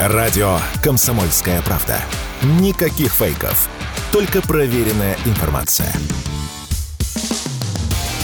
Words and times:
Радио 0.00 0.58
«Комсомольская 0.80 1.60
правда». 1.62 2.00
Никаких 2.60 3.12
фейков. 3.12 3.68
Только 4.12 4.40
проверенная 4.40 5.18
информация. 5.24 5.92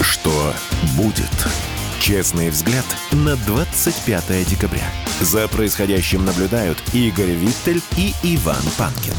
Что 0.01 0.55
будет? 0.97 1.33
Честный 1.99 2.51
взгляд 2.51 2.85
на 3.11 3.35
25 3.35 4.49
декабря. 4.49 4.85
За 5.21 5.49
происходящим 5.49 6.25
наблюдают 6.25 6.79
Игорь 6.93 7.33
Виттель 7.33 7.83
и 7.97 8.15
Иван 8.23 8.63
Панкин. 8.79 9.15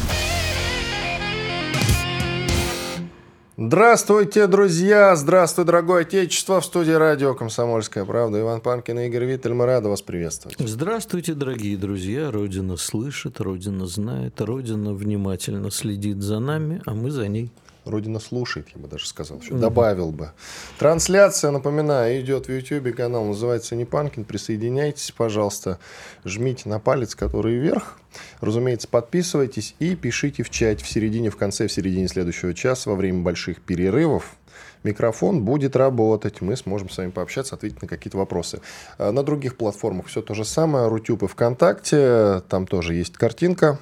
Здравствуйте, 3.58 4.48
друзья! 4.48 5.16
Здравствуй, 5.16 5.64
дорогое 5.64 6.02
отечество! 6.02 6.60
В 6.60 6.64
студии 6.66 6.90
радио 6.90 7.34
«Комсомольская 7.34 8.04
правда». 8.04 8.38
Иван 8.38 8.60
Панкин 8.60 8.98
и 8.98 9.06
Игорь 9.06 9.24
Виттель. 9.24 9.54
Мы 9.54 9.64
рады 9.64 9.88
вас 9.88 10.02
приветствовать. 10.02 10.58
Здравствуйте, 10.58 11.32
дорогие 11.32 11.78
друзья! 11.78 12.30
Родина 12.30 12.76
слышит, 12.76 13.40
Родина 13.40 13.86
знает, 13.86 14.38
Родина 14.42 14.92
внимательно 14.92 15.70
следит 15.70 16.20
за 16.20 16.38
нами, 16.38 16.82
а 16.84 16.92
мы 16.92 17.10
за 17.10 17.28
ней. 17.28 17.50
Родина 17.86 18.18
слушает, 18.18 18.68
я 18.74 18.80
бы 18.80 18.88
даже 18.88 19.06
сказал. 19.06 19.38
Еще 19.38 19.54
добавил 19.54 20.10
бы. 20.10 20.32
Трансляция, 20.78 21.52
напоминаю, 21.52 22.20
идет 22.20 22.48
в 22.48 22.52
YouTube. 22.52 22.94
Канал 22.96 23.24
называется 23.24 23.76
Непанкин. 23.76 24.24
Присоединяйтесь, 24.24 25.12
пожалуйста. 25.12 25.78
Жмите 26.24 26.68
на 26.68 26.80
палец, 26.80 27.14
который 27.14 27.54
вверх. 27.54 27.98
Разумеется, 28.40 28.88
подписывайтесь 28.88 29.76
и 29.78 29.94
пишите 29.94 30.42
в 30.42 30.50
чате 30.50 30.84
в 30.84 30.88
середине, 30.88 31.30
в 31.30 31.36
конце, 31.36 31.68
в 31.68 31.72
середине 31.72 32.08
следующего 32.08 32.54
часа 32.54 32.90
во 32.90 32.96
время 32.96 33.22
больших 33.22 33.60
перерывов. 33.60 34.36
Микрофон 34.82 35.44
будет 35.44 35.76
работать, 35.76 36.40
мы 36.40 36.56
сможем 36.56 36.90
с 36.90 36.98
вами 36.98 37.10
пообщаться, 37.10 37.54
ответить 37.54 37.82
на 37.82 37.88
какие-то 37.88 38.18
вопросы. 38.18 38.60
А 38.98 39.12
На 39.12 39.22
других 39.22 39.56
платформах 39.56 40.06
все 40.06 40.22
то 40.22 40.34
же 40.34 40.44
самое. 40.44 40.88
Рутюб 40.88 41.22
и 41.22 41.26
ВКонтакте, 41.26 42.42
там 42.48 42.66
тоже 42.66 42.94
есть 42.94 43.16
картинка. 43.16 43.78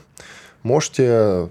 Можете 0.63 1.49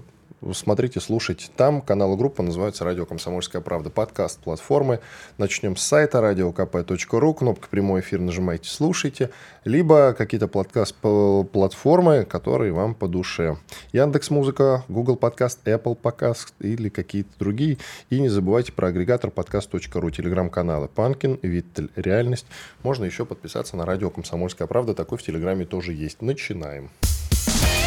смотрите, 0.52 1.00
слушать. 1.00 1.50
Там 1.56 1.80
канал 1.80 2.14
и 2.14 2.16
группа 2.16 2.42
называется 2.42 2.84
«Радио 2.84 3.06
Комсомольская 3.06 3.62
правда». 3.62 3.90
Подкаст 3.90 4.40
платформы. 4.40 5.00
Начнем 5.38 5.76
с 5.76 5.82
сайта 5.82 6.18
radiokp.ru. 6.18 7.34
Кнопка 7.34 7.68
«Прямой 7.68 8.00
эфир» 8.00 8.20
нажимайте, 8.20 8.68
слушайте. 8.68 9.30
Либо 9.64 10.12
какие-то 10.12 10.48
подкаст-платформы, 10.48 12.24
которые 12.24 12.72
вам 12.72 12.94
по 12.94 13.08
душе. 13.08 13.56
Яндекс 13.92 14.30
Музыка, 14.30 14.84
Google 14.88 15.16
Подкаст, 15.16 15.60
Apple 15.66 15.94
Подкаст 15.94 16.52
или 16.60 16.88
какие-то 16.88 17.30
другие. 17.38 17.78
И 18.10 18.20
не 18.20 18.28
забывайте 18.28 18.72
про 18.72 18.88
агрегатор 18.88 19.30
подкаст.ру, 19.30 20.10
телеграм-каналы 20.10 20.88
Панкин, 20.88 21.38
Виттель, 21.42 21.90
Реальность. 21.96 22.46
Можно 22.82 23.04
еще 23.04 23.24
подписаться 23.24 23.76
на 23.76 23.86
радио 23.86 24.10
«Комсомольская 24.10 24.66
правда». 24.66 24.94
Такой 24.94 25.18
в 25.18 25.22
Телеграме 25.22 25.64
тоже 25.64 25.92
есть. 25.92 26.20
Начинаем. 26.20 26.90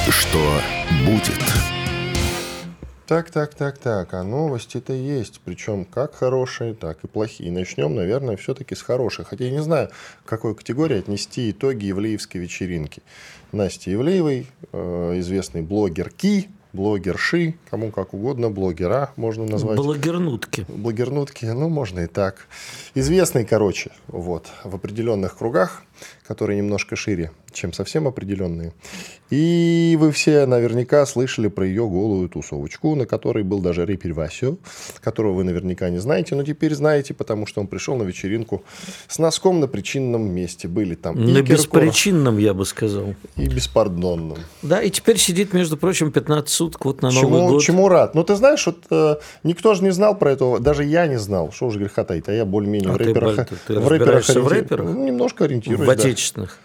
Что 0.09 0.61
будет? 1.05 1.86
Так, 3.07 3.31
так, 3.31 3.53
так, 3.53 3.77
так, 3.77 4.13
а 4.13 4.23
новости-то 4.23 4.91
есть, 4.91 5.39
причем 5.45 5.85
как 5.85 6.13
хорошие, 6.13 6.73
так 6.73 7.05
и 7.05 7.07
плохие. 7.07 7.53
Начнем, 7.53 7.95
наверное, 7.95 8.35
все-таки 8.35 8.75
с 8.75 8.81
хороших. 8.81 9.29
Хотя 9.29 9.45
я 9.45 9.51
не 9.51 9.63
знаю, 9.63 9.91
к 10.25 10.27
какой 10.27 10.53
категории 10.53 10.99
отнести 10.99 11.51
итоги 11.51 11.89
Ивлеевской 11.89 12.41
вечеринки. 12.41 13.01
Настя 13.53 13.93
Ивлеевой, 13.93 14.47
э, 14.73 15.19
известный 15.19 15.61
блогер 15.61 16.09
Ки, 16.09 16.49
блогерши, 16.73 17.55
кому 17.69 17.91
как 17.91 18.13
угодно, 18.13 18.49
блогера 18.49 19.13
можно 19.15 19.45
назвать. 19.45 19.77
Блогернутки. 19.77 20.65
Блогернутки, 20.67 21.45
ну, 21.45 21.69
можно 21.69 22.01
и 22.01 22.07
так. 22.07 22.47
Известный, 22.93 23.45
короче, 23.45 23.91
вот, 24.07 24.47
в 24.65 24.75
определенных 24.75 25.37
кругах, 25.37 25.83
которые 26.27 26.57
немножко 26.57 26.97
шире, 26.97 27.31
чем 27.57 27.73
совсем 27.73 28.07
определенные. 28.07 28.73
И 29.29 29.97
вы 29.99 30.11
все 30.11 30.45
наверняка 30.45 31.05
слышали 31.05 31.49
про 31.49 31.65
ее 31.65 31.87
голую 31.87 32.29
тусовочку, 32.29 32.95
на 32.95 33.05
которой 33.05 33.43
был 33.43 33.59
даже 33.59 33.85
рэпер 33.85 34.13
Васю, 34.13 34.57
которого 35.01 35.33
вы 35.33 35.43
наверняка 35.43 35.89
не 35.89 35.97
знаете, 35.97 36.35
но 36.35 36.43
теперь 36.43 36.73
знаете, 36.75 37.13
потому 37.13 37.45
что 37.45 37.59
он 37.59 37.67
пришел 37.67 37.97
на 37.97 38.03
вечеринку 38.03 38.63
с 39.09 39.19
носком 39.19 39.59
на 39.59 39.67
причинном 39.67 40.29
месте. 40.29 40.67
Были 40.69 40.95
там 40.95 41.15
На 41.15 41.41
беспричинном, 41.41 42.37
я 42.37 42.53
бы 42.53 42.65
сказал. 42.65 43.15
и 43.35 43.47
беспардонном. 43.47 44.37
Да, 44.61 44.81
и 44.81 44.89
теперь 44.89 45.17
сидит, 45.17 45.53
между 45.53 45.75
прочим, 45.75 46.11
15 46.11 46.49
суток 46.49 46.85
вот 46.85 47.01
на 47.01 47.09
Новый 47.11 47.21
Чему, 47.21 47.47
год. 47.49 47.61
чему 47.63 47.89
рад? 47.89 48.15
Ну, 48.15 48.23
ты 48.23 48.35
знаешь, 48.35 48.65
вот 48.65 48.77
э, 48.91 49.15
никто 49.43 49.73
же 49.73 49.83
не 49.83 49.91
знал 49.91 50.17
про 50.17 50.31
этого, 50.31 50.59
даже 50.59 50.85
я 50.85 51.05
не 51.07 51.17
знал, 51.19 51.51
что 51.51 51.67
уж 51.67 51.75
греха 51.75 52.05
таить, 52.05 52.29
а 52.29 52.33
я 52.33 52.45
более-менее 52.45 52.91
А 52.91 52.93
в 52.93 52.97
рэперах, 52.97 53.35
ты- 53.47 53.55
ты 53.67 53.79
в 53.79 53.87
рэперах, 53.87 54.25
в 54.25 54.47
рэперах? 54.47 54.85
Ну, 54.89 55.05
немножко 55.05 55.43
ориентируюсь, 55.45 55.81
В 55.81 55.85
да. 55.85 55.91
отечественных. 55.93 56.59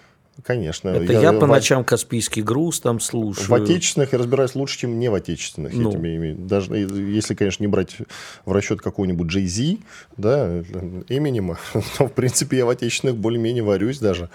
Конечно. 0.45 0.89
Это 0.89 1.13
я, 1.13 1.33
по 1.33 1.47
в- 1.47 1.49
ночам 1.49 1.85
Каспийский 1.85 2.43
груз 2.43 2.81
там 2.81 3.01
слушаю. 3.01 3.49
В 3.49 3.55
отечественных 3.55 4.13
я 4.13 4.19
разбираюсь 4.19 4.55
лучше, 4.55 4.79
чем 4.79 4.99
не 4.99 5.09
в 5.09 5.15
отечественных. 5.15 5.75
Ну. 5.75 5.93
Я 5.93 6.17
имею. 6.17 6.37
Даже 6.37 6.75
если, 6.75 7.35
конечно, 7.35 7.63
не 7.63 7.69
брать 7.69 7.97
в 8.45 8.53
расчет 8.53 8.81
какого-нибудь 8.81 9.31
Z, 9.31 9.77
да, 10.17 10.63
Эминема, 11.09 11.59
то, 11.99 12.09
в 12.09 12.13
принципе, 12.13 12.59
я 12.59 12.67
в 12.67 12.71
отечественных 12.71 13.17
более-менее 13.17 13.63
варюсь 13.63 13.99
даже. 13.99 14.31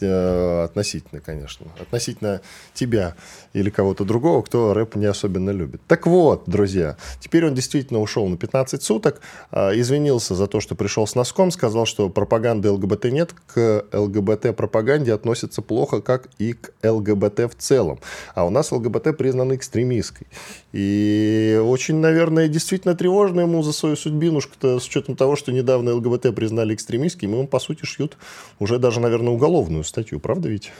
Э, 0.00 0.64
относительно, 0.64 1.20
конечно. 1.20 1.66
Относительно 1.80 2.40
тебя 2.74 3.14
или 3.52 3.70
кого-то 3.70 4.04
другого, 4.04 4.42
кто 4.42 4.74
рэп 4.74 4.96
не 4.96 5.06
особенно 5.06 5.50
любит. 5.50 5.80
Так 5.86 6.06
вот, 6.06 6.42
друзья, 6.46 6.96
теперь 7.20 7.46
он 7.46 7.54
действительно 7.54 8.00
ушел 8.00 8.26
на 8.26 8.36
15 8.36 8.82
суток, 8.82 9.20
а, 9.52 9.70
извинился 9.78 10.34
за 10.34 10.48
то, 10.48 10.60
что 10.60 10.74
пришел 10.74 11.06
с 11.06 11.14
носком, 11.14 11.52
сказал, 11.52 11.86
что 11.86 12.08
пропаганды 12.08 12.70
ЛГБТ 12.70 13.04
нет, 13.06 13.32
к 13.46 13.84
ЛГБТ-пропаганде 13.92 15.12
относятся 15.36 15.62
плохо, 15.62 16.00
как 16.00 16.28
и 16.38 16.54
к 16.54 16.72
ЛГБТ 16.82 17.40
в 17.50 17.54
целом. 17.58 17.98
А 18.34 18.44
у 18.44 18.50
нас 18.50 18.72
ЛГБТ 18.72 19.16
признана 19.16 19.54
экстремистской. 19.54 20.26
И 20.72 21.60
очень, 21.62 21.96
наверное, 21.96 22.48
действительно 22.48 22.94
тревожно 22.94 23.42
ему 23.42 23.62
за 23.62 23.72
свою 23.72 23.96
судьбинушку-то, 23.96 24.80
с 24.80 24.86
учетом 24.86 25.16
того, 25.16 25.36
что 25.36 25.52
недавно 25.52 25.94
ЛГБТ 25.94 26.34
признали 26.34 26.74
экстремистским, 26.74 27.30
и 27.30 27.32
ему, 27.34 27.46
по 27.46 27.58
сути, 27.58 27.84
шьют 27.84 28.16
уже 28.58 28.78
даже, 28.78 29.00
наверное, 29.00 29.32
уголовную 29.32 29.84
статью. 29.84 30.20
Правда 30.20 30.48
ведь? 30.48 30.72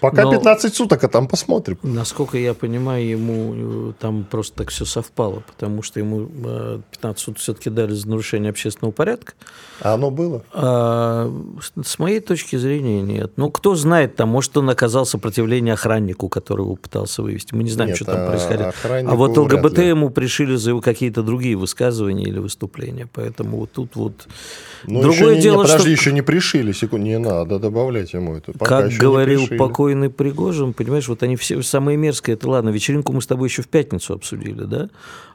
Пока 0.00 0.22
Но- 0.24 0.32
15 0.32 0.74
суток, 0.74 1.04
а 1.04 1.08
там 1.08 1.28
посмотрим. 1.28 1.78
Насколько 1.82 2.38
я 2.38 2.54
понимаю, 2.54 3.06
ему 3.06 3.90
э, 3.90 3.92
там 3.98 4.24
просто 4.24 4.58
так 4.58 4.70
все 4.70 4.84
совпало, 4.84 5.42
потому 5.46 5.82
что 5.82 6.00
ему 6.00 6.28
э, 6.44 6.80
15 6.92 7.18
суток 7.22 7.40
все-таки 7.40 7.70
дали 7.70 7.92
за 7.92 8.08
нарушение 8.08 8.50
общественного 8.50 8.92
порядка. 8.92 9.34
А 9.80 9.94
оно 9.94 10.10
было? 10.10 10.44
А, 10.52 11.32
с- 11.82 11.98
моей 11.98 12.20
точки 12.20 12.56
зрения 12.56 13.02
нет. 13.02 13.32
Ну, 13.36 13.50
кто 13.50 13.74
знает, 13.74 14.16
там, 14.16 14.28
может, 14.28 14.56
он 14.56 14.70
оказал 14.70 15.06
сопротивление 15.06 15.74
охраннику, 15.74 16.28
которого 16.28 16.76
пытался 16.76 17.22
вывести. 17.22 17.54
Мы 17.54 17.64
не 17.64 17.70
знаем, 17.70 17.88
Нет, 17.90 17.96
что 17.96 18.06
там 18.06 18.20
а 18.20 18.28
происходило. 18.28 18.72
А 18.84 19.14
вот 19.14 19.36
ЛГБТ 19.36 19.78
ему 19.78 20.10
пришили 20.10 20.56
за 20.56 20.70
его 20.70 20.80
какие-то 20.80 21.22
другие 21.22 21.56
высказывания 21.56 22.24
или 22.24 22.38
выступления. 22.38 23.08
Поэтому 23.12 23.58
вот 23.58 23.72
тут 23.72 23.96
вот... 23.96 24.28
Ну, 24.84 25.00
Другое 25.02 25.14
еще 25.18 25.30
не, 25.30 25.36
не, 25.36 25.42
дело, 25.42 25.62
подожди, 25.62 25.80
что... 25.80 25.90
еще 25.90 26.12
не 26.12 26.22
пришили, 26.22 26.72
секунду, 26.72 27.06
не 27.06 27.18
надо 27.18 27.58
добавлять 27.58 28.12
ему 28.12 28.36
это. 28.36 28.52
Пока 28.52 28.82
Как 28.82 28.90
еще 28.90 29.00
не 29.00 29.02
пришили. 29.86 29.92
покойный 29.92 30.10
Пригожин, 30.10 30.72
понимаешь, 30.72 31.08
вот 31.08 31.22
они 31.22 31.36
все 31.36 31.60
самые 31.62 31.96
мерзкие, 31.96 32.34
это 32.34 32.48
ладно, 32.48 32.70
вечеринку 32.70 33.12
мы 33.12 33.20
с 33.20 33.26
тобой 33.26 33.48
еще 33.48 33.62
в 33.62 33.68
пятницу 33.68 34.14
обсудили, 34.14 34.64
да? 34.64 34.88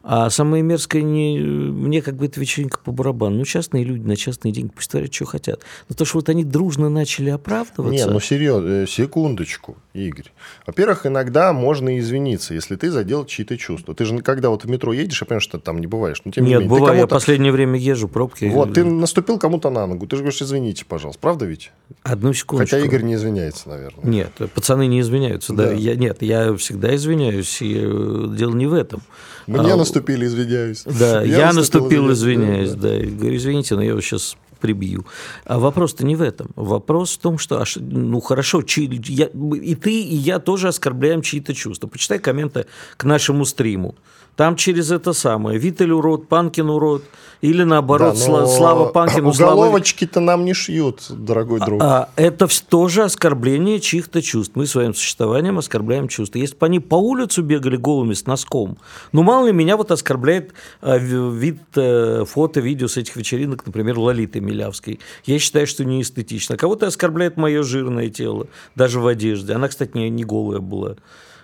А 0.09 0.29
самое 0.29 0.63
мерзкое, 0.63 1.01
не, 1.01 1.37
мне 1.37 2.01
как 2.01 2.15
бы 2.15 2.27
эта 2.27 2.39
вечеринка 2.39 2.79
по 2.81 2.93
барабану. 2.93 3.39
Ну, 3.39 3.43
частные 3.43 3.83
люди 3.83 4.07
на 4.07 4.15
частные 4.15 4.53
деньги, 4.53 4.71
пусть 4.73 4.89
творят, 4.89 5.13
что 5.13 5.25
хотят. 5.25 5.63
Но 5.89 5.95
то, 5.95 6.05
что 6.05 6.19
вот 6.19 6.29
они 6.29 6.45
дружно 6.45 6.87
начали 6.87 7.29
оправдываться... 7.29 8.05
Не, 8.05 8.09
ну 8.09 8.21
серьезно, 8.21 8.83
э, 8.83 8.87
секундочку, 8.87 9.75
Игорь. 9.93 10.31
Во-первых, 10.65 11.05
иногда 11.05 11.51
можно 11.51 11.99
извиниться, 11.99 12.53
если 12.53 12.77
ты 12.77 12.89
задел 12.89 13.25
чьи-то 13.25 13.57
чувства. 13.57 13.93
Ты 13.95 14.05
же 14.05 14.17
когда 14.19 14.49
вот 14.49 14.63
в 14.63 14.69
метро 14.69 14.93
едешь, 14.93 15.21
я 15.21 15.25
понимаю, 15.25 15.41
что 15.41 15.57
ты 15.57 15.65
там 15.65 15.79
не 15.79 15.87
бываешь. 15.87 16.21
Но 16.23 16.31
тем 16.31 16.45
не 16.45 16.51
Нет, 16.51 16.61
менее, 16.61 16.73
ты 16.73 16.79
бывает, 16.79 17.01
я 17.01 17.07
последнее 17.07 17.51
время 17.51 17.77
езжу, 17.77 18.07
пробки. 18.07 18.45
Вот, 18.45 18.75
ты 18.75 18.85
наступил 18.85 19.37
кому-то 19.37 19.69
на 19.69 19.87
ногу, 19.87 20.07
ты 20.07 20.15
же 20.15 20.21
говоришь, 20.21 20.41
извините, 20.41 20.85
пожалуйста. 20.85 21.19
Правда 21.19 21.45
ведь? 21.45 21.71
Одну 22.03 22.31
секундочку. 22.31 22.77
Хотя 22.77 22.85
Игорь 22.85 23.03
не 23.03 23.15
извиняется, 23.15 23.67
наверное. 23.67 24.05
Нет, 24.05 24.31
пацаны 24.53 24.87
не 24.87 25.01
извиняются. 25.01 25.53
Да. 25.53 25.67
Да. 25.67 25.73
Я, 25.73 25.95
нет, 25.95 26.21
я 26.21 26.55
всегда 26.55 26.95
извиняюсь. 26.95 27.61
И 27.61 27.77
э, 27.81 28.25
дело 28.37 28.53
не 28.53 28.67
в 28.67 28.73
этом. 28.73 29.01
Мне 29.47 29.73
А, 29.73 29.77
наступили, 29.77 30.25
извиняюсь. 30.25 30.83
Да, 30.83 31.23
я, 31.23 31.53
наступил, 31.53 32.11
извиняюсь, 32.11 32.71
да. 32.71 32.89
да. 32.89 32.97
И 32.97 33.05
говорю, 33.05 33.37
извините, 33.37 33.75
но 33.75 33.81
я 33.81 33.99
сейчас 34.01 34.35
прибью. 34.57 35.05
А 35.45 35.59
вопрос-то 35.59 36.05
не 36.05 36.15
в 36.15 36.21
этом. 36.21 36.47
Вопрос 36.55 37.13
в 37.15 37.19
том, 37.19 37.37
что, 37.37 37.59
аж, 37.61 37.77
ну 37.79 38.19
хорошо, 38.19 38.61
чьи- 38.61 39.01
я- 39.07 39.29
и 39.61 39.75
ты, 39.75 40.01
и 40.01 40.15
я 40.15 40.39
тоже 40.39 40.67
оскорбляем 40.67 41.21
чьи-то 41.21 41.53
чувства. 41.53 41.87
Почитай 41.87 42.19
комменты 42.19 42.65
к 42.97 43.03
нашему 43.03 43.45
стриму. 43.45 43.95
Там 44.35 44.55
через 44.55 44.91
это 44.91 45.13
самое. 45.13 45.57
Виталь 45.57 45.91
урод, 45.91 46.27
Панкин 46.27 46.69
урод. 46.69 47.03
Или 47.41 47.63
наоборот, 47.63 48.15
Да, 48.19 48.31
но 48.31 48.47
Слава 48.47 48.85
Панкину, 48.89 49.31
Слава... 49.33 49.53
Уголовочки-то 49.53 50.19
нам 50.19 50.43
не 50.45 50.53
шьют, 50.55 51.03
дорогой 51.09 51.59
друг. 51.59 51.81
А, 51.83 52.09
это 52.15 52.45
вс- 52.45 52.63
тоже 52.67 53.03
оскорбление 53.03 53.79
чьих-то 53.79 54.21
чувств. 54.23 54.55
Мы 54.55 54.65
своим 54.65 54.93
существованием 54.95 55.57
оскорбляем 55.59 56.07
чувства. 56.07 56.39
Если 56.39 56.55
бы 56.55 56.65
они 56.65 56.79
по 56.79 56.95
улицу 56.95 57.43
бегали 57.43 57.77
голыми 57.77 58.13
с 58.15 58.25
носком, 58.25 58.77
ну, 59.11 59.21
мало 59.23 59.47
ли, 59.47 59.53
меня 59.53 59.75
вот 59.77 59.91
оскорбляет 59.91 60.53
а, 60.81 60.97
ви- 60.97 61.31
вид, 61.37 61.59
э, 61.75 62.23
фото, 62.27 62.59
видео 62.59 62.87
с 62.87 62.97
этих 62.97 63.15
вечеринок, 63.15 63.65
например, 63.67 63.99
Лолиты 63.99 64.39
Милявской. 64.47 64.99
Я 65.25 65.39
считаю, 65.39 65.67
что 65.67 65.85
не 65.85 66.01
эстетично. 66.01 66.55
А 66.55 66.57
кого-то 66.57 66.87
оскорбляет 66.87 67.37
мое 67.37 67.63
жирное 67.63 68.09
тело, 68.09 68.47
даже 68.75 68.99
в 68.99 69.07
одежде. 69.07 69.53
Она, 69.53 69.67
кстати, 69.67 69.95
не, 69.95 70.09
не 70.09 70.23
голая 70.23 70.59
была. 70.59 70.95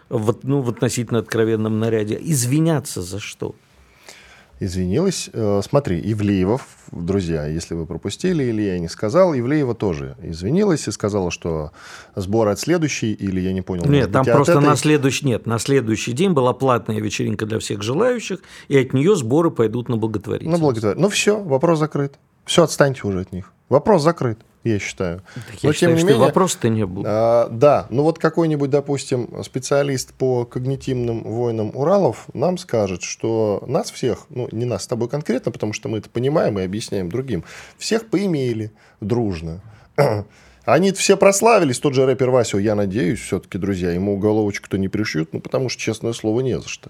В, 0.10 0.36
ну, 0.44 0.62
в 0.62 0.70
относительно 0.70 1.20
откровенном 1.20 1.80
наряде. 1.80 2.18
Извиняться 2.22 3.02
за 3.02 3.20
что? 3.20 3.56
извинилась. 4.60 5.30
Э, 5.34 5.62
смотри, 5.64 6.00
Ивлеева, 6.04 6.62
друзья, 6.92 7.46
если 7.48 7.76
вы 7.76 7.86
пропустили, 7.86 8.44
или 8.44 8.62
я 8.62 8.80
не 8.80 8.88
сказал, 8.88 9.34
Ивлеева 9.34 9.76
тоже 9.76 10.16
извинилась 10.22 10.88
и 10.88 10.92
сказала, 10.92 11.32
что 11.32 11.72
сбор 12.16 12.48
от 12.48 12.60
следующей, 12.60 13.14
или 13.14 13.40
я 13.42 13.54
не 13.54 13.62
понял. 13.62 13.86
Нет, 13.86 14.12
там 14.12 14.26
просто 14.26 14.54
этой... 14.54 14.66
на 14.66 14.76
следующий, 14.76 15.26
нет, 15.26 15.46
на 15.46 15.60
следующий 15.60 16.14
день 16.14 16.32
была 16.32 16.54
платная 16.54 17.00
вечеринка 17.00 17.46
для 17.46 17.60
всех 17.60 17.82
желающих, 17.82 18.40
и 18.68 18.78
от 18.78 18.94
нее 18.94 19.16
сборы 19.16 19.52
пойдут 19.52 19.90
на 19.90 19.98
благотворительность. 19.98 20.60
На 20.60 20.64
благотворительность. 20.64 21.02
Ну 21.02 21.10
все, 21.10 21.42
вопрос 21.42 21.80
закрыт. 21.80 22.16
Все, 22.46 22.64
отстаньте 22.64 23.08
уже 23.08 23.22
от 23.22 23.32
них. 23.32 23.52
Вопрос 23.70 24.04
закрыт 24.04 24.40
я 24.64 24.80
считаю. 24.80 25.22
Да, 25.36 25.42
Но, 25.46 25.54
я 25.54 25.60
тем 25.60 25.74
считаю, 25.74 25.96
не 25.96 26.04
менее, 26.04 26.18
вопрос-то 26.18 26.70
не 26.70 26.86
был. 26.86 27.04
А, 27.06 27.50
да, 27.50 27.88
ну 27.90 28.04
вот 28.04 28.20
какой-нибудь, 28.20 28.70
допустим, 28.70 29.44
специалист 29.44 30.14
по 30.14 30.46
когнитивным 30.46 31.24
войнам 31.24 31.72
Уралов 31.76 32.28
нам 32.34 32.58
скажет, 32.58 33.04
что 33.04 33.64
нас 33.68 33.92
всех, 33.92 34.26
ну 34.30 34.48
не 34.52 34.66
нас 34.66 34.84
с 34.84 34.88
тобой 34.88 35.10
конкретно, 35.10 35.52
потому 35.52 35.74
что 35.74 35.90
мы 35.90 35.98
это 36.00 36.10
понимаем 36.10 36.60
и 36.60 36.64
объясняем 36.64 37.10
другим, 37.10 37.44
всех 37.78 38.10
поимели 38.10 38.72
дружно. 39.02 39.62
Они 40.66 40.94
все 40.94 41.18
прославились, 41.18 41.80
тот 41.80 41.94
же 41.94 42.06
рэпер 42.06 42.30
Васю, 42.30 42.58
я 42.58 42.76
надеюсь, 42.76 43.20
все-таки, 43.20 43.58
друзья, 43.58 43.92
ему 43.92 44.14
уголовочку-то 44.14 44.78
не 44.78 44.88
пришьют, 44.88 45.34
ну, 45.34 45.42
потому 45.42 45.68
что, 45.68 45.82
честное 45.82 46.14
слово, 46.14 46.40
не 46.40 46.58
за 46.58 46.70
что. 46.70 46.90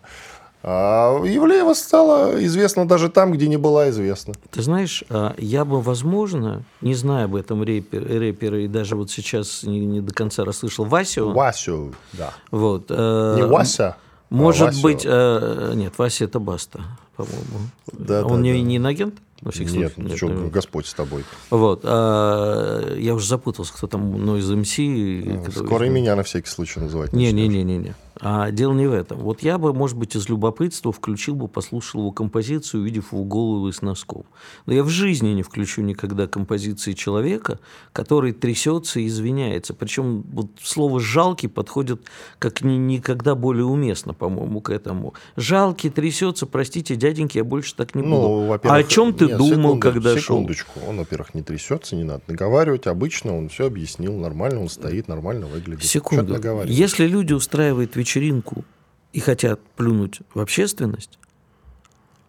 А 0.66 1.22
Евлеева 1.26 1.74
стала 1.74 2.42
известна 2.46 2.88
даже 2.88 3.10
там, 3.10 3.34
где 3.34 3.50
не 3.50 3.58
была 3.58 3.90
известна. 3.90 4.34
Ты 4.50 4.62
знаешь, 4.62 5.04
а, 5.10 5.36
я 5.38 5.66
бы, 5.66 5.82
возможно, 5.82 6.64
не 6.80 6.96
зная 6.96 7.26
об 7.26 7.36
этом 7.36 7.64
рэпер, 7.64 8.02
рэпера, 8.02 8.62
и 8.62 8.68
даже 8.70 8.96
вот 8.96 9.12
сейчас 9.12 9.64
не, 9.64 9.82
не 9.86 10.00
до 10.00 10.14
конца 10.14 10.46
расслышал 10.46 10.86
Васю. 10.86 11.34
Васю, 11.34 11.94
да. 12.14 12.32
Вот, 12.50 12.86
э, 12.90 13.36
не 13.36 13.46
Вася, 13.46 13.98
Может 14.30 14.70
а 14.70 14.82
быть... 14.82 15.02
Э, 15.06 15.74
нет, 15.76 15.98
Вася 15.98 16.24
это 16.24 16.40
Баста, 16.40 16.80
по-моему. 17.18 17.70
Да, 17.92 18.24
Он 18.26 18.38
да, 18.38 18.42
не, 18.44 18.54
да. 18.54 18.60
не 18.60 18.78
инагент? 18.78 19.16
На 19.44 19.52
всякий 19.52 19.78
Нет, 19.78 19.94
случай. 19.94 20.10
Нет, 20.10 20.18
что, 20.18 20.28
ну, 20.30 20.50
Господь 20.50 20.86
с 20.86 20.94
тобой. 20.94 21.24
Вот. 21.50 21.82
А, 21.84 22.96
я 22.98 23.14
уже 23.14 23.28
запутался, 23.28 23.74
кто 23.74 23.88
там, 23.88 24.26
ну, 24.26 24.38
из 24.38 24.50
МС. 24.50 24.78
Ну, 24.78 25.66
скоро 25.66 25.86
и 25.86 25.90
меня 25.90 26.16
на 26.16 26.24
всякий 26.24 26.50
случай 26.50 26.80
называть. 26.80 27.14
Не-не-не-не. 27.14 27.96
А 28.20 28.52
дело 28.52 28.74
не 28.74 28.88
в 28.88 28.94
этом. 28.94 29.20
Вот 29.20 29.42
я 29.42 29.58
бы, 29.58 29.74
может 29.74 29.98
быть, 29.98 30.16
из 30.16 30.30
любопытства 30.30 30.92
включил 30.92 31.36
бы, 31.36 31.48
послушал 31.48 32.02
его 32.02 32.12
композицию, 32.12 32.82
увидев 32.82 33.12
его 33.12 33.24
голову 33.24 33.70
из 33.70 33.82
носков. 33.82 34.26
Но 34.66 34.74
я 34.74 34.84
в 34.84 34.90
жизни 34.90 35.30
не 35.30 35.42
включу 35.42 35.82
никогда 35.82 36.28
композиции 36.28 36.94
человека, 36.94 37.60
который 37.92 38.32
трясется 38.32 39.00
и 39.00 39.08
извиняется. 39.08 39.74
Причем 39.74 40.24
вот 40.32 40.48
слово 40.62 41.00
«жалкий» 41.00 41.50
подходит 41.50 42.02
как 42.38 42.62
ни, 42.64 42.74
никогда 42.74 43.36
более 43.36 43.66
уместно, 43.66 44.14
по-моему, 44.14 44.62
к 44.62 44.70
этому. 44.70 45.16
«Жалкий 45.36 45.90
трясется, 45.90 46.46
простите, 46.46 46.96
дяденьки, 46.96 47.38
я 47.38 47.44
больше 47.44 47.76
так 47.76 47.96
не 47.96 48.04
ну, 48.04 48.48
буду». 48.48 48.60
А 48.64 48.76
о 48.76 48.84
чем 48.84 49.14
ты 49.14 49.26
нет, 49.26 49.33
думал, 49.38 49.76
секунду, 49.76 49.80
когда 49.80 50.18
секундочку. 50.18 50.80
шел? 50.80 50.90
Он, 50.90 50.98
во-первых, 50.98 51.34
не 51.34 51.42
трясется, 51.42 51.96
не 51.96 52.04
надо 52.04 52.24
наговаривать. 52.28 52.88
Обычно 52.88 53.38
он 53.38 53.50
все 53.50 53.68
объяснил, 53.68 54.14
нормально 54.18 54.62
он 54.62 54.70
стоит, 54.70 55.08
нормально 55.08 55.48
выглядит. 55.48 55.84
Секунду. 55.84 56.40
Если 56.66 57.08
люди 57.08 57.34
устраивают 57.34 57.96
вечеринку 57.96 58.66
и 59.12 59.20
хотят 59.20 59.60
плюнуть 59.76 60.20
в 60.34 60.40
общественность, 60.40 61.20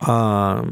а 0.07 0.65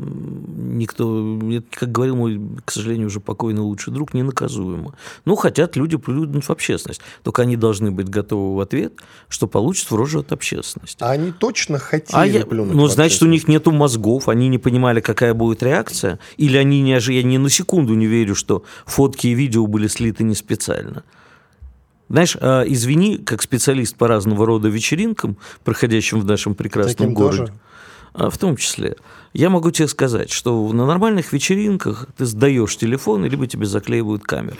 никто, 0.57 1.39
как 1.71 1.91
говорил 1.91 2.17
мой, 2.17 2.41
к 2.65 2.71
сожалению, 2.71 3.07
уже 3.07 3.21
покойный 3.21 3.63
лучший 3.63 3.93
друг, 3.93 4.15
ненаказуемо. 4.15 4.95
Ну, 5.25 5.37
хотят 5.37 5.77
люди 5.77 5.97
плюнуть 5.97 6.45
в 6.45 6.51
общественность. 6.51 7.01
Только 7.23 7.43
они 7.43 7.57
должны 7.57 7.91
быть 7.91 8.09
готовы 8.09 8.57
в 8.57 8.61
ответ, 8.61 8.95
что 9.29 9.47
получат 9.47 9.91
в 9.91 9.97
рожу 9.97 10.21
от 10.21 10.33
общественности. 10.33 10.99
А 11.01 11.11
они 11.11 11.33
точно 11.33 11.79
хотели 11.79 12.17
а 12.17 12.27
я, 12.27 12.47
плюнуть 12.47 12.75
Ну, 12.75 12.87
значит, 12.89 13.23
у 13.23 13.27
них 13.27 13.49
нет 13.49 13.67
мозгов, 13.67 14.29
они 14.29 14.49
не 14.49 14.59
понимали, 14.59 15.01
какая 15.01 15.35
будет 15.35 15.63
реакция, 15.63 16.19
или 16.37 16.57
они 16.57 16.83
не 16.83 16.93
я 16.93 17.23
ни 17.23 17.39
на 17.39 17.49
секунду 17.49 17.95
не 17.95 18.07
верю, 18.07 18.35
что 18.35 18.65
фотки 18.85 19.29
и 19.29 19.35
видео 19.35 19.67
были 19.67 19.87
слиты 19.87 20.25
не 20.25 20.35
специально. 20.35 21.05
Знаешь, 22.09 22.37
а, 22.41 22.63
извини, 22.67 23.17
как 23.17 23.41
специалист 23.41 23.97
по 23.97 24.07
разного 24.07 24.45
рода 24.45 24.69
вечеринкам, 24.69 25.39
проходящим 25.65 26.21
в 26.21 26.27
нашем 26.27 26.55
прекрасном 26.55 26.95
Таким 26.95 27.15
городе, 27.15 27.39
тоже. 27.39 27.53
А, 28.15 28.31
в 28.31 28.39
том 28.39 28.57
числе, 28.57 28.97
я 29.33 29.51
могу 29.51 29.71
тебе 29.71 29.89
сказать, 29.89 30.31
что 30.31 30.71
на 30.73 30.87
нормальных 30.87 31.33
вечеринках 31.33 32.07
ты 32.17 32.27
сдаешь 32.27 32.77
телефон, 32.77 33.25
либо 33.25 33.47
тебе 33.47 33.67
заклеивают 33.67 34.23
камеру. 34.23 34.57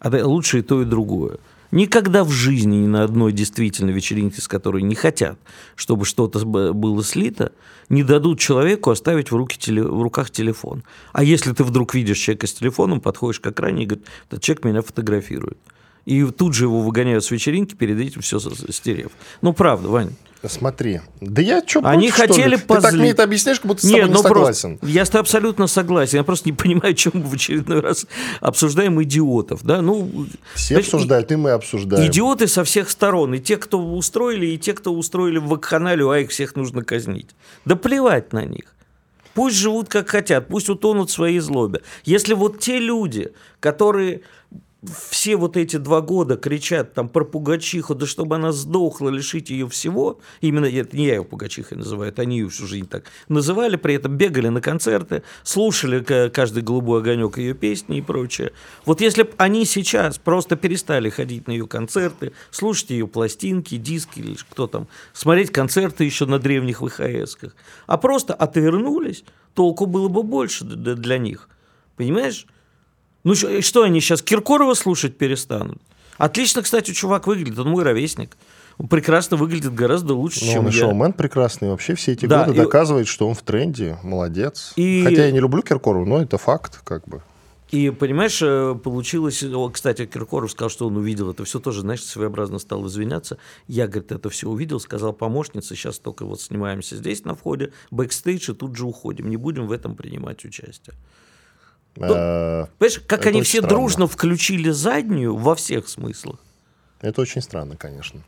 А 0.00 0.08
лучше 0.26 0.60
и 0.60 0.62
то, 0.62 0.82
и 0.82 0.84
другое. 0.84 1.38
Никогда 1.72 2.22
в 2.22 2.30
жизни 2.30 2.76
ни 2.76 2.86
на 2.86 3.02
одной 3.02 3.32
действительно 3.32 3.90
вечеринке, 3.90 4.40
с 4.40 4.46
которой 4.46 4.82
не 4.82 4.94
хотят, 4.94 5.36
чтобы 5.74 6.04
что-то 6.04 6.44
было 6.44 7.02
слито, 7.02 7.52
не 7.88 8.04
дадут 8.04 8.38
человеку 8.38 8.90
оставить 8.90 9.30
в, 9.30 9.36
руки 9.36 9.58
теле, 9.58 9.82
в 9.82 10.00
руках 10.00 10.30
телефон. 10.30 10.84
А 11.12 11.24
если 11.24 11.52
ты 11.52 11.64
вдруг 11.64 11.94
видишь 11.94 12.18
человека 12.18 12.46
с 12.46 12.54
телефоном, 12.54 13.00
подходишь 13.00 13.40
к 13.40 13.48
экране 13.48 13.82
и 13.82 13.86
говоришь, 13.86 14.06
этот 14.28 14.42
человек 14.42 14.64
меня 14.64 14.82
фотографирует 14.82 15.58
и 16.06 16.24
тут 16.24 16.54
же 16.54 16.64
его 16.64 16.80
выгоняют 16.80 17.24
с 17.24 17.30
вечеринки, 17.30 17.74
перед 17.74 18.00
этим 18.00 18.22
все 18.22 18.38
стерев. 18.38 19.10
Ну, 19.42 19.52
правда, 19.52 19.88
Вань. 19.88 20.12
Смотри. 20.48 21.00
Да 21.20 21.42
я 21.42 21.62
что, 21.66 21.80
Они 21.84 22.10
против, 22.10 22.14
хотели 22.14 22.56
что 22.56 22.74
Ты 22.74 22.80
так 22.80 22.92
мне 22.94 23.10
это 23.10 23.22
объясняешь, 23.22 23.58
как 23.60 23.66
будто 23.66 23.80
с 23.80 23.84
Нет, 23.84 24.00
тобой 24.00 24.08
не 24.08 24.14
ну 24.14 24.22
согласен. 24.22 24.78
Просто, 24.78 24.96
я 24.96 25.04
с 25.04 25.08
тобой 25.08 25.20
абсолютно 25.22 25.66
согласен. 25.66 26.18
Я 26.18 26.24
просто 26.24 26.48
не 26.48 26.52
понимаю, 26.52 26.94
чем 26.94 27.12
мы 27.14 27.22
в 27.22 27.34
очередной 27.34 27.80
раз 27.80 28.06
обсуждаем 28.40 29.02
идиотов. 29.02 29.62
Да? 29.64 29.82
Ну, 29.82 30.26
Все 30.54 30.74
значит, 30.74 30.94
обсуждают, 30.94 31.32
и 31.32 31.36
мы 31.36 31.50
обсуждаем. 31.50 32.10
Идиоты 32.10 32.46
со 32.48 32.64
всех 32.64 32.90
сторон. 32.90 33.34
И 33.34 33.40
те, 33.40 33.56
кто 33.56 33.78
устроили, 33.78 34.46
и 34.46 34.58
те, 34.58 34.72
кто 34.74 34.92
устроили 34.92 35.38
в 35.38 35.46
вакханалию, 35.46 36.10
а 36.10 36.18
их 36.18 36.30
всех 36.30 36.56
нужно 36.56 36.82
казнить. 36.82 37.30
Да 37.64 37.76
плевать 37.76 38.32
на 38.32 38.44
них. 38.44 38.76
Пусть 39.36 39.56
живут 39.56 39.90
как 39.90 40.08
хотят, 40.08 40.48
пусть 40.48 40.70
утонут 40.70 41.10
в 41.10 41.12
своей 41.12 41.40
злобе. 41.40 41.82
Если 42.06 42.32
вот 42.32 42.58
те 42.58 42.78
люди, 42.78 43.32
которые 43.60 44.22
все 44.86 45.36
вот 45.36 45.56
эти 45.56 45.76
два 45.76 46.00
года 46.00 46.36
кричат 46.36 46.94
там 46.94 47.08
про 47.08 47.24
Пугачиху, 47.24 47.94
да 47.94 48.06
чтобы 48.06 48.36
она 48.36 48.52
сдохла, 48.52 49.08
лишить 49.08 49.50
ее 49.50 49.68
всего, 49.68 50.20
именно 50.40 50.66
это 50.66 50.96
не 50.96 51.06
я 51.06 51.16
ее 51.16 51.24
Пугачихой 51.24 51.78
называю, 51.78 52.10
это 52.10 52.22
они 52.22 52.38
ее 52.38 52.48
всю 52.48 52.66
жизнь 52.66 52.88
так 52.88 53.04
называли, 53.28 53.76
при 53.76 53.94
этом 53.94 54.16
бегали 54.16 54.48
на 54.48 54.60
концерты, 54.60 55.22
слушали 55.42 56.00
каждый 56.28 56.62
голубой 56.62 57.00
огонек 57.00 57.38
ее 57.38 57.54
песни 57.54 57.98
и 57.98 58.02
прочее. 58.02 58.52
Вот 58.84 59.00
если 59.00 59.24
бы 59.24 59.30
они 59.36 59.64
сейчас 59.64 60.18
просто 60.18 60.56
перестали 60.56 61.10
ходить 61.10 61.46
на 61.46 61.52
ее 61.52 61.66
концерты, 61.66 62.32
слушать 62.50 62.90
ее 62.90 63.06
пластинки, 63.06 63.76
диски 63.76 64.20
или 64.20 64.36
кто 64.50 64.66
там, 64.66 64.88
смотреть 65.12 65.50
концерты 65.50 66.04
еще 66.04 66.26
на 66.26 66.38
древних 66.38 66.82
ВХС-ках, 66.82 67.54
а 67.86 67.96
просто 67.96 68.34
отвернулись, 68.34 69.24
толку 69.54 69.86
было 69.86 70.08
бы 70.08 70.22
больше 70.22 70.64
для 70.64 71.18
них. 71.18 71.48
Понимаешь? 71.96 72.46
Ну 73.26 73.34
что 73.34 73.82
они 73.82 74.00
сейчас, 74.00 74.22
Киркорова 74.22 74.74
слушать 74.74 75.18
перестанут? 75.18 75.82
Отлично, 76.16 76.62
кстати, 76.62 76.92
чувак 76.92 77.26
выглядит, 77.26 77.58
он 77.58 77.70
мой 77.70 77.82
ровесник. 77.82 78.36
Он 78.78 78.86
прекрасно 78.86 79.36
выглядит 79.36 79.74
гораздо 79.74 80.14
лучше, 80.14 80.44
Но 80.44 80.52
чем 80.52 80.66
он 80.66 80.70
я. 80.70 80.78
шоумен 80.78 81.12
прекрасный. 81.12 81.70
Вообще 81.70 81.96
все 81.96 82.12
эти 82.12 82.26
да, 82.26 82.44
годы 82.44 82.56
и... 82.56 82.62
доказывает, 82.62 83.08
что 83.08 83.26
он 83.26 83.34
в 83.34 83.42
тренде. 83.42 83.98
Молодец. 84.04 84.74
И... 84.76 85.02
Хотя 85.02 85.24
я 85.24 85.32
не 85.32 85.40
люблю 85.40 85.62
Киркорову, 85.62 86.06
но 86.06 86.22
это 86.22 86.38
факт, 86.38 86.82
как 86.84 87.08
бы. 87.08 87.20
И, 87.72 87.90
понимаешь, 87.90 88.40
э, 88.42 88.76
получилось... 88.76 89.42
Кстати, 89.72 90.06
Киркоров 90.06 90.52
сказал, 90.52 90.70
что 90.70 90.86
он 90.86 90.96
увидел 90.96 91.28
это 91.32 91.44
все 91.44 91.58
тоже, 91.58 91.80
знаешь, 91.80 92.04
своеобразно 92.04 92.60
стал 92.60 92.86
извиняться. 92.86 93.38
Я, 93.66 93.88
говорит, 93.88 94.12
это 94.12 94.30
все 94.30 94.48
увидел, 94.48 94.78
сказал 94.78 95.12
помощнице, 95.12 95.74
сейчас 95.74 95.98
только 95.98 96.24
вот 96.24 96.40
снимаемся 96.40 96.94
здесь 96.94 97.24
на 97.24 97.34
входе, 97.34 97.72
бэкстейдж, 97.90 98.52
и 98.52 98.54
тут 98.54 98.76
же 98.76 98.84
уходим. 98.84 99.28
Не 99.28 99.36
будем 99.36 99.66
в 99.66 99.72
этом 99.72 99.96
принимать 99.96 100.44
участие. 100.44 100.94
Ну, 101.96 102.06
э, 102.14 102.66
понимаешь, 102.78 103.00
как 103.06 103.26
они 103.26 103.42
все 103.42 103.58
странно. 103.58 103.68
дружно 103.68 104.06
включили 104.06 104.70
заднюю 104.70 105.36
во 105.36 105.54
всех 105.54 105.88
смыслах. 105.88 106.36
Это 107.00 107.20
очень 107.20 107.42
странно, 107.42 107.76
конечно. 107.76 108.22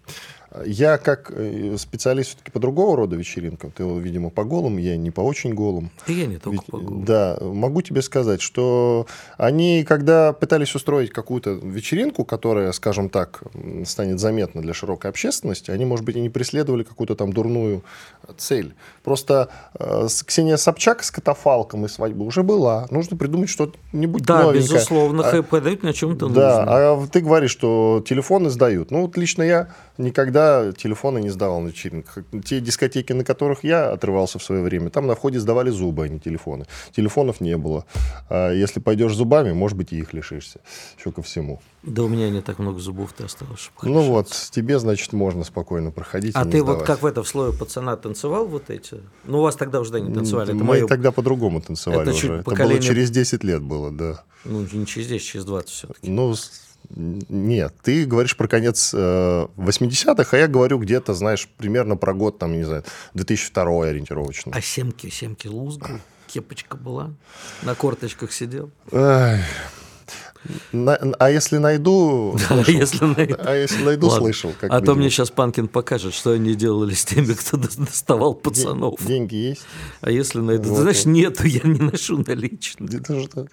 Я 0.64 0.96
как 0.96 1.30
э, 1.30 1.76
специалист 1.76 2.30
все-таки 2.30 2.50
по 2.50 2.58
другого 2.58 2.96
рода 2.96 3.16
вечеринкам, 3.16 3.70
ты, 3.70 3.82
видимо, 3.82 4.30
по 4.30 4.44
голым, 4.44 4.78
я 4.78 4.96
не 4.96 5.10
по 5.10 5.20
очень 5.20 5.52
голым. 5.52 5.90
И 6.06 6.14
я 6.14 6.26
не 6.26 6.38
только 6.38 6.58
Ведь, 6.62 6.66
по 6.66 6.78
голым. 6.78 7.04
Да, 7.04 7.36
могу 7.42 7.82
тебе 7.82 8.00
сказать, 8.00 8.40
что 8.40 9.06
они, 9.36 9.84
когда 9.84 10.32
пытались 10.32 10.74
устроить 10.74 11.10
какую-то 11.10 11.50
вечеринку, 11.50 12.24
которая, 12.24 12.72
скажем 12.72 13.10
так, 13.10 13.42
станет 13.84 14.20
заметна 14.20 14.62
для 14.62 14.72
широкой 14.72 15.10
общественности, 15.10 15.70
они, 15.70 15.84
может 15.84 16.06
быть, 16.06 16.16
и 16.16 16.20
не 16.20 16.30
преследовали 16.30 16.82
какую-то 16.82 17.14
там 17.14 17.30
дурную 17.30 17.84
цель. 18.38 18.74
Просто 19.04 19.50
э, 19.78 20.08
Ксения 20.26 20.56
Собчак 20.56 21.04
с 21.04 21.10
катафалком 21.10 21.84
и 21.84 21.88
свадьбы 21.88 22.24
уже 22.24 22.42
была. 22.42 22.86
Нужно 22.90 23.18
придумать 23.18 23.50
что-нибудь 23.50 24.24
да, 24.24 24.44
новенькое. 24.44 24.66
Да, 24.66 24.74
безусловно, 24.74 25.28
а, 25.28 25.42
подают 25.42 25.82
на 25.82 25.92
чем-то 25.92 26.28
Да, 26.28 26.58
нужно. 26.60 26.64
а 26.72 27.06
ты 27.06 27.20
говоришь, 27.20 27.50
что 27.50 28.02
телефоны 28.06 28.48
сдают. 28.48 28.90
Ну, 28.90 29.02
вот 29.02 29.16
лично 29.18 29.42
я 29.42 29.68
никогда 29.98 30.37
телефоны 30.76 31.18
не 31.20 31.30
сдавал 31.30 31.60
на 31.60 31.68
вечеринках. 31.68 32.24
Те 32.44 32.60
дискотеки, 32.60 33.12
на 33.12 33.24
которых 33.24 33.64
я 33.64 33.90
отрывался 33.92 34.38
в 34.38 34.42
свое 34.42 34.62
время, 34.62 34.90
там 34.90 35.06
на 35.06 35.14
входе 35.14 35.38
сдавали 35.40 35.70
зубы, 35.70 36.04
а 36.04 36.08
не 36.08 36.18
телефоны. 36.20 36.66
Телефонов 36.96 37.40
не 37.40 37.56
было. 37.56 37.84
А 38.28 38.52
если 38.52 38.80
пойдешь 38.80 39.14
зубами, 39.14 39.52
может 39.52 39.76
быть, 39.76 39.92
и 39.92 39.98
их 39.98 40.12
лишишься. 40.12 40.60
Еще 40.98 41.12
ко 41.12 41.22
всему. 41.22 41.60
Да 41.82 42.02
у 42.02 42.08
меня 42.08 42.28
не 42.30 42.40
так 42.42 42.58
много 42.58 42.80
зубов-то 42.80 43.24
осталось. 43.24 43.60
чтобы 43.60 43.88
Ну 43.92 44.00
вот, 44.02 44.28
тебе, 44.50 44.78
значит, 44.78 45.12
можно 45.12 45.44
спокойно 45.44 45.90
проходить. 45.90 46.34
А 46.34 46.44
ты 46.44 46.58
вот 46.62 46.70
сдавать. 46.78 46.86
как 46.86 47.02
в 47.02 47.06
это 47.06 47.22
в 47.22 47.28
слое 47.28 47.52
пацана 47.52 47.96
танцевал 47.96 48.46
вот 48.46 48.68
эти? 48.70 48.96
Ну, 49.24 49.38
у 49.38 49.42
вас 49.42 49.56
тогда 49.56 49.80
уже 49.80 49.92
да, 49.92 50.00
не 50.00 50.12
танцевали. 50.12 50.48
Это 50.48 50.56
Мы 50.56 50.64
моё- 50.64 50.86
тогда 50.86 51.12
по-другому 51.12 51.60
танцевали 51.60 52.02
Это 52.02 52.10
уже. 52.10 52.20
чуть 52.20 52.30
Это 52.30 52.42
поколение- 52.42 52.78
было 52.80 52.86
через 52.88 53.10
10 53.10 53.44
лет 53.44 53.62
было, 53.62 53.90
да. 53.92 54.24
Ну, 54.44 54.66
не 54.72 54.86
через 54.86 55.06
10, 55.08 55.26
через 55.26 55.44
20 55.44 55.70
все-таки. 55.70 56.10
Ну, 56.10 56.34
нет, 56.90 57.74
ты 57.82 58.06
говоришь 58.06 58.36
про 58.36 58.48
конец 58.48 58.92
э, 58.94 59.46
80-х, 59.56 60.36
а 60.36 60.40
я 60.40 60.48
говорю 60.48 60.78
где-то, 60.78 61.14
знаешь, 61.14 61.48
примерно 61.56 61.96
про 61.96 62.14
год, 62.14 62.38
там, 62.38 62.52
не 62.52 62.64
знаю, 62.64 62.84
2002 63.14 63.86
ориентировочно. 63.86 64.52
А 64.54 64.60
семки, 64.60 65.08
семки 65.08 65.48
лузгал, 65.48 65.98
кепочка 66.26 66.76
была, 66.76 67.12
на 67.62 67.74
корточках 67.74 68.32
сидел. 68.32 68.70
Ай. 68.92 69.42
На- 70.72 70.96
а 70.96 71.30
если 71.30 71.58
найду... 71.58 72.36
А 72.48 72.54
слышал. 72.64 72.74
если 72.74 73.04
найду? 73.04 73.34
А 73.38 73.54
если 73.54 73.82
найду, 73.84 74.06
Ладно. 74.06 74.22
слышал. 74.24 74.52
Как 74.60 74.70
а 74.72 74.80
то 74.80 74.94
мне 74.94 75.10
сейчас 75.10 75.30
Панкин 75.30 75.68
покажет, 75.68 76.14
что 76.14 76.32
они 76.32 76.54
делали 76.54 76.94
с 76.94 77.04
теми, 77.04 77.32
кто 77.34 77.56
до- 77.56 77.76
доставал 77.76 78.34
пацанов. 78.34 78.94
Деньги 79.04 79.34
есть? 79.34 79.62
А 80.00 80.10
если 80.10 80.40
найду? 80.40 80.70
Вот, 80.70 80.76
Ты 80.76 80.82
знаешь, 80.82 81.04
нету, 81.04 81.46
я 81.46 81.60
не 81.64 81.78
ношу 81.80 82.24
наличные. 82.26 82.88
Что? 83.24 83.46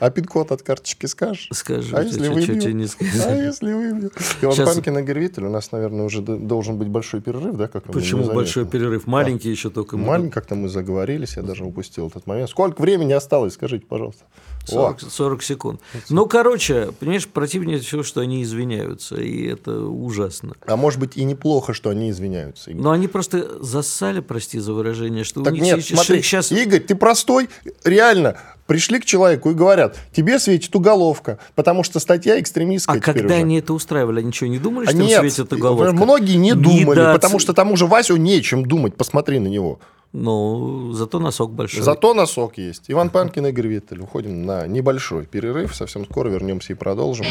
А 0.00 0.10
пин-код 0.10 0.50
от 0.52 0.62
карточки 0.62 1.06
скажешь? 1.06 1.48
Скажи, 1.52 1.94
а 1.94 2.02
если 2.02 2.28
выбью? 2.28 2.74
не? 2.74 2.86
А 3.22 3.34
если 3.34 3.72
выбью? 3.72 4.10
Иван 4.40 4.54
Щас- 4.56 4.74
Панкин 4.74 4.98
и 4.98 5.02
Гервитель, 5.02 5.44
у 5.44 5.50
нас, 5.50 5.72
наверное, 5.72 6.06
уже 6.06 6.22
должен 6.22 6.78
быть 6.78 6.88
большой 6.88 7.20
перерыв, 7.20 7.56
да? 7.56 7.68
Как 7.68 7.84
Почему 7.84 8.24
большой 8.24 8.64
перерыв? 8.64 9.06
Маленький 9.06 9.50
еще 9.50 9.70
только. 9.70 9.96
мы 9.96 10.06
Маленький, 10.06 10.32
как-то 10.32 10.54
мы 10.54 10.68
заговорились, 10.68 11.36
я 11.36 11.42
даже 11.42 11.64
упустил 11.64 12.08
этот 12.08 12.26
момент. 12.26 12.48
Сколько 12.50 12.80
времени 12.80 13.12
осталось, 13.12 13.54
скажите, 13.54 13.84
пожалуйста. 13.86 14.24
О, 14.68 14.94
40, 14.98 15.00
40 15.10 15.42
секунд. 15.42 15.80
Ну, 16.08 16.26
короче, 16.26 16.90
понимаешь, 16.98 17.26
противнее 17.28 17.78
всего, 17.80 18.02
что 18.02 18.20
они 18.20 18.42
извиняются, 18.42 19.16
и 19.16 19.46
это 19.46 19.80
ужасно. 19.80 20.54
а 20.66 20.76
может 20.76 21.00
быть 21.00 21.16
и 21.16 21.24
неплохо, 21.24 21.72
что 21.72 21.90
они 21.90 22.10
извиняются. 22.10 22.70
Но 22.72 22.90
они 22.90 23.08
просто 23.08 23.62
зассали, 23.62 24.20
прости 24.20 24.58
за 24.58 24.72
выражение, 24.72 25.24
что 25.24 25.42
Так 25.42 25.52
у 25.52 25.56
них 25.56 25.64
нет, 25.64 25.82
сейчас, 25.84 25.98
смотри, 26.04 26.22
сейчас 26.22 26.52
Игорь, 26.52 26.80
ты 26.80 26.94
простой, 26.94 27.48
реально. 27.84 28.36
Пришли 28.66 28.98
к 28.98 29.04
человеку 29.04 29.52
и 29.52 29.54
говорят, 29.54 29.96
тебе 30.12 30.40
светит 30.40 30.74
уголовка, 30.74 31.38
потому 31.54 31.84
что 31.84 32.00
статья 32.00 32.40
экстремистская 32.40 32.98
А 32.98 33.00
когда 33.00 33.26
уже. 33.26 33.34
они 33.34 33.58
это 33.60 33.72
устраивали, 33.72 34.18
они 34.18 34.32
что, 34.32 34.48
не 34.48 34.58
думали, 34.58 34.86
А 34.86 34.90
что 34.90 34.98
им 34.98 35.06
нет, 35.06 35.20
светит 35.20 35.52
уголовка? 35.52 35.92
многие 35.92 36.34
не 36.34 36.52
думали, 36.52 36.98
Недооц- 37.00 37.12
потому 37.12 37.38
что 37.38 37.52
тому 37.52 37.76
же 37.76 37.86
Васю 37.86 38.16
нечем 38.16 38.66
думать, 38.66 38.96
посмотри 38.96 39.38
на 39.38 39.46
него. 39.46 39.78
Ну, 40.18 40.92
зато 40.94 41.18
носок 41.18 41.50
большой. 41.50 41.82
Зато 41.82 42.14
носок 42.14 42.56
есть. 42.56 42.84
Иван 42.88 43.10
Панкин, 43.10 43.46
Игорь 43.48 43.66
Виттель. 43.66 44.00
Уходим 44.00 44.46
на 44.46 44.66
небольшой 44.66 45.26
перерыв. 45.26 45.76
Совсем 45.76 46.06
скоро 46.06 46.30
вернемся 46.30 46.72
и 46.72 46.76
продолжим. 46.76 47.26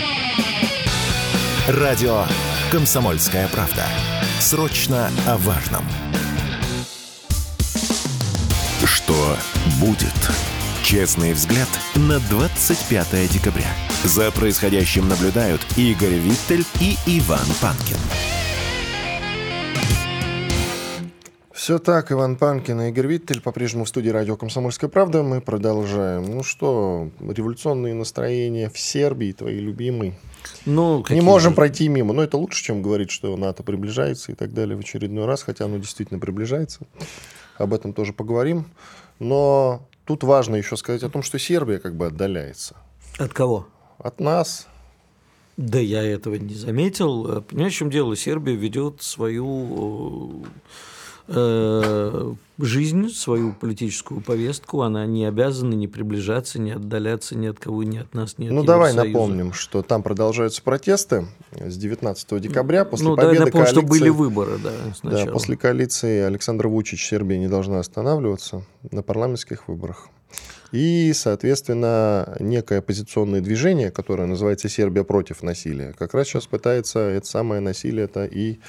Радио 1.68 2.25
«Комсомольская 2.72 3.48
правда». 3.48 3.86
Срочно 4.39 5.10
о 5.27 5.38
важном. 5.38 5.84
Что 8.86 9.36
будет? 9.82 10.13
Честный 10.84 11.34
взгляд 11.34 11.70
на 11.96 12.20
25 12.20 13.32
декабря. 13.34 13.74
За 14.04 14.30
происходящим 14.30 15.10
наблюдают 15.10 15.62
Игорь 15.75 16.20
Виттель 16.20 16.65
и 16.80 16.96
Иван 17.08 17.48
Панкин. 17.60 17.98
Все 21.65 21.79
так, 21.79 22.12
Иван 22.12 22.36
Панкин 22.36 22.79
и 22.79 22.89
Игорь 22.89 23.07
Виттель 23.07 23.41
по-прежнему 23.41 23.86
в 23.86 23.89
студии 23.89 24.10
радио 24.10 24.38
«Комсомольская 24.38 24.88
правда». 24.88 25.24
Мы 25.24 25.41
продолжаем. 25.41 26.25
Ну 26.25 26.43
что, 26.43 27.10
революционные 27.19 27.95
настроения 27.95 28.69
в 28.69 28.77
Сербии, 28.77 29.31
твои 29.31 29.57
любимые. 29.57 30.13
Ну, 30.67 31.00
Не 31.00 31.03
какие 31.03 31.22
можем 31.22 31.53
же? 31.53 31.55
пройти 31.55 31.88
мимо. 31.88 32.13
Но 32.13 32.22
это 32.22 32.38
лучше, 32.38 32.63
чем 32.63 32.84
говорить, 32.84 33.10
что 33.10 33.36
НАТО 33.36 33.63
приближается 33.63 34.31
и 34.31 34.36
так 34.36 34.53
далее 34.53 34.77
в 34.77 34.81
очередной 34.81 35.25
раз, 35.25 35.41
хотя 35.41 35.65
оно 35.65 35.79
действительно 35.79 36.19
приближается. 36.19 36.86
Об 37.57 37.74
этом 37.74 37.93
тоже 37.93 38.13
поговорим. 38.13 38.67
Но 39.17 39.89
тут 40.05 40.24
важно 40.24 40.57
еще 40.57 40.77
сказать 40.77 41.01
о 41.01 41.10
том, 41.10 41.24
что 41.24 41.39
Сербия 41.39 41.79
как 41.79 41.95
бы 41.95 42.05
отдаляется 42.05 42.75
От 43.17 43.34
кого? 43.34 43.67
от 43.98 44.19
нас. 44.19 44.67
Да 45.57 45.79
я 45.79 46.03
этого 46.03 46.36
не 46.36 46.53
заметил. 46.53 47.41
Понимаешь, 47.41 47.74
в 47.74 47.77
чем 47.77 47.89
дело? 47.89 48.15
Сербия 48.15 48.53
ведет 48.53 49.01
свою 49.01 50.43
э, 50.43 50.48
жизнь, 51.27 53.10
свою 53.10 53.53
политическую 53.53 54.22
повестку. 54.22 54.82
Она 54.82 55.05
не 55.05 55.25
обязана 55.25 55.74
не 55.74 55.88
приближаться, 55.88 56.60
не 56.60 56.72
отдаляться 56.72 57.36
ни 57.36 57.48
от 57.48 57.60
кого, 57.60 57.84
ни 57.84 57.98
от 57.98 58.13
нас, 58.13 58.38
ни 58.38 58.48
от 58.48 58.53
Ну, 58.53 58.63
давай 58.63 58.91
Евросоюза. 58.91 59.17
напомним, 59.17 59.53
что 59.53 59.82
там 59.82 60.03
продолжаются 60.03 60.62
протесты 60.62 61.27
с 61.51 61.75
19 61.77 62.41
декабря. 62.41 62.86
После 62.86 63.08
ну, 63.08 63.15
давай 63.15 63.36
победы 63.36 63.46
напомним, 63.46 63.67
что 63.67 63.82
коалиции... 63.82 64.00
были 64.00 64.10
выборы, 64.10 64.58
да, 64.58 64.72
Да, 64.72 64.94
сначала. 64.94 65.32
после 65.32 65.58
коалиции 65.58 66.22
Александра 66.22 66.70
Вучич 66.70 67.08
Сербия 67.08 67.38
не 67.38 67.48
должна 67.48 67.79
останавливаться 67.79 68.63
на 68.91 69.01
парламентских 69.01 69.67
выборах. 69.67 70.10
И, 70.72 71.13
соответственно, 71.13 72.36
некое 72.39 72.79
оппозиционное 72.79 73.39
движение, 73.39 73.91
которое 73.91 74.25
называется 74.25 74.67
«Сербия 74.67 75.03
против 75.03 75.41
насилия», 75.44 75.94
как 75.98 76.13
раз 76.13 76.27
сейчас 76.27 76.48
пытается 76.48 77.00
это 77.00 77.25
самое 77.25 77.62
насилие-то 77.62 78.25
и 78.25 78.60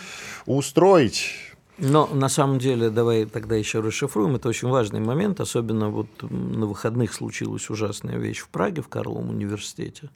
устроить. 0.47 1.46
Но 1.79 2.07
на 2.07 2.29
самом 2.29 2.59
деле, 2.59 2.91
давай 2.91 3.27
тогда 3.27 3.55
еще 3.55 3.81
расшифруем. 3.81 4.37
Это 4.37 4.49
очень 4.49 4.69
важный 4.69 5.01
момент. 5.01 5.41
Особенно 5.41 5.91
вот 5.91 6.09
на 6.23 6.67
выходных 6.67 7.13
случилась 7.13 7.69
ужасная 7.69 8.17
вещь 8.17 8.41
в 8.41 8.49
Праге, 8.49 8.83
в 8.83 8.89
Карловом 8.89 9.31
университете. 9.31 10.11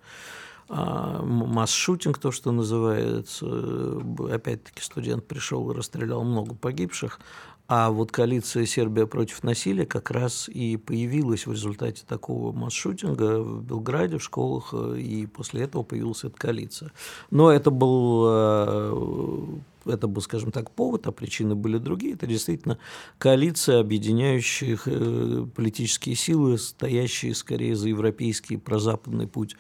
А, 0.68 1.22
Масс-шутинг, 1.22 2.18
то, 2.18 2.30
что 2.30 2.50
называется. 2.52 3.46
Опять-таки 4.30 4.82
студент 4.82 5.26
пришел 5.26 5.70
и 5.70 5.74
расстрелял 5.74 6.24
много 6.24 6.54
погибших. 6.54 7.20
А 7.72 7.90
вот 7.90 8.10
коалиция 8.10 8.66
«Сербия 8.66 9.06
против 9.06 9.44
насилия» 9.44 9.86
как 9.86 10.10
раз 10.10 10.48
и 10.48 10.76
появилась 10.76 11.46
в 11.46 11.52
результате 11.52 12.02
такого 12.04 12.50
масс-шутинга 12.50 13.40
в 13.40 13.62
Белграде, 13.62 14.18
в 14.18 14.24
школах, 14.24 14.70
э, 14.72 14.98
и 14.98 15.26
после 15.26 15.62
этого 15.62 15.84
появилась 15.84 16.24
эта 16.24 16.36
коалиция. 16.36 16.90
Но 17.30 17.52
это 17.52 17.70
был 17.70 18.24
э, 18.26 19.46
это 19.84 20.06
был, 20.06 20.22
скажем 20.22 20.52
так, 20.52 20.70
повод, 20.70 21.06
а 21.06 21.12
причины 21.12 21.54
были 21.54 21.78
другие. 21.78 22.14
Это 22.14 22.26
действительно 22.26 22.78
коалиция 23.18 23.80
объединяющих 23.80 24.82
э, 24.87 25.46
политические 25.54 26.14
силы, 26.14 26.58
стоящие 26.58 27.34
скорее 27.34 27.75
за 27.76 27.88
европейский 27.88 28.56
прозападный 28.56 29.26
путь 29.26 29.56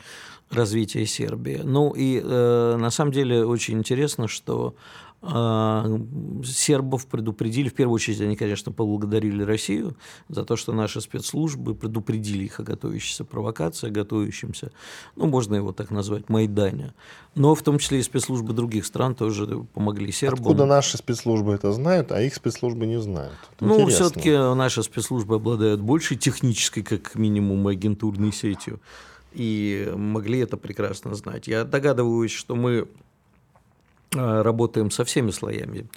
развития 0.50 1.06
Сербии. 1.06 1.60
Ну 1.62 1.92
и 1.96 2.20
э, 2.22 2.76
на 2.76 2.90
самом 2.90 3.12
деле 3.12 3.44
очень 3.44 3.78
интересно, 3.78 4.28
что 4.28 4.74
сербов 5.22 7.06
предупредили, 7.06 7.68
в 7.68 7.74
первую 7.74 7.96
очередь 7.96 8.22
они, 8.22 8.36
конечно, 8.36 8.72
поблагодарили 8.72 9.42
Россию 9.42 9.94
за 10.28 10.44
то, 10.44 10.56
что 10.56 10.72
наши 10.72 11.02
спецслужбы 11.02 11.74
предупредили 11.74 12.44
их 12.44 12.58
о 12.58 12.62
готовящейся 12.62 13.24
провокации, 13.24 13.88
о 13.88 13.90
готовящемся, 13.90 14.72
ну, 15.16 15.26
можно 15.26 15.56
его 15.56 15.72
так 15.72 15.90
назвать, 15.90 16.30
Майдане. 16.30 16.94
Но 17.34 17.54
в 17.54 17.62
том 17.62 17.78
числе 17.78 17.98
и 17.98 18.02
спецслужбы 18.02 18.54
других 18.54 18.86
стран 18.86 19.14
тоже 19.14 19.46
помогли 19.74 20.10
сербам. 20.10 20.40
Откуда 20.40 20.64
наши 20.64 20.96
спецслужбы 20.96 21.52
это 21.52 21.70
знают, 21.72 22.12
а 22.12 22.22
их 22.22 22.34
спецслужбы 22.34 22.86
не 22.86 22.98
знают? 22.98 23.34
Это 23.56 23.64
Ну, 23.66 23.74
интересно. 23.74 24.06
все-таки 24.06 24.30
наши 24.30 24.82
спецслужбы 24.82 25.34
обладают 25.34 25.82
большей 25.82 26.16
технической, 26.16 26.82
как 26.82 27.14
минимум, 27.14 27.66
агентурной 27.66 28.32
сетью. 28.32 28.80
И 29.32 29.92
могли 29.94 30.38
это 30.38 30.56
прекрасно 30.56 31.14
знать. 31.14 31.46
Я 31.46 31.64
догадываюсь, 31.64 32.32
что 32.32 32.56
мы 32.56 32.88
работаем 34.12 34.90
со 34.90 35.04
всеми 35.04 35.30
слоями 35.30 35.88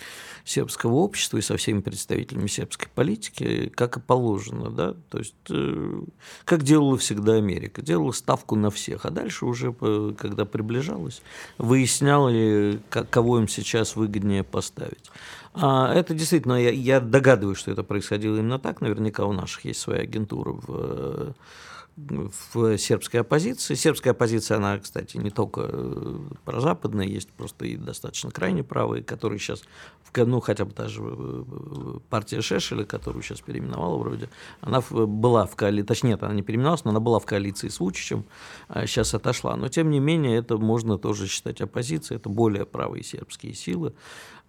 сербского 0.45 0.95
общества 0.95 1.37
и 1.37 1.41
со 1.41 1.57
всеми 1.57 1.81
представителями 1.81 2.47
сербской 2.47 2.87
политики, 2.93 3.71
как 3.75 3.97
и 3.97 3.99
положено, 3.99 4.69
да, 4.69 4.93
то 5.09 5.19
есть 5.19 5.35
э, 5.49 6.01
как 6.43 6.63
делала 6.63 6.97
всегда 6.97 7.35
Америка, 7.35 7.81
делала 7.81 8.11
ставку 8.11 8.55
на 8.55 8.69
всех, 8.69 9.05
а 9.05 9.09
дальше 9.09 9.45
уже, 9.45 9.73
э, 9.79 10.13
когда 10.17 10.45
приближалась, 10.45 11.21
выясняли, 11.57 12.79
как, 12.89 13.09
кого 13.09 13.39
им 13.39 13.47
сейчас 13.47 13.95
выгоднее 13.95 14.43
поставить. 14.43 15.09
А 15.53 15.93
это 15.93 16.13
действительно, 16.13 16.61
я, 16.61 16.71
я 16.71 16.99
догадываюсь, 16.99 17.57
что 17.57 17.71
это 17.71 17.83
происходило 17.83 18.37
именно 18.37 18.59
так, 18.59 18.81
наверняка 18.81 19.25
у 19.25 19.31
наших 19.31 19.65
есть 19.65 19.79
своя 19.79 20.01
агентура 20.01 20.51
в 20.51 21.33
в 21.95 22.77
сербской 22.77 23.21
оппозиции. 23.21 23.75
Сербская 23.75 24.13
оппозиция, 24.13 24.57
она, 24.57 24.79
кстати, 24.79 25.17
не 25.17 25.29
только 25.29 25.69
э, 25.71 26.19
прозападная, 26.43 27.05
есть 27.05 27.29
просто 27.31 27.65
и 27.65 27.75
достаточно 27.75 28.31
крайне 28.31 28.63
правые, 28.63 29.03
которые 29.03 29.37
сейчас, 29.37 29.63
ну, 30.15 30.39
хотя 30.39 30.65
бы 30.65 30.73
даже 30.73 31.01
э, 31.03 31.99
партия 32.09 32.41
Шешеля, 32.41 32.83
которую 32.83 33.21
сейчас 33.21 33.41
переименовала 33.41 33.97
вроде, 33.97 34.29
она 34.61 34.81
была 34.81 35.45
в 35.45 35.55
коалиции, 35.55 35.85
точнее, 35.85 36.15
она 36.15 36.33
не 36.33 36.41
переименовалась, 36.41 36.83
но 36.83 36.91
она 36.91 36.99
была 36.99 37.19
в 37.19 37.25
коалиции 37.25 37.67
с 37.67 37.79
Вучичем, 37.79 38.25
а 38.67 38.87
сейчас 38.87 39.13
отошла. 39.13 39.55
Но, 39.55 39.67
тем 39.67 39.91
не 39.91 39.99
менее, 39.99 40.37
это 40.37 40.57
можно 40.57 40.97
тоже 40.97 41.27
считать 41.27 41.61
оппозицией, 41.61 42.17
это 42.17 42.29
более 42.29 42.65
правые 42.65 43.03
сербские 43.03 43.53
силы. 43.53 43.93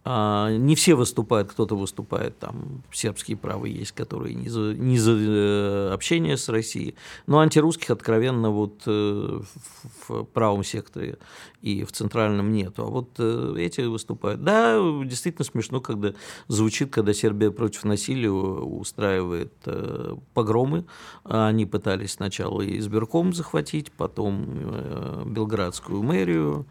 А, 0.07 0.51
не 0.51 0.75
все 0.75 0.97
выступают, 0.97 1.51
кто-то 1.51 1.77
выступает, 1.77 2.39
там 2.39 2.83
сербские 2.93 3.39
правые 3.39 3.75
есть, 3.75 3.93
которые 3.93 4.35
не 4.35 4.51
за, 4.51 4.75
не 4.75 4.99
за 4.99 5.13
э, 5.13 5.91
общение 5.95 6.37
с 6.37 6.51
Россией, 6.51 6.95
но 7.27 7.39
антирусских 7.39 7.89
откровенно 7.89 8.51
вот 8.51 8.83
э, 8.85 9.41
в 10.07 10.25
правом 10.25 10.63
секторе 10.63 11.17
и 11.63 11.85
в 11.85 11.93
центральном 11.93 12.53
нету, 12.53 12.83
а 12.83 12.91
вот 12.91 13.13
э, 13.17 13.55
эти 13.57 13.81
выступают. 13.81 14.45
Да, 14.45 14.79
действительно 15.05 15.47
смешно, 15.47 15.81
когда 15.81 16.13
звучит, 16.49 16.91
когда 16.91 17.15
Сербия 17.15 17.51
против 17.51 17.85
насилия 17.85 18.31
устраивает 18.31 19.55
погромы, 20.35 20.85
они 21.25 21.65
пытались 21.65 22.13
сначала 22.13 22.61
избирком 22.79 23.33
захватить, 23.33 23.91
потом 23.91 25.33
Белградскую 25.33 26.03
мэрию, 26.03 26.67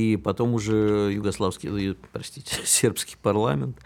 и 0.00 0.16
потом 0.16 0.54
уже 0.54 1.10
югославский, 1.12 1.96
простите, 2.12 2.56
сербский 2.64 3.16
парламент. 3.20 3.78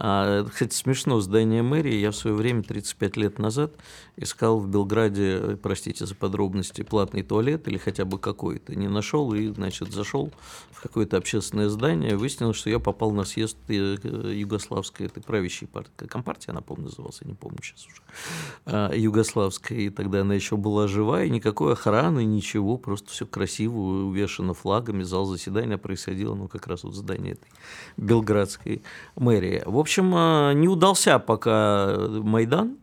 А, 0.00 0.44
кстати, 0.44 0.74
смешно, 0.74 1.20
здание 1.20 1.62
мэрии 1.62 1.96
я 1.96 2.12
в 2.12 2.16
свое 2.16 2.36
время, 2.36 2.62
35 2.62 3.16
лет 3.16 3.38
назад, 3.40 3.72
искал 4.16 4.60
в 4.60 4.68
Белграде, 4.68 5.58
простите 5.60 6.06
за 6.06 6.14
подробности, 6.14 6.82
платный 6.82 7.22
туалет 7.22 7.66
или 7.66 7.78
хотя 7.78 8.04
бы 8.04 8.18
какой-то. 8.18 8.76
Не 8.76 8.86
нашел 8.86 9.34
и, 9.34 9.48
значит, 9.48 9.92
зашел 9.92 10.30
в 10.70 10.82
какое-то 10.82 11.16
общественное 11.16 11.68
здание, 11.68 12.16
выяснилось, 12.16 12.56
что 12.56 12.70
я 12.70 12.78
попал 12.78 13.10
на 13.10 13.24
съезд 13.24 13.56
э, 13.66 13.96
югославской, 14.34 15.06
этой 15.06 15.20
правящей 15.20 15.66
партии, 15.66 16.06
компартия, 16.06 16.52
она, 16.52 16.60
по-моему, 16.60 16.90
называлась, 16.90 17.18
я 17.22 17.28
не 17.28 17.34
помню 17.34 17.58
сейчас 17.62 17.86
уже, 17.86 18.02
а, 18.66 18.92
югославской, 18.94 19.86
и 19.86 19.90
тогда 19.90 20.20
она 20.20 20.34
еще 20.34 20.56
была 20.56 20.86
жива, 20.86 21.24
и 21.24 21.30
никакой 21.30 21.72
охраны, 21.72 22.24
ничего, 22.24 22.78
просто 22.78 23.10
все 23.10 23.26
красиво, 23.26 23.76
увешано 23.76 24.54
флагами, 24.54 25.02
зал 25.02 25.24
заседания 25.24 25.78
происходило, 25.78 26.36
ну, 26.36 26.46
как 26.46 26.68
раз 26.68 26.84
вот 26.84 26.92
в 26.92 26.96
здании 26.96 27.32
этой 27.32 27.48
белградской 27.96 28.82
мэрии. 29.16 29.64
В 29.66 29.76
общем, 29.76 29.87
а, 30.14 30.52
не 30.52 30.68
удался 30.68 31.18
пока 31.18 31.96
Майдан, 32.08 32.78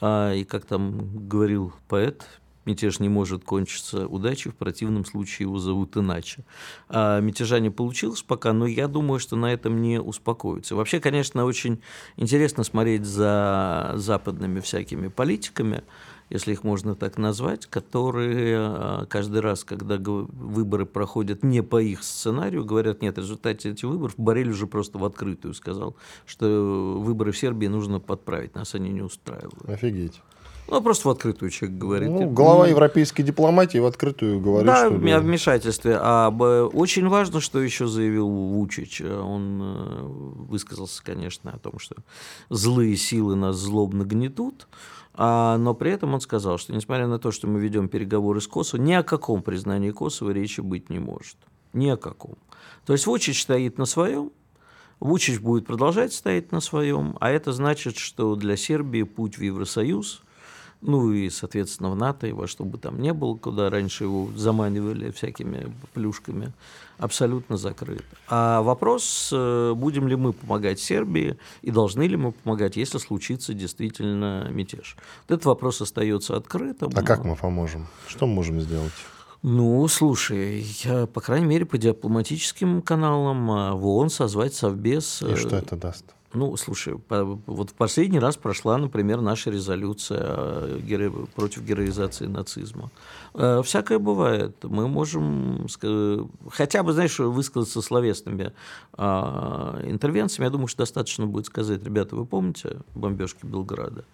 а, 0.00 0.32
и 0.32 0.44
как 0.44 0.64
там 0.64 1.28
говорил 1.28 1.72
поэт, 1.88 2.24
мятеж 2.66 3.00
не 3.00 3.08
может 3.08 3.44
кончиться 3.44 4.06
удачей, 4.06 4.50
в 4.50 4.56
противном 4.56 5.04
случае 5.04 5.46
его 5.46 5.58
зовут 5.58 5.96
иначе. 5.96 6.44
А 6.88 7.20
мятежа 7.20 7.60
не 7.60 7.70
получилось 7.70 8.22
пока, 8.22 8.52
но 8.52 8.66
я 8.66 8.88
думаю, 8.88 9.20
что 9.20 9.36
на 9.36 9.52
этом 9.52 9.80
не 9.80 10.00
успокоится. 10.00 10.74
Вообще, 10.74 11.00
конечно, 11.00 11.44
очень 11.44 11.80
интересно 12.16 12.64
смотреть 12.64 13.06
за 13.06 13.92
западными 13.94 14.60
всякими 14.60 15.08
политиками, 15.08 15.82
если 16.30 16.52
их 16.52 16.64
можно 16.64 16.94
так 16.94 17.18
назвать, 17.18 17.66
которые 17.66 18.56
а, 18.58 19.06
каждый 19.06 19.40
раз, 19.40 19.64
когда 19.64 19.96
выборы 19.98 20.86
проходят 20.86 21.42
не 21.42 21.62
по 21.62 21.80
их 21.80 22.02
сценарию, 22.02 22.64
говорят, 22.64 23.02
нет, 23.02 23.16
в 23.16 23.20
результате 23.20 23.70
этих 23.70 23.84
выборов 23.88 24.14
Борель 24.16 24.50
уже 24.50 24.66
просто 24.66 24.98
в 24.98 25.04
открытую 25.04 25.54
сказал, 25.54 25.96
что 26.26 26.98
выборы 27.00 27.32
в 27.32 27.38
Сербии 27.38 27.66
нужно 27.66 28.00
подправить, 28.00 28.54
нас 28.54 28.74
они 28.74 28.90
не 28.90 29.02
устраивают. 29.02 29.68
Офигеть. 29.68 30.20
Ну, 30.68 30.82
просто 30.82 31.08
в 31.08 31.10
открытую 31.12 31.50
человек 31.50 31.78
говорит. 31.78 32.08
Ну, 32.08 32.28
глава 32.30 32.66
европейской 32.66 33.22
дипломатии 33.22 33.78
в 33.78 33.86
открытую 33.86 34.40
говорит, 34.40 34.66
да, 34.66 34.86
что... 34.86 34.98
Да, 34.98 35.20
вмешательстве. 35.20 35.96
А 36.00 36.30
очень 36.30 37.08
важно, 37.08 37.40
что 37.40 37.62
еще 37.62 37.86
заявил 37.86 38.28
Вучич. 38.28 39.00
Он 39.00 39.60
э, 39.62 40.02
высказался, 40.48 41.04
конечно, 41.04 41.52
о 41.52 41.58
том, 41.58 41.78
что 41.78 41.94
злые 42.50 42.96
силы 42.96 43.36
нас 43.36 43.56
злобно 43.56 44.02
гнетут. 44.02 44.66
А, 45.18 45.56
но 45.56 45.74
при 45.74 45.92
этом 45.92 46.14
он 46.14 46.20
сказал, 46.20 46.58
что 46.58 46.74
несмотря 46.74 47.06
на 47.06 47.18
то, 47.18 47.30
что 47.30 47.46
мы 47.46 47.58
ведем 47.58 47.88
переговоры 47.88 48.40
с 48.40 48.46
Косово, 48.46 48.80
ни 48.80 48.92
о 48.92 49.02
каком 49.02 49.42
признании 49.42 49.90
Косово 49.90 50.30
речи 50.30 50.60
быть 50.60 50.90
не 50.90 50.98
может. 50.98 51.36
Ни 51.72 51.88
о 51.88 51.96
каком. 51.96 52.36
То 52.84 52.92
есть 52.92 53.06
Вучич 53.06 53.42
стоит 53.42 53.78
на 53.78 53.86
своем, 53.86 54.30
Вучич 55.00 55.40
будет 55.40 55.66
продолжать 55.66 56.12
стоять 56.12 56.52
на 56.52 56.60
своем, 56.60 57.16
а 57.20 57.30
это 57.30 57.52
значит, 57.52 57.96
что 57.96 58.34
для 58.34 58.56
Сербии 58.56 59.02
путь 59.02 59.38
в 59.38 59.42
Евросоюз 59.42 60.22
ну 60.80 61.12
и, 61.12 61.30
соответственно, 61.30 61.90
в 61.90 61.96
НАТО, 61.96 62.26
и 62.26 62.32
во 62.32 62.46
что 62.46 62.64
бы 62.64 62.78
там 62.78 63.00
ни 63.00 63.10
было, 63.10 63.36
куда 63.36 63.70
раньше 63.70 64.04
его 64.04 64.28
заманивали 64.36 65.10
всякими 65.10 65.72
плюшками, 65.94 66.52
абсолютно 66.98 67.56
закрыт. 67.56 68.04
А 68.28 68.62
вопрос, 68.62 69.30
э, 69.32 69.72
будем 69.74 70.08
ли 70.08 70.16
мы 70.16 70.32
помогать 70.32 70.80
Сербии 70.80 71.38
и 71.62 71.70
должны 71.70 72.02
ли 72.02 72.16
мы 72.16 72.32
помогать, 72.32 72.76
если 72.76 72.98
случится 72.98 73.54
действительно 73.54 74.48
мятеж. 74.50 74.96
Вот 75.28 75.34
этот 75.34 75.46
вопрос 75.46 75.80
остается 75.80 76.36
открытым. 76.36 76.90
А 76.94 77.02
как 77.02 77.24
мы 77.24 77.36
поможем? 77.36 77.86
Что 78.06 78.26
мы 78.26 78.34
можем 78.34 78.60
сделать? 78.60 78.92
Ну, 79.42 79.86
слушай, 79.86 80.66
я, 80.82 81.06
по 81.06 81.20
крайней 81.20 81.46
мере, 81.46 81.66
по 81.66 81.78
дипломатическим 81.78 82.82
каналам 82.82 83.50
а, 83.50 83.74
в 83.74 83.86
ООН 83.86 84.10
созвать 84.10 84.54
совбез. 84.54 85.22
И 85.22 85.36
что 85.36 85.56
это 85.56 85.76
даст? 85.76 86.15
Ну, 86.34 86.56
слушай, 86.56 86.94
вот 87.08 87.70
в 87.70 87.74
последний 87.74 88.18
раз 88.18 88.36
прошла, 88.36 88.76
например, 88.78 89.20
наша 89.20 89.50
резолюция 89.50 90.80
против 91.34 91.62
героизации 91.62 92.26
нацизма. 92.26 92.90
Э, 93.34 93.62
всякое 93.64 93.98
бывает. 93.98 94.56
Мы 94.62 94.88
можем 94.88 95.66
хотя 96.50 96.82
бы, 96.82 96.92
знаешь, 96.92 97.18
высказаться 97.18 97.80
словесными 97.80 98.52
а, 98.92 99.80
интервенциями. 99.84 100.46
Я 100.46 100.50
думаю, 100.50 100.66
что 100.66 100.78
достаточно 100.78 101.26
будет 101.26 101.46
сказать, 101.46 101.82
ребята, 101.84 102.16
вы 102.16 102.26
помните 102.26 102.78
бомбежки 102.94 103.46
Белграда? 103.46 104.04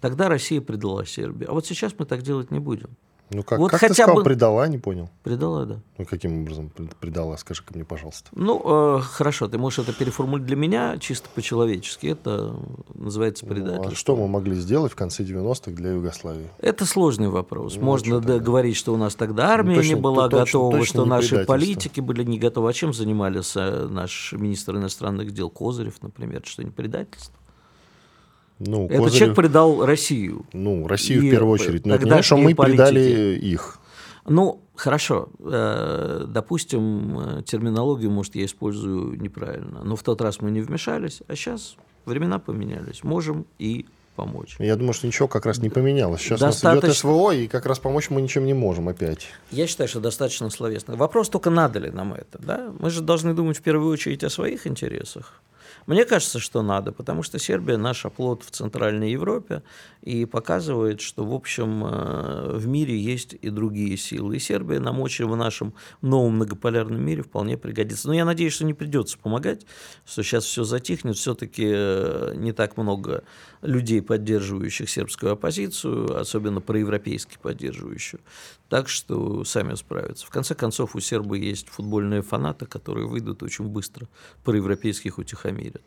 Тогда 0.00 0.28
Россия 0.28 0.60
предала 0.60 1.06
Сербию. 1.06 1.50
А 1.50 1.54
вот 1.54 1.64
сейчас 1.64 1.94
мы 1.98 2.04
так 2.04 2.22
делать 2.22 2.50
не 2.50 2.58
будем. 2.58 2.90
Ну 3.32 3.42
как, 3.42 3.58
вот 3.58 3.70
как 3.70 3.80
хотя 3.80 3.94
ты 3.94 4.02
сказал, 4.02 4.16
бы... 4.16 4.24
предала, 4.24 4.66
не 4.68 4.78
понял. 4.78 5.08
Предала, 5.22 5.64
да. 5.64 5.80
Ну 5.98 6.04
каким 6.04 6.42
образом 6.42 6.70
предала, 7.00 7.36
скажи-ка 7.36 7.72
мне, 7.74 7.84
пожалуйста. 7.84 8.28
Ну, 8.32 8.98
э, 8.98 9.00
хорошо, 9.00 9.48
ты 9.48 9.58
можешь 9.58 9.80
это 9.80 9.92
переформулировать 9.92 10.46
для 10.46 10.56
меня 10.56 10.98
чисто 10.98 11.28
по-человечески. 11.34 12.06
Это 12.08 12.54
называется 12.94 13.46
предательство. 13.46 13.84
Ну, 13.84 13.92
а 13.92 13.94
что 13.94 14.16
мы 14.16 14.28
могли 14.28 14.54
сделать 14.56 14.92
в 14.92 14.96
конце 14.96 15.22
90-х 15.22 15.72
для 15.72 15.92
Югославии? 15.92 16.48
Это 16.58 16.84
сложный 16.84 17.28
вопрос. 17.28 17.76
Ну, 17.76 17.82
Можно 17.82 18.20
да, 18.20 18.38
говорить, 18.38 18.76
что 18.76 18.92
у 18.92 18.96
нас 18.96 19.14
тогда 19.14 19.46
ну, 19.46 19.52
армия 19.52 19.74
ну, 19.74 19.76
точно, 19.76 19.94
не 19.94 20.00
была 20.00 20.28
то, 20.28 20.38
готова, 20.40 20.78
точно, 20.78 20.86
что 20.86 21.04
наши 21.04 21.44
политики 21.44 22.00
были 22.00 22.24
не 22.24 22.38
готовы. 22.38 22.70
А 22.70 22.72
чем 22.72 22.92
занимались 22.92 23.56
э, 23.56 23.88
наш 23.88 24.32
министр 24.32 24.76
иностранных 24.76 25.32
дел 25.32 25.50
Козырев, 25.50 26.02
например? 26.02 26.42
Что 26.44 26.62
не 26.64 26.70
предательство? 26.70 27.34
Ну, 28.64 28.86
Этот 28.86 28.98
Козырев... 28.98 29.18
человек 29.18 29.36
предал 29.36 29.84
Россию. 29.84 30.46
Ну, 30.52 30.86
Россию 30.86 31.22
и 31.22 31.28
в 31.28 31.30
первую 31.30 31.52
очередь. 31.52 31.86
Но 31.86 31.94
это 31.94 32.08
не 32.08 32.22
что 32.22 32.36
мы 32.36 32.54
политики. 32.54 32.76
предали 32.76 33.38
их. 33.38 33.78
Ну, 34.24 34.60
хорошо. 34.76 35.28
Э, 35.40 36.24
допустим, 36.28 37.18
э, 37.18 37.42
терминологию, 37.42 38.10
может, 38.10 38.36
я 38.36 38.44
использую 38.44 39.20
неправильно. 39.20 39.82
Но 39.82 39.96
в 39.96 40.02
тот 40.02 40.20
раз 40.20 40.40
мы 40.40 40.50
не 40.50 40.60
вмешались, 40.60 41.22
а 41.26 41.34
сейчас 41.34 41.76
времена 42.04 42.38
поменялись. 42.38 43.02
Можем 43.02 43.46
и 43.58 43.86
помочь. 44.14 44.56
Я 44.58 44.76
думаю, 44.76 44.92
что 44.92 45.06
ничего 45.06 45.26
как 45.26 45.46
раз 45.46 45.58
не 45.58 45.70
поменялось. 45.70 46.20
Сейчас 46.20 46.38
достаточно... 46.38 46.70
у 46.70 46.74
нас 46.74 46.84
идет 46.84 46.96
СВО, 46.96 47.32
и 47.32 47.48
как 47.48 47.66
раз 47.66 47.80
помочь 47.80 48.10
мы 48.10 48.22
ничем 48.22 48.44
не 48.44 48.54
можем 48.54 48.88
опять. 48.88 49.26
Я 49.50 49.66
считаю, 49.66 49.88
что 49.88 50.00
достаточно 50.00 50.50
словесно. 50.50 50.94
Вопрос 50.96 51.28
только, 51.28 51.50
надо 51.50 51.80
ли 51.80 51.90
нам 51.90 52.14
это. 52.14 52.38
Да? 52.38 52.72
Мы 52.78 52.90
же 52.90 53.00
должны 53.00 53.34
думать 53.34 53.58
в 53.58 53.62
первую 53.62 53.90
очередь 53.90 54.22
о 54.22 54.30
своих 54.30 54.66
интересах. 54.66 55.42
Мне 55.86 56.04
кажется, 56.04 56.38
что 56.38 56.62
надо, 56.62 56.92
потому 56.92 57.22
что 57.22 57.38
Сербия 57.38 57.76
наш 57.76 58.06
оплот 58.06 58.44
в 58.44 58.50
Центральной 58.50 59.10
Европе 59.10 59.62
и 60.02 60.24
показывает, 60.24 61.00
что, 61.00 61.24
в 61.24 61.32
общем, 61.32 61.84
э, 61.84 62.56
в 62.56 62.66
мире 62.66 62.98
есть 62.98 63.34
и 63.40 63.50
другие 63.50 63.96
силы. 63.96 64.36
И 64.36 64.38
Сербия 64.38 64.80
нам 64.80 65.00
очень 65.00 65.26
в 65.26 65.36
нашем 65.36 65.74
новом 66.00 66.36
многополярном 66.36 67.00
мире 67.00 67.22
вполне 67.22 67.56
пригодится. 67.56 68.08
Но 68.08 68.14
я 68.14 68.24
надеюсь, 68.24 68.52
что 68.52 68.64
не 68.64 68.74
придется 68.74 69.18
помогать, 69.18 69.66
что 70.04 70.22
сейчас 70.22 70.44
все 70.44 70.64
затихнет. 70.64 71.16
Все-таки 71.16 71.70
э, 71.72 72.34
не 72.36 72.52
так 72.52 72.76
много 72.76 73.24
людей, 73.62 74.02
поддерживающих 74.02 74.90
сербскую 74.90 75.32
оппозицию, 75.32 76.18
особенно 76.18 76.60
проевропейски 76.60 77.38
поддерживающую. 77.40 78.20
Так 78.68 78.88
что 78.88 79.44
сами 79.44 79.74
справятся. 79.74 80.26
В 80.26 80.30
конце 80.30 80.54
концов, 80.54 80.96
у 80.96 81.00
сербы 81.00 81.38
есть 81.38 81.68
футбольные 81.68 82.22
фанаты, 82.22 82.66
которые 82.66 83.06
выйдут 83.06 83.42
очень 83.42 83.66
быстро, 83.66 84.08
проевропейских 84.44 85.18
утихомирят. 85.18 85.81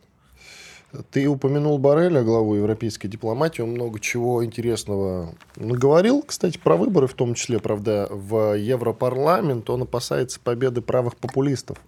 Ты 1.10 1.26
упомянул 1.26 1.78
Барреля, 1.78 2.22
главу 2.22 2.54
европейской 2.54 3.08
дипломатии, 3.08 3.60
он 3.60 3.70
много 3.70 3.98
чего 3.98 4.44
интересного 4.44 5.34
наговорил, 5.56 6.22
кстати, 6.22 6.58
про 6.58 6.76
выборы 6.76 7.06
в 7.06 7.14
том 7.14 7.34
числе, 7.34 7.58
правда, 7.58 8.08
в 8.10 8.56
Европарламент 8.56 9.68
он 9.68 9.82
опасается 9.82 10.40
победы 10.40 10.80
правых 10.80 11.16
популистов 11.16 11.78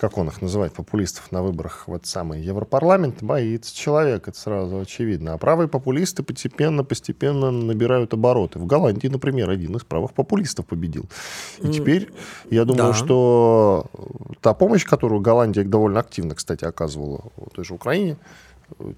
как 0.00 0.16
он 0.16 0.28
их 0.28 0.40
называет, 0.40 0.72
популистов 0.72 1.30
на 1.30 1.42
выборах 1.42 1.86
в 1.86 1.92
этот 1.92 2.06
самый 2.06 2.40
Европарламент, 2.40 3.22
боится 3.22 3.76
человек, 3.76 4.28
это 4.28 4.38
сразу 4.38 4.78
очевидно. 4.80 5.34
А 5.34 5.38
правые 5.38 5.68
популисты 5.68 6.22
постепенно, 6.22 6.84
постепенно 6.84 7.50
набирают 7.50 8.14
обороты. 8.14 8.58
В 8.58 8.66
Голландии, 8.66 9.08
например, 9.08 9.50
один 9.50 9.76
из 9.76 9.84
правых 9.84 10.14
популистов 10.14 10.64
победил. 10.64 11.04
И 11.58 11.68
теперь, 11.68 12.08
я 12.50 12.64
думаю, 12.64 12.92
да. 12.92 12.94
что 12.94 13.86
та 14.40 14.54
помощь, 14.54 14.86
которую 14.86 15.20
Голландия 15.20 15.64
довольно 15.64 16.00
активно, 16.00 16.34
кстати, 16.34 16.64
оказывала 16.64 17.24
той 17.52 17.64
же 17.66 17.74
Украине, 17.74 18.16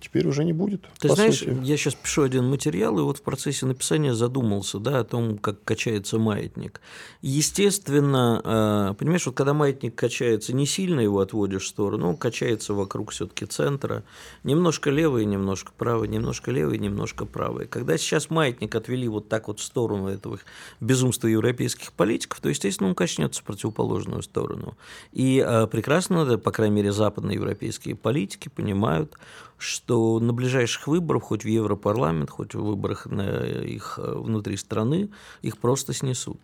теперь 0.01 0.27
уже 0.27 0.45
не 0.45 0.53
будет. 0.53 0.85
Ты 0.99 1.09
знаешь, 1.09 1.39
сути. 1.39 1.57
я 1.63 1.77
сейчас 1.77 1.95
пишу 1.95 2.23
один 2.23 2.49
материал, 2.49 2.99
и 2.99 3.03
вот 3.03 3.19
в 3.19 3.23
процессе 3.23 3.67
написания 3.67 4.15
задумался 4.15 4.79
да, 4.79 5.01
о 5.01 5.05
том, 5.05 5.39
как 5.39 5.63
качается 5.65 6.19
маятник. 6.19 6.81
Естественно, 7.21 8.91
э, 8.93 8.95
понимаешь, 8.99 9.27
вот 9.27 9.35
когда 9.35 9.55
маятник 9.55 9.95
качается, 9.95 10.55
не 10.55 10.67
сильно 10.67 11.01
его 11.01 11.21
отводишь 11.21 11.65
в 11.65 11.69
сторону, 11.69 12.09
он 12.11 12.17
качается 12.17 12.75
вокруг 12.75 13.11
все-таки 13.11 13.47
центра, 13.47 14.05
немножко 14.45 14.91
левый, 14.91 15.25
немножко 15.25 15.73
правый, 15.77 16.09
немножко 16.09 16.51
левый, 16.51 16.79
немножко 16.79 17.25
правый. 17.25 17.67
Когда 17.67 17.97
сейчас 17.99 18.31
маятник 18.31 18.75
отвели 18.75 19.09
вот 19.09 19.29
так 19.29 19.49
вот 19.49 19.61
в 19.61 19.63
сторону 19.63 20.09
этого 20.09 20.39
безумства 20.81 21.29
европейских 21.29 21.93
политиков, 21.93 22.41
то, 22.41 22.49
естественно, 22.49 22.89
он 22.89 22.95
качнется 22.95 23.41
в 23.41 23.45
противоположную 23.45 24.23
сторону. 24.23 24.77
И 25.13 25.45
э, 25.47 25.67
прекрасно, 25.67 26.39
по 26.39 26.51
крайней 26.51 26.77
мере, 26.77 26.93
западноевропейские 26.93 27.97
политики 27.97 28.49
понимают, 28.49 29.17
что 29.63 30.19
на 30.19 30.33
ближайших 30.33 30.89
выборах, 30.89 31.25
хоть 31.25 31.45
в 31.45 31.49
Европарламент, 31.49 32.31
хоть 32.31 32.55
в 32.55 32.63
выборах 32.63 33.07
на 33.07 33.45
их 33.45 33.99
э, 34.03 34.15
внутри 34.15 34.57
страны, 34.57 35.11
их 35.41 35.59
просто 35.59 35.93
снесут. 35.93 36.39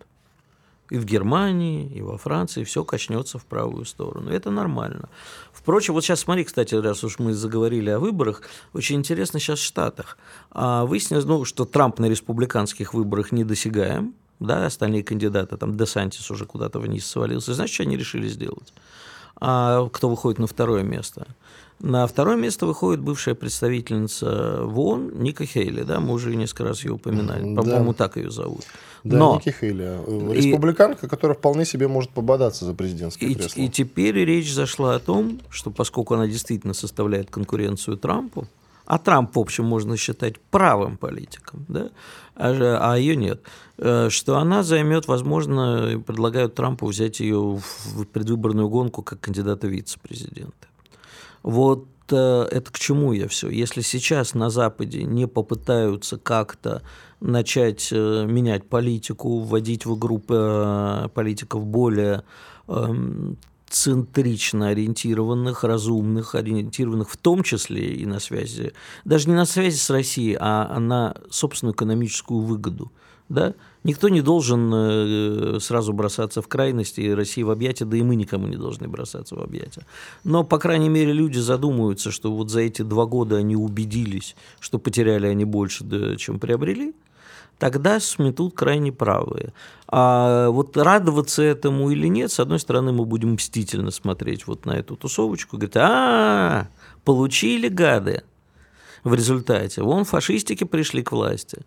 И 0.90 0.96
в 0.96 1.04
Германии, 1.04 1.90
и 1.94 2.00
во 2.00 2.16
Франции 2.16 2.64
все 2.64 2.84
качнется 2.84 3.38
в 3.38 3.44
правую 3.44 3.84
сторону. 3.84 4.30
Это 4.30 4.50
нормально. 4.50 5.08
Впрочем, 5.52 5.94
вот 5.94 6.04
сейчас 6.04 6.20
смотри, 6.20 6.44
кстати, 6.44 6.76
раз 6.76 7.04
уж 7.04 7.18
мы 7.18 7.34
заговорили 7.34 7.90
о 7.90 7.98
выборах, 7.98 8.42
очень 8.72 8.96
интересно 8.96 9.40
сейчас 9.40 9.58
в 9.58 9.64
Штатах. 9.64 10.16
А 10.50 10.86
выяснилось, 10.86 11.26
ну, 11.26 11.44
что 11.44 11.64
Трамп 11.64 11.98
на 11.98 12.06
республиканских 12.06 12.94
выборах 12.94 13.32
недосягаем, 13.32 14.14
да, 14.40 14.64
остальные 14.64 15.02
кандидаты, 15.02 15.56
там 15.56 15.76
Десантис 15.76 16.30
уже 16.30 16.46
куда-то 16.46 16.78
вниз 16.78 17.04
свалился. 17.04 17.52
Знаешь, 17.52 17.72
что 17.72 17.82
они 17.82 17.96
решили 17.96 18.28
сделать? 18.28 18.72
А 19.40 19.88
кто 19.88 20.08
выходит 20.08 20.38
на 20.38 20.46
второе 20.46 20.82
место? 20.82 21.26
На 21.80 22.06
второе 22.08 22.36
место 22.36 22.66
выходит 22.66 23.00
бывшая 23.00 23.36
представительница 23.36 24.62
ВОН 24.64 25.12
Ника 25.22 25.46
Хейли, 25.46 25.84
да, 25.84 26.00
мы 26.00 26.14
уже 26.14 26.34
несколько 26.34 26.64
раз 26.64 26.82
ее 26.82 26.94
упоминали, 26.94 27.54
да. 27.54 27.62
по-моему, 27.62 27.94
так 27.94 28.16
ее 28.16 28.32
зовут. 28.32 28.62
Да, 29.04 29.16
Но, 29.16 29.34
Ники 29.36 29.54
Хейли, 29.56 30.34
республиканка, 30.34 31.06
и, 31.06 31.08
которая 31.08 31.36
вполне 31.36 31.64
себе 31.64 31.86
может 31.86 32.10
пободаться 32.10 32.64
за 32.64 32.74
президентское 32.74 33.30
и, 33.30 33.34
кресло. 33.34 33.60
И 33.60 33.68
теперь 33.68 34.16
речь 34.16 34.52
зашла 34.52 34.96
о 34.96 34.98
том, 34.98 35.40
что 35.50 35.70
поскольку 35.70 36.14
она 36.14 36.26
действительно 36.26 36.74
составляет 36.74 37.30
конкуренцию 37.30 37.96
Трампу, 37.96 38.48
а 38.84 38.98
Трамп, 38.98 39.36
в 39.36 39.38
общем, 39.38 39.64
можно 39.64 39.96
считать 39.96 40.40
правым 40.40 40.96
политиком, 40.96 41.64
да? 41.68 41.90
А, 42.38 42.92
а 42.92 42.96
ее 42.96 43.16
нет, 43.16 43.42
э, 43.78 44.08
что 44.10 44.38
она 44.38 44.62
займет, 44.62 45.08
возможно, 45.08 46.02
предлагают 46.06 46.54
Трампу 46.54 46.86
взять 46.86 47.20
ее 47.20 47.60
в 47.84 48.04
предвыборную 48.06 48.68
гонку 48.68 49.02
как 49.02 49.20
кандидата 49.20 49.66
вице-президента. 49.66 50.68
Вот 51.42 51.86
э, 52.10 52.48
это 52.50 52.72
к 52.72 52.78
чему 52.78 53.12
я 53.12 53.26
все? 53.26 53.48
Если 53.48 53.80
сейчас 53.80 54.34
на 54.34 54.50
Западе 54.50 55.02
не 55.02 55.26
попытаются 55.26 56.16
как-то 56.16 56.82
начать 57.20 57.88
э, 57.90 58.24
менять 58.26 58.68
политику, 58.68 59.40
вводить 59.40 59.84
в 59.84 59.98
э, 60.28 61.08
политиков 61.12 61.66
более 61.66 62.22
эм, 62.68 63.36
центрично 63.68 64.68
ориентированных, 64.68 65.64
разумных, 65.64 66.34
ориентированных 66.34 67.10
в 67.10 67.16
том 67.16 67.42
числе 67.42 67.94
и 67.94 68.06
на 68.06 68.20
связи, 68.20 68.72
даже 69.04 69.28
не 69.28 69.34
на 69.34 69.44
связи 69.44 69.76
с 69.76 69.90
Россией, 69.90 70.36
а 70.40 70.78
на 70.78 71.14
собственную 71.30 71.74
экономическую 71.74 72.40
выгоду. 72.40 72.90
Да? 73.28 73.54
Никто 73.84 74.08
не 74.08 74.22
должен 74.22 74.72
э, 74.74 75.58
сразу 75.60 75.92
бросаться 75.92 76.40
в 76.40 76.48
крайности, 76.48 77.10
России 77.10 77.42
в 77.42 77.50
объятия, 77.50 77.84
да 77.84 77.96
и 77.96 78.02
мы 78.02 78.16
никому 78.16 78.46
не 78.46 78.56
должны 78.56 78.88
бросаться 78.88 79.34
в 79.36 79.40
объятия. 79.40 79.86
Но, 80.24 80.44
по 80.44 80.58
крайней 80.58 80.88
мере, 80.88 81.12
люди 81.12 81.38
задумываются, 81.38 82.10
что 82.10 82.32
вот 82.34 82.50
за 82.50 82.60
эти 82.60 82.82
два 82.82 83.04
года 83.04 83.36
они 83.36 83.54
убедились, 83.54 84.34
что 84.60 84.78
потеряли 84.78 85.26
они 85.26 85.44
больше, 85.44 86.16
чем 86.16 86.40
приобрели, 86.40 86.94
тогда 87.58 88.00
сметут 88.00 88.54
крайне 88.54 88.92
правые. 88.92 89.52
А 89.88 90.48
вот 90.48 90.76
радоваться 90.76 91.42
этому 91.42 91.90
или 91.90 92.06
нет, 92.06 92.30
с 92.30 92.40
одной 92.40 92.58
стороны, 92.58 92.92
мы 92.92 93.04
будем 93.04 93.32
мстительно 93.34 93.90
смотреть 93.90 94.46
вот 94.46 94.66
на 94.66 94.72
эту 94.72 94.96
тусовочку, 94.96 95.56
говорить, 95.56 95.76
а, 95.76 96.68
получили 97.04 97.68
гады 97.68 98.22
в 99.04 99.14
результате. 99.14 99.82
Вон 99.82 100.04
фашистики 100.04 100.64
пришли 100.64 101.02
к 101.02 101.12
власти. 101.12 101.58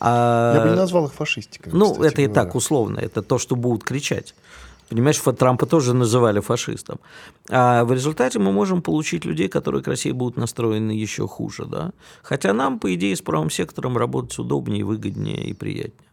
А... 0.00 0.54
Я 0.56 0.62
бы 0.62 0.70
не 0.70 0.76
назвал 0.76 1.06
их 1.06 1.12
фашистиками. 1.14 1.72
Ну, 1.74 2.02
это 2.02 2.22
и 2.22 2.28
так 2.28 2.54
условно, 2.54 2.98
это 2.98 3.22
то, 3.22 3.38
что 3.38 3.56
будут 3.56 3.84
кричать. 3.84 4.34
Понимаешь, 4.88 5.20
Трампа 5.38 5.66
тоже 5.66 5.92
называли 5.94 6.40
фашистом. 6.40 6.98
А 7.50 7.84
в 7.84 7.92
результате 7.92 8.38
мы 8.38 8.52
можем 8.52 8.80
получить 8.80 9.24
людей, 9.24 9.48
которые 9.48 9.82
к 9.82 9.88
России 9.88 10.12
будут 10.12 10.36
настроены 10.36 10.92
еще 10.92 11.28
хуже. 11.28 11.66
Да? 11.66 11.92
Хотя 12.22 12.52
нам, 12.52 12.78
по 12.78 12.94
идее, 12.94 13.14
с 13.14 13.20
правым 13.20 13.50
сектором 13.50 13.98
работать 13.98 14.38
удобнее, 14.38 14.84
выгоднее 14.84 15.44
и 15.44 15.52
приятнее. 15.52 16.08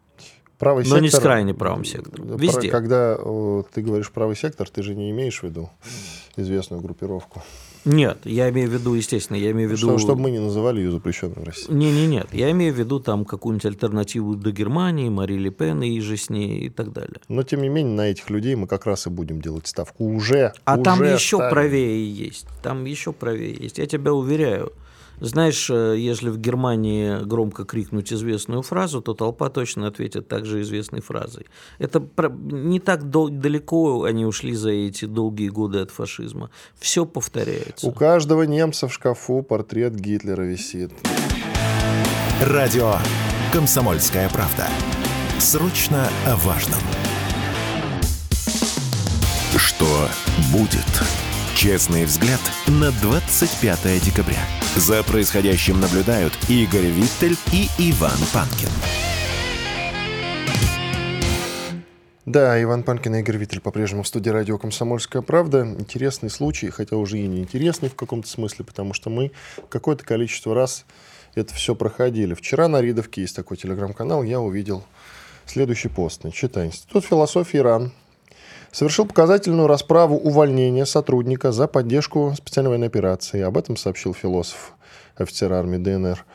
Правый 0.57 0.83
Но 0.83 0.89
сектор, 0.89 1.01
не 1.01 1.09
с 1.09 1.19
крайне 1.19 1.53
правым 1.53 1.85
сектором. 1.85 2.37
Везде. 2.37 2.69
Когда 2.69 3.17
ты 3.17 3.81
говоришь 3.81 4.11
правый 4.11 4.35
сектор, 4.35 4.69
ты 4.69 4.83
же 4.83 4.95
не 4.95 5.11
имеешь 5.11 5.39
в 5.39 5.43
виду 5.43 5.69
известную 6.37 6.81
группировку. 6.81 7.43
Нет, 7.85 8.19
я 8.23 8.49
имею 8.49 8.69
в 8.69 8.73
виду, 8.73 8.95
естественно, 8.95 9.37
я 9.37 9.51
имею 9.51 9.69
в 9.69 9.71
виду... 9.73 9.87
Что, 9.87 9.97
чтобы 9.99 10.21
мы 10.23 10.31
не 10.31 10.39
называли 10.39 10.81
ее 10.81 10.91
запрещенной 10.91 11.35
в 11.35 11.43
России. 11.43 11.71
Не, 11.71 11.91
не, 11.91 12.07
нет, 12.07 12.27
я 12.33 12.51
имею 12.51 12.73
в 12.73 12.77
виду 12.77 12.99
там 12.99 13.25
какую-нибудь 13.25 13.65
альтернативу 13.65 14.35
до 14.35 14.51
Германии, 14.51 15.09
Мари 15.09 15.35
Ле 15.35 15.51
Пен 15.51 15.83
и 15.83 15.99
же 15.99 16.17
с 16.17 16.29
ней 16.29 16.65
и 16.65 16.69
так 16.69 16.91
далее. 16.91 17.19
Но, 17.29 17.43
тем 17.43 17.61
не 17.61 17.69
менее, 17.69 17.95
на 17.95 18.09
этих 18.09 18.29
людей 18.29 18.55
мы 18.55 18.67
как 18.67 18.85
раз 18.85 19.05
и 19.07 19.09
будем 19.09 19.39
делать 19.39 19.67
ставку 19.67 20.05
уже. 20.05 20.53
А 20.65 20.75
уже 20.75 20.83
там 20.83 21.03
еще 21.03 21.37
ставим. 21.37 21.51
правее 21.51 22.11
есть, 22.11 22.47
там 22.63 22.85
еще 22.85 23.13
правее 23.13 23.55
есть, 23.55 23.77
я 23.77 23.85
тебя 23.85 24.13
уверяю. 24.13 24.73
Знаешь, 25.19 25.69
э, 25.69 25.95
если 25.97 26.29
в 26.29 26.37
Германии 26.37 27.23
громко 27.23 27.65
крикнуть 27.65 28.11
известную 28.11 28.61
фразу, 28.61 29.01
то 29.01 29.13
толпа 29.13 29.49
точно 29.49 29.87
ответит 29.87 30.27
также 30.27 30.61
известной 30.61 31.01
фразой. 31.01 31.45
Это 31.79 32.05
не 32.51 32.79
так 32.79 33.09
далеко 33.09 34.03
они 34.03 34.25
ушли 34.25 34.53
за 34.53 34.71
эти 34.71 35.05
долгие 35.05 35.49
годы 35.49 35.79
от 35.79 35.91
фашизма. 35.91 36.49
Все 36.77 37.05
повторяется. 37.05 37.87
У 37.87 37.91
каждого 37.91 38.43
немца 38.43 38.87
в 38.87 38.93
шкафу 38.93 39.41
портрет 39.41 39.95
Гитлера 39.95 40.43
висит. 40.43 40.91
Радио 42.41 42.95
«Комсомольская 43.53 44.29
правда». 44.29 44.67
Срочно 45.39 46.09
о 46.25 46.35
важном. 46.37 46.79
Что 49.57 50.09
будет? 50.51 50.79
Честный 51.55 52.05
взгляд 52.05 52.41
на 52.67 52.91
25 52.91 54.03
декабря. 54.03 54.64
За 54.75 55.03
происходящим 55.03 55.79
наблюдают 55.79 56.33
Игорь 56.49 56.87
Виттель 56.87 57.37
и 57.53 57.69
Иван 57.77 58.17
Панкин. 58.33 58.67
Да, 62.25 62.61
Иван 62.61 62.83
Панкин 62.83 63.15
и 63.15 63.19
Игорь 63.21 63.37
Виттель 63.37 63.61
по-прежнему 63.61 64.03
в 64.03 64.07
студии 64.07 64.29
радио 64.29 64.57
«Комсомольская 64.57 65.21
правда». 65.21 65.65
Интересный 65.79 66.29
случай, 66.29 66.69
хотя 66.71 66.97
уже 66.97 67.19
и 67.19 67.25
не 67.25 67.39
интересный 67.39 67.87
в 67.87 67.95
каком-то 67.95 68.27
смысле, 68.27 68.65
потому 68.65 68.93
что 68.93 69.09
мы 69.09 69.31
какое-то 69.69 70.03
количество 70.03 70.53
раз 70.53 70.85
это 71.35 71.53
все 71.53 71.73
проходили. 71.73 72.33
Вчера 72.33 72.67
на 72.67 72.81
Ридовке 72.81 73.21
есть 73.21 73.35
такой 73.35 73.55
телеграм-канал, 73.55 74.23
я 74.23 74.41
увидел 74.41 74.83
следующий 75.45 75.87
пост. 75.87 76.21
Читай. 76.33 76.67
Институт 76.67 77.05
философии 77.05 77.59
ИРАН 77.59 77.93
совершил 78.75 79.05
показательную 79.05 79.67
расправу 79.67 80.17
увольнения 80.17 80.85
сотрудника 80.85 81.53
за 81.53 81.65
поддержку 81.65 82.33
специальной 82.37 82.71
военной 82.71 82.87
операции. 82.87 83.39
Об 83.41 83.57
этом 83.57 83.77
сообщил 83.77 84.13
философ, 84.13 84.73
офицер 85.15 85.53
армии 85.53 85.77
ДНР 85.77 86.25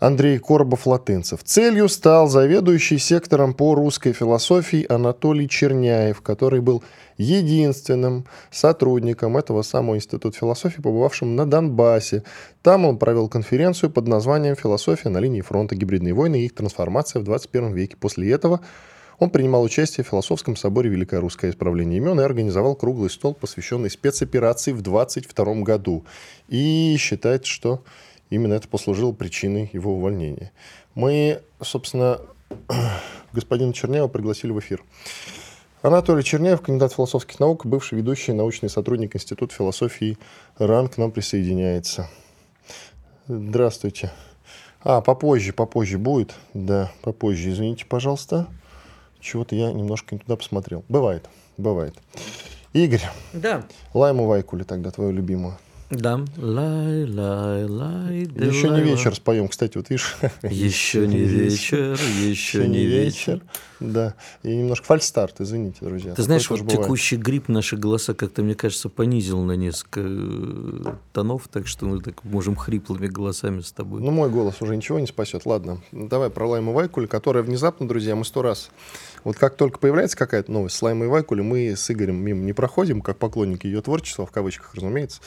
Андрей 0.00 0.38
Коробов-Латынцев. 0.38 1.44
Целью 1.44 1.88
стал 1.88 2.26
заведующий 2.26 2.98
сектором 2.98 3.54
по 3.54 3.76
русской 3.76 4.12
философии 4.12 4.86
Анатолий 4.92 5.48
Черняев, 5.48 6.20
который 6.20 6.60
был 6.60 6.82
единственным 7.16 8.24
сотрудником 8.50 9.36
этого 9.36 9.62
самого 9.62 9.96
Института 9.96 10.36
философии, 10.36 10.80
побывавшим 10.80 11.36
на 11.36 11.46
Донбассе. 11.46 12.24
Там 12.62 12.86
он 12.86 12.98
провел 12.98 13.28
конференцию 13.28 13.90
под 13.90 14.08
названием 14.08 14.56
«Философия 14.56 15.10
на 15.10 15.18
линии 15.18 15.42
фронта. 15.42 15.76
Гибридные 15.76 16.14
войны 16.14 16.40
и 16.40 16.46
их 16.46 16.54
трансформация 16.56 17.20
в 17.20 17.24
21 17.24 17.72
веке». 17.72 17.96
После 17.96 18.32
этого 18.32 18.60
он 19.18 19.30
принимал 19.30 19.62
участие 19.62 20.04
в 20.04 20.08
философском 20.08 20.54
соборе 20.56 20.88
Великое 20.88 21.20
Русское 21.20 21.50
Исправление 21.50 21.98
имен 21.98 22.20
и 22.20 22.24
организовал 22.24 22.76
круглый 22.76 23.10
стол, 23.10 23.34
посвященный 23.34 23.90
спецоперации 23.90 24.72
в 24.72 24.82
22 24.82 25.54
году. 25.62 26.04
И 26.48 26.96
считает, 26.98 27.44
что 27.44 27.82
именно 28.30 28.54
это 28.54 28.68
послужило 28.68 29.12
причиной 29.12 29.70
его 29.72 29.94
увольнения. 29.94 30.52
Мы, 30.94 31.42
собственно, 31.60 32.20
господина 33.32 33.72
Черняева 33.72 34.08
пригласили 34.08 34.52
в 34.52 34.60
эфир. 34.60 34.84
Анатолий 35.82 36.24
Черняев, 36.24 36.60
кандидат 36.60 36.92
философских 36.92 37.38
наук, 37.38 37.64
бывший 37.66 37.98
ведущий 37.98 38.32
научный 38.32 38.68
сотрудник 38.68 39.14
Института 39.14 39.54
философии 39.54 40.18
РАН 40.58 40.88
к 40.88 40.98
нам 40.98 41.12
присоединяется. 41.12 42.08
Здравствуйте. 43.26 44.12
А, 44.82 45.00
попозже, 45.00 45.52
попозже 45.52 45.98
будет. 45.98 46.34
Да, 46.54 46.90
попозже. 47.02 47.50
Извините, 47.50 47.84
пожалуйста. 47.84 48.48
Чего-то 49.28 49.54
я 49.54 49.70
немножко 49.70 50.14
не 50.14 50.20
туда 50.20 50.36
посмотрел. 50.36 50.86
Бывает, 50.88 51.28
бывает. 51.58 51.94
Игорь. 52.72 53.02
Да. 53.34 53.66
Лайму 53.92 54.26
Вайкули 54.26 54.62
тогда, 54.62 54.90
твою 54.90 55.10
любимую. 55.10 55.58
Да. 55.90 56.22
Лай, 56.36 57.04
лай, 57.04 57.64
лай. 57.64 58.20
Еще 58.20 58.68
не 58.68 58.80
вечер 58.80 59.14
споем, 59.14 59.48
кстати, 59.48 59.78
вот 59.78 59.88
видишь. 59.88 60.16
Еще 60.42 61.06
не 61.06 61.18
вечер, 61.18 61.98
еще 62.20 62.68
не 62.68 62.84
вечер. 62.84 63.42
Да. 63.80 64.14
И 64.42 64.54
немножко 64.54 64.84
фальстарт, 64.86 65.40
извините, 65.40 65.78
друзья. 65.80 66.14
Ты 66.14 66.22
знаешь, 66.22 66.48
вот 66.50 66.66
текущий 66.68 67.16
грипп 67.16 67.48
наши 67.48 67.76
голоса 67.76 68.12
как-то, 68.12 68.42
мне 68.42 68.54
кажется, 68.54 68.90
понизил 68.90 69.40
на 69.42 69.52
несколько 69.52 70.00
э, 70.04 70.94
тонов, 71.12 71.48
так 71.48 71.66
что 71.66 71.86
мы 71.86 72.00
так 72.00 72.22
можем 72.24 72.56
хриплыми 72.56 73.06
голосами 73.06 73.60
с 73.60 73.72
тобой. 73.72 74.02
Ну, 74.02 74.10
мой 74.10 74.28
голос 74.28 74.60
уже 74.60 74.76
ничего 74.76 74.98
не 74.98 75.06
спасет. 75.06 75.46
Ладно, 75.46 75.80
давай 75.92 76.28
про 76.28 76.46
Лайму 76.46 76.72
Вайкуль, 76.72 77.06
которая 77.06 77.42
внезапно, 77.42 77.88
друзья, 77.88 78.14
мы 78.14 78.24
сто 78.24 78.42
раз... 78.42 78.70
Вот 79.24 79.36
как 79.36 79.56
только 79.56 79.78
появляется 79.78 80.16
какая-то 80.16 80.50
новость 80.52 80.76
с 80.76 80.82
Лаймой 80.82 81.08
Вайкуле, 81.08 81.42
мы 81.42 81.76
с 81.76 81.90
Игорем 81.90 82.16
мимо 82.16 82.42
не 82.44 82.52
проходим, 82.52 83.00
как 83.00 83.18
поклонники 83.18 83.66
ее 83.66 83.82
творчества, 83.82 84.26
в 84.26 84.30
кавычках, 84.30 84.74
разумеется. 84.74 85.20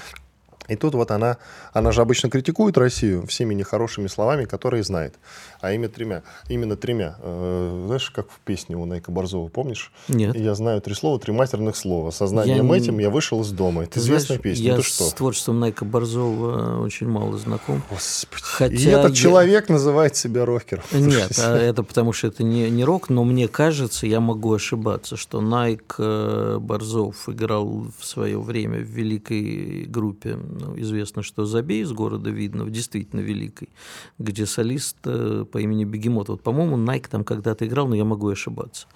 И 0.72 0.76
тут 0.78 0.96
вот 0.96 1.12
она, 1.12 1.38
она 1.74 1.92
же 1.92 2.02
обычно 2.02 2.30
критикует 2.30 2.78
Россию 2.78 3.28
всеми 3.28 3.54
нехорошими 3.54 4.08
словами, 4.08 4.46
которые 4.46 4.84
знает. 4.84 5.16
А 5.60 5.74
именно 5.74 5.90
тремя. 5.90 6.24
Именно 6.48 6.78
тремя. 6.78 7.18
Э, 7.20 7.84
знаешь, 7.88 8.10
как 8.10 8.32
в 8.32 8.40
песне 8.40 8.78
у 8.78 8.86
Найка 8.86 9.12
Борзова, 9.12 9.50
помнишь? 9.50 9.92
Нет. 10.08 10.34
Я 10.36 10.56
знаю 10.56 10.80
три 10.82 10.94
слова, 10.96 11.20
три 11.20 11.34
матерных 11.34 11.76
слова. 11.76 12.12
Сознанием 12.12 12.72
Я 12.72 12.78
этим 12.78 13.00
я 13.00 13.10
вышел 13.10 13.42
из 13.42 13.52
дома. 13.52 13.84
Это 13.84 13.96
Ты 13.96 14.00
известная 14.00 14.38
знаешь, 14.38 14.42
песня. 14.42 14.66
Я 14.66 14.76
Ты 14.78 14.84
с 14.84 14.86
что? 14.86 15.12
творчеством 15.14 15.60
Найка 15.60 15.84
Борзова 15.84 16.82
очень 16.82 17.10
мало 17.10 17.38
знаком. 17.38 17.84
Господи. 17.90 18.42
Хотя 18.42 18.74
И 18.74 18.86
этот 18.86 19.10
я- 19.10 19.16
человек 19.16 19.68
называет 19.68 20.16
себя 20.16 20.46
рокером. 20.46 20.84
Нет, 20.94 21.38
а 21.38 21.58
это 21.58 21.84
потому 21.84 22.14
что 22.14 22.28
это 22.28 22.44
не, 22.44 22.70
не 22.70 22.86
рок, 22.86 23.10
но 23.10 23.26
мне 23.26 23.50
кажется, 23.50 24.08
я 24.08 24.22
могу 24.22 24.54
ошибаться, 24.54 25.18
что 25.18 25.42
Найк 25.42 25.96
э, 25.98 26.60
Борзов 26.62 27.28
играл 27.28 27.88
в 28.00 28.06
свое 28.06 28.40
время 28.40 28.80
в 28.80 28.88
великой 28.88 29.86
группе, 29.88 30.38
ну, 30.62 30.80
известно, 30.80 31.24
что 31.24 31.46
«Забей» 31.46 31.82
из 31.82 31.92
города 31.92 32.30
Видного, 32.30 32.70
действительно 32.70 33.22
великой, 33.22 33.70
где 34.20 34.46
солист 34.46 34.98
э, 35.06 35.46
по 35.52 35.58
имени 35.58 35.86
Бегемот. 35.86 36.30
Вот, 36.30 36.42
по-моему, 36.42 36.78
Найк 36.78 37.08
там 37.08 37.24
когда-то 37.24 37.66
играл, 37.66 37.88
но 37.88 37.96
я 37.96 38.06
могу 38.06 38.30
ошибаться. 38.30 38.88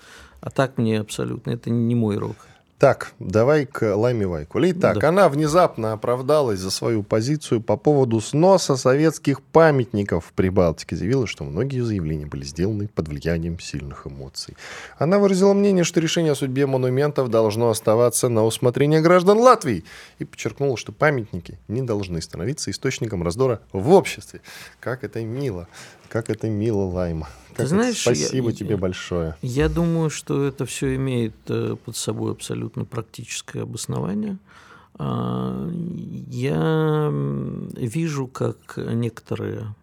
А 0.42 0.50
так 0.50 0.78
мне 0.78 1.00
абсолютно, 1.00 1.52
это 1.52 1.70
не 1.70 1.96
мой 1.96 2.18
рок. 2.18 2.36
Так, 2.78 3.14
давай 3.20 3.66
к 3.66 3.96
Лайме 3.96 4.28
Вайкуле. 4.28 4.72
Итак, 4.72 5.00
Да. 5.00 5.08
она 5.08 5.30
внезапно 5.30 5.94
оправдалась 5.94 6.60
за 6.60 6.70
свою 6.72 7.04
позицию 7.04 7.62
по 7.62 7.78
поводу 7.78 8.20
сноса 8.20 8.76
советских 8.76 9.42
памятников 9.42 10.26
в 10.26 10.34
Прибалтике. 10.34 10.98
Заявила, 10.98 11.26
что 11.26 11.46
многие 11.46 11.80
заявления 11.80 12.26
были 12.26 12.44
сделаны 12.44 12.90
под 12.90 13.08
влиянием 13.08 13.60
сильных 13.62 14.06
эмоций. 14.06 14.58
Она 14.98 15.20
выразила 15.20 15.54
мнение, 15.54 15.86
что 15.86 16.02
решение 16.02 16.34
о 16.34 16.36
судьбе 16.36 16.66
монументов 16.66 17.30
должно 17.30 17.70
оставаться 17.70 18.28
на 18.28 18.44
усмотрение 18.44 19.00
граждан 19.00 19.38
Латвии. 19.38 19.86
И 20.20 20.26
подчеркнула, 20.26 20.76
что 20.76 20.92
памятники 20.92 21.58
не 21.70 21.82
должны 21.82 22.22
становиться 22.22 22.72
источником 22.72 23.24
раздора 23.24 23.62
в 23.72 23.90
обществе. 23.92 24.42
Как 24.82 25.06
это 25.06 25.22
мило. 25.22 25.70
Как 26.10 26.30
это 26.30 26.50
мило, 26.50 26.84
Лайма. 26.86 27.28
Как 27.52 27.60
это- 27.62 27.68
знаешь, 27.68 27.98
Спасибо 28.02 28.50
я- 28.50 28.56
тебе 28.56 28.78
большое. 28.78 29.36
Я 29.42 29.70
думаю, 29.70 30.10
что 30.10 30.44
это 30.44 30.66
все 30.66 30.96
имеет 30.96 31.34
э, 31.48 31.76
под 31.84 31.96
собой 31.96 32.32
абсолютно 32.32 32.86
практическое 32.86 33.62
обоснование. 33.64 34.38
А, 34.98 35.70
Я 36.30 37.12
вижу, 37.78 38.28
как 38.28 38.78
некоторые, 38.78 39.76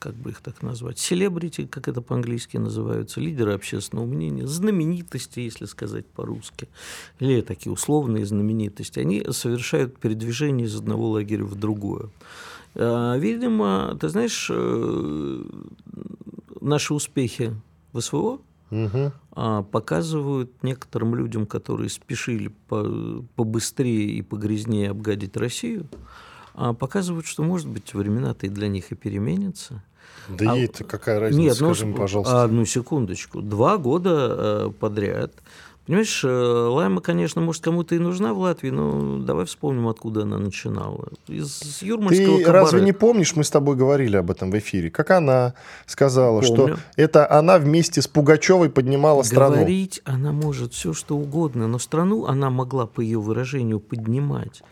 как 0.00 0.14
бы 0.14 0.30
их 0.30 0.40
так 0.40 0.62
назвать, 0.62 0.98
селебрити, 0.98 1.66
как 1.66 1.86
это 1.88 2.00
по-английски 2.02 2.56
называются, 2.56 3.20
лидеры 3.20 3.52
общественного 3.54 4.06
мнения, 4.06 4.46
знаменитости, 4.46 5.40
если 5.40 5.66
сказать 5.66 6.06
по-русски, 6.06 6.68
или 7.20 7.40
такие 7.42 7.72
условные 7.72 8.26
знаменитости, 8.26 8.98
они 9.00 9.24
совершают 9.30 9.98
передвижение 9.98 10.66
из 10.66 10.74
одного 10.76 11.10
лагеря 11.10 11.44
в 11.44 11.54
другое. 11.54 12.10
А, 12.78 13.16
Видимо, 13.16 13.96
ты 14.00 14.08
знаешь, 14.08 14.48
э, 14.50 15.42
наши 16.60 16.94
успехи 16.94 17.54
в 17.92 18.00
СВО 18.00 18.40
а, 19.32 19.62
показывают 19.62 20.62
некоторым 20.62 21.14
людям, 21.14 21.46
которые 21.46 21.88
спешили 21.88 22.52
по- 22.68 23.24
побыстрее 23.34 24.10
и 24.10 24.20
погрязнее 24.22 24.90
обгадить 24.90 25.36
Россию, 25.38 25.86
а, 26.54 26.74
показывают, 26.74 27.24
что, 27.26 27.42
может 27.42 27.66
быть, 27.68 27.94
времена-то 27.94 28.46
и 28.46 28.50
для 28.50 28.68
них 28.68 28.92
и 28.92 28.94
переменятся. 28.94 29.82
Да 30.28 30.52
А- 30.52 30.56
ей-то 30.56 30.84
какая 30.84 31.18
разница, 31.20 31.40
Нет, 31.40 31.56
ну, 31.60 31.74
скажи 31.74 31.92
с- 31.92 31.96
пожалуйста. 31.96 32.42
Одну 32.42 32.64
секундочку. 32.66 33.40
Два 33.40 33.78
года 33.78 34.34
э, 34.68 34.70
подряд. 34.78 35.32
Понимаешь, 35.88 36.22
э, 36.22 36.28
Лайма, 36.28 37.00
конечно, 37.00 37.40
может, 37.40 37.64
кому-то 37.64 37.94
и 37.94 37.98
нужна 37.98 38.34
в 38.34 38.38
Латвии, 38.40 38.68
но 38.68 39.20
давай 39.20 39.46
вспомним, 39.46 39.88
откуда 39.88 40.24
она 40.24 40.36
начинала. 40.36 41.08
Из 41.28 41.80
юрмальского 41.80 42.36
Ты 42.36 42.44
кабаре. 42.44 42.60
разве 42.60 42.80
не 42.82 42.92
помнишь, 42.92 43.34
мы 43.34 43.42
с 43.42 43.48
тобой 43.48 43.74
говорили 43.74 44.18
об 44.18 44.30
этом 44.30 44.50
в 44.50 44.58
эфире, 44.58 44.90
как 44.90 45.10
она 45.10 45.54
сказала, 45.86 46.42
Помню. 46.42 46.76
что 46.76 46.78
это 46.96 47.30
она 47.30 47.58
вместе 47.58 48.02
с 48.02 48.06
Пугачевой 48.06 48.68
поднимала 48.68 49.22
страну. 49.22 49.54
Говорить 49.54 50.02
она 50.04 50.30
может 50.30 50.74
все, 50.74 50.92
что 50.92 51.16
угодно, 51.16 51.68
но 51.68 51.78
страну 51.78 52.26
она 52.26 52.50
могла, 52.50 52.84
по 52.84 53.00
ее 53.00 53.18
выражению, 53.18 53.80
поднимать 53.80 54.62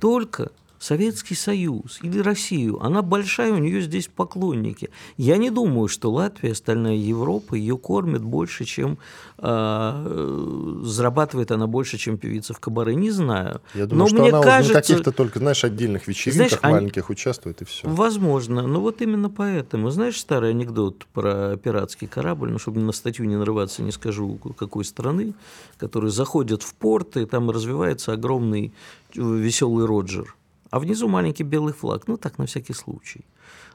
только 0.00 0.50
Советский 0.84 1.34
Союз 1.34 1.98
или 2.02 2.18
Россию. 2.18 2.78
Она 2.84 3.00
большая, 3.00 3.52
у 3.52 3.56
нее 3.56 3.80
здесь 3.80 4.06
поклонники. 4.06 4.90
Я 5.16 5.38
не 5.38 5.48
думаю, 5.48 5.88
что 5.88 6.12
Латвия, 6.12 6.52
остальная 6.52 6.96
Европа 6.96 7.54
ее 7.54 7.78
кормит 7.78 8.22
больше, 8.22 8.66
чем 8.66 8.98
а, 9.38 10.04
э, 10.04 10.82
зарабатывает 10.84 11.50
она 11.52 11.66
больше, 11.66 11.96
чем 11.96 12.18
певица 12.18 12.52
в 12.52 12.60
кабаре. 12.60 12.94
Не 12.94 13.10
знаю. 13.10 13.62
Я 13.74 13.86
думаю, 13.86 14.02
но 14.02 14.08
что 14.08 14.20
мне 14.20 14.28
она 14.28 14.42
кажется, 14.42 14.74
на 14.74 14.80
каких-то 14.82 15.12
только, 15.12 15.38
знаешь, 15.38 15.64
отдельных 15.64 16.06
вечеринках 16.06 16.48
Знаешь, 16.48 16.58
они- 16.60 16.74
маленьких 16.74 17.08
участвует 17.08 17.62
и 17.62 17.64
все. 17.64 17.88
Возможно, 17.88 18.66
но 18.66 18.82
вот 18.82 19.00
именно 19.00 19.30
поэтому. 19.30 19.88
Знаешь 19.88 20.20
старый 20.20 20.50
анекдот 20.50 21.06
про 21.14 21.56
пиратский 21.56 22.08
корабль, 22.08 22.50
ну, 22.50 22.58
чтобы 22.58 22.80
на 22.80 22.92
статью 22.92 23.24
не 23.24 23.36
нарываться, 23.36 23.82
не 23.82 23.90
скажу 23.90 24.38
какой 24.58 24.84
страны, 24.84 25.32
который 25.78 26.10
заходит 26.10 26.62
в 26.62 26.74
порт, 26.74 27.16
и 27.16 27.24
там 27.24 27.50
развивается 27.50 28.12
огромный 28.12 28.74
э, 29.16 29.20
веселый 29.22 29.86
Роджер. 29.86 30.34
А 30.70 30.80
внизу 30.80 31.08
маленький 31.08 31.44
белый 31.44 31.72
флаг, 31.72 32.08
ну 32.08 32.16
так, 32.16 32.38
на 32.38 32.46
всякий 32.46 32.72
случай. 32.72 33.24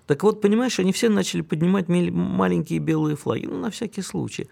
Так 0.05 0.23
вот, 0.23 0.41
понимаешь, 0.41 0.79
они 0.79 0.91
все 0.91 1.09
начали 1.09 1.41
поднимать 1.41 1.87
маленькие 1.87 2.79
белые 2.79 3.15
флаги, 3.15 3.45
ну, 3.45 3.59
на 3.59 3.69
всякий 3.69 4.01
случай. 4.01 4.49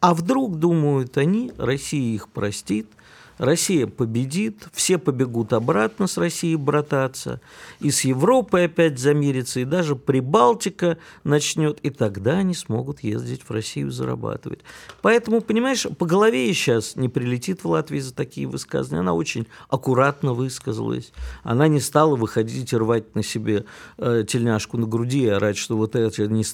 А 0.00 0.14
вдруг, 0.14 0.56
думают 0.56 1.16
они, 1.18 1.52
Россия 1.56 2.14
их 2.14 2.28
простит, 2.28 2.86
Россия 3.40 3.86
победит, 3.86 4.68
все 4.70 4.98
побегут 4.98 5.54
обратно 5.54 6.06
с 6.06 6.18
Россией 6.18 6.56
брататься, 6.56 7.40
и 7.80 7.90
с 7.90 8.02
Европой 8.02 8.66
опять 8.66 8.98
замирится, 8.98 9.60
и 9.60 9.64
даже 9.64 9.96
Прибалтика 9.96 10.98
начнет, 11.24 11.80
и 11.80 11.88
тогда 11.88 12.32
они 12.32 12.52
смогут 12.52 13.00
ездить 13.00 13.42
в 13.42 13.50
Россию 13.50 13.92
зарабатывать. 13.92 14.60
Поэтому, 15.00 15.40
понимаешь, 15.40 15.86
по 15.98 16.04
голове 16.04 16.44
ей 16.46 16.54
сейчас 16.54 16.96
не 16.96 17.08
прилетит 17.08 17.64
в 17.64 17.68
Латвии 17.68 18.00
за 18.00 18.14
такие 18.14 18.46
высказывания. 18.46 19.00
Она 19.00 19.14
очень 19.14 19.46
аккуратно 19.70 20.34
высказалась. 20.34 21.10
Она 21.42 21.66
не 21.66 21.80
стала 21.80 22.16
выходить 22.16 22.74
и 22.74 22.76
рвать 22.76 23.14
на 23.14 23.22
себе 23.22 23.64
э, 23.96 24.24
тельняшку 24.28 24.76
на 24.76 24.86
груди 24.86 25.22
и 25.22 25.28
орать, 25.28 25.56
что 25.56 25.78
вот 25.78 25.96
это 25.96 26.26
не 26.26 26.44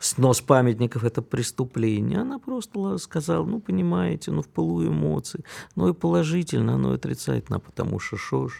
снос 0.00 0.40
памятников– 0.40 1.04
это 1.04 1.22
преступление. 1.22 2.22
Она 2.22 2.40
просто 2.40 2.80
ла- 2.80 2.98
сказала, 2.98 3.44
ну, 3.44 3.60
понимаете, 3.60 4.32
ну, 4.32 4.42
в 4.42 4.48
пылу 4.48 4.84
эмоций, 4.84 5.44
ну, 5.76 5.90
и 5.90 5.92
положительно, 6.24 6.78
но 6.78 6.92
и 6.92 6.94
отрицательно, 6.94 7.60
потому 7.60 8.00
что 8.00 8.16
шо 8.16 8.48
ж. 8.48 8.52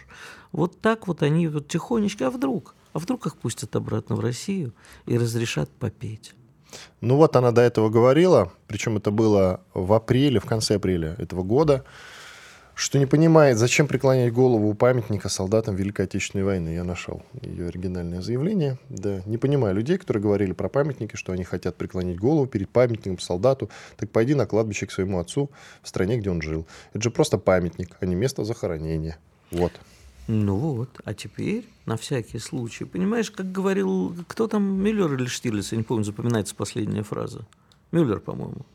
Вот 0.51 0.79
так 0.81 1.07
вот 1.07 1.23
они 1.23 1.47
вот 1.47 1.67
тихонечко, 1.67 2.27
а 2.27 2.29
вдруг? 2.29 2.75
А 2.93 2.99
вдруг 2.99 3.25
их 3.25 3.35
пустят 3.37 3.75
обратно 3.75 4.15
в 4.15 4.19
Россию 4.19 4.73
и 5.07 5.17
разрешат 5.17 5.69
попеть? 5.79 6.33
Ну 7.01 7.17
вот 7.17 7.35
она 7.35 7.51
до 7.51 7.61
этого 7.61 7.89
говорила, 7.89 8.51
причем 8.67 8.97
это 8.97 9.11
было 9.11 9.61
в 9.73 9.93
апреле, 9.93 10.39
в 10.39 10.45
конце 10.45 10.75
апреля 10.75 11.15
этого 11.17 11.43
года, 11.43 11.83
что 12.75 12.99
не 12.99 13.05
понимает, 13.05 13.57
зачем 13.57 13.87
преклонять 13.87 14.33
голову 14.33 14.69
у 14.69 14.73
памятника 14.73 15.29
солдатам 15.29 15.75
Великой 15.75 16.05
Отечественной 16.05 16.43
войны. 16.43 16.69
Я 16.69 16.83
нашел 16.83 17.23
ее 17.41 17.67
оригинальное 17.67 18.21
заявление. 18.21 18.77
Да, 18.89 19.21
не 19.25 19.37
понимаю 19.37 19.73
людей, 19.73 19.97
которые 19.97 20.21
говорили 20.21 20.51
про 20.51 20.67
памятники, 20.67 21.15
что 21.15 21.31
они 21.31 21.45
хотят 21.45 21.77
преклонить 21.77 22.19
голову 22.19 22.47
перед 22.47 22.69
памятником 22.69 23.17
солдату. 23.19 23.69
Так 23.95 24.11
пойди 24.11 24.35
на 24.35 24.45
кладбище 24.45 24.87
к 24.87 24.91
своему 24.91 25.19
отцу 25.19 25.49
в 25.81 25.87
стране, 25.87 26.17
где 26.17 26.29
он 26.29 26.41
жил. 26.41 26.67
Это 26.93 27.03
же 27.03 27.11
просто 27.11 27.37
памятник, 27.37 27.95
а 28.01 28.05
не 28.05 28.13
место 28.13 28.43
захоронения. 28.43 29.17
Вот. 29.51 29.71
Ну 30.27 30.57
вот, 30.57 30.89
а 31.05 31.13
теперь 31.13 31.65
на 31.85 31.95
всякий 31.95 32.39
случай. 32.39 32.83
Понимаешь, 32.83 33.31
как 33.31 33.51
говорил, 33.51 34.15
кто 34.27 34.47
там, 34.47 34.63
Мюллер 34.63 35.13
или 35.13 35.27
Штирлиц, 35.27 35.71
я 35.71 35.77
не 35.77 35.83
помню, 35.83 36.03
запоминается 36.03 36.55
последняя 36.55 37.03
фраза. 37.03 37.45
Мюллер, 37.91 38.19
по-моему. 38.19 38.65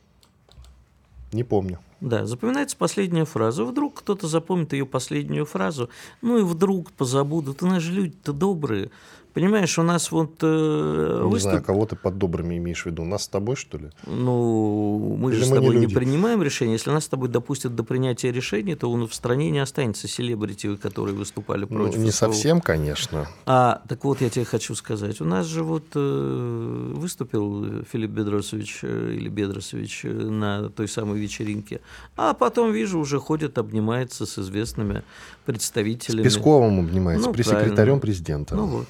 Не 1.32 1.44
помню. 1.44 1.80
Да, 2.00 2.26
запоминается 2.26 2.76
последняя 2.76 3.24
фраза. 3.24 3.64
Вдруг 3.64 4.00
кто-то 4.00 4.26
запомнит 4.26 4.72
ее 4.72 4.86
последнюю 4.86 5.44
фразу, 5.44 5.90
ну 6.22 6.38
и 6.38 6.42
вдруг 6.42 6.92
позабудут. 6.92 7.62
У 7.62 7.66
нас 7.66 7.82
же 7.82 7.92
люди-то 7.92 8.32
добрые. 8.32 8.90
Понимаешь, 9.32 9.78
у 9.78 9.84
нас 9.84 10.10
вот... 10.10 10.38
Э, 10.42 11.20
Не 11.22 11.30
выступ... 11.30 11.50
знаю, 11.50 11.62
кого 11.62 11.86
ты 11.86 11.94
под 11.94 12.18
добрыми 12.18 12.56
имеешь 12.56 12.82
в 12.82 12.86
виду. 12.86 13.04
Нас 13.04 13.22
с 13.24 13.28
тобой, 13.28 13.54
что 13.54 13.78
ли? 13.78 13.90
Ну, 14.04 15.16
мы 15.20 15.30
Или 15.30 15.38
же 15.38 15.44
с 15.44 15.48
мы 15.50 15.58
не 15.58 15.60
тобой 15.60 15.76
не, 15.76 15.82
люди? 15.82 15.94
принимаем 15.94 16.42
решения. 16.42 16.72
Если 16.72 16.90
нас 16.90 17.04
с 17.04 17.08
тобой 17.08 17.28
допустят 17.28 17.76
до 17.76 17.84
принятия 17.84 18.32
решений, 18.32 18.74
то 18.74 18.90
он 18.90 19.06
в 19.06 19.14
стране 19.14 19.50
не 19.52 19.60
останется 19.60 20.08
селебрити, 20.08 20.74
которые 20.74 21.14
выступали 21.14 21.60
Ну, 21.60 21.66
против. 21.68 21.98
не 21.98 22.10
СВО. 22.10 22.26
совсем, 22.26 22.60
конечно. 22.60 23.28
А, 23.46 23.82
так 23.88 24.02
вот, 24.04 24.20
я 24.20 24.30
тебе 24.30 24.44
хочу 24.44 24.74
сказать. 24.74 25.20
У 25.20 25.24
нас 25.24 25.46
же 25.46 25.62
вот 25.62 25.84
э, 25.94 26.92
выступил 26.96 27.84
Филипп 27.84 28.10
Бедросович 28.10 28.80
э, 28.82 29.12
или 29.14 29.28
Бедросович 29.28 30.06
э, 30.06 30.08
на 30.12 30.70
той 30.70 30.88
самой 30.88 31.20
вечеринке, 31.20 31.80
а 32.16 32.34
потом, 32.34 32.72
вижу, 32.72 32.98
уже 32.98 33.18
ходит, 33.18 33.58
обнимается 33.58 34.26
с 34.26 34.38
известными 34.38 35.02
представителями. 35.46 36.24
Песковым 36.24 36.80
обнимается, 36.80 37.28
Ну, 37.28 37.32
пресс-секретарем 37.32 38.00
президента. 38.00 38.54
Ну 38.54 38.66
вот, 38.66 38.86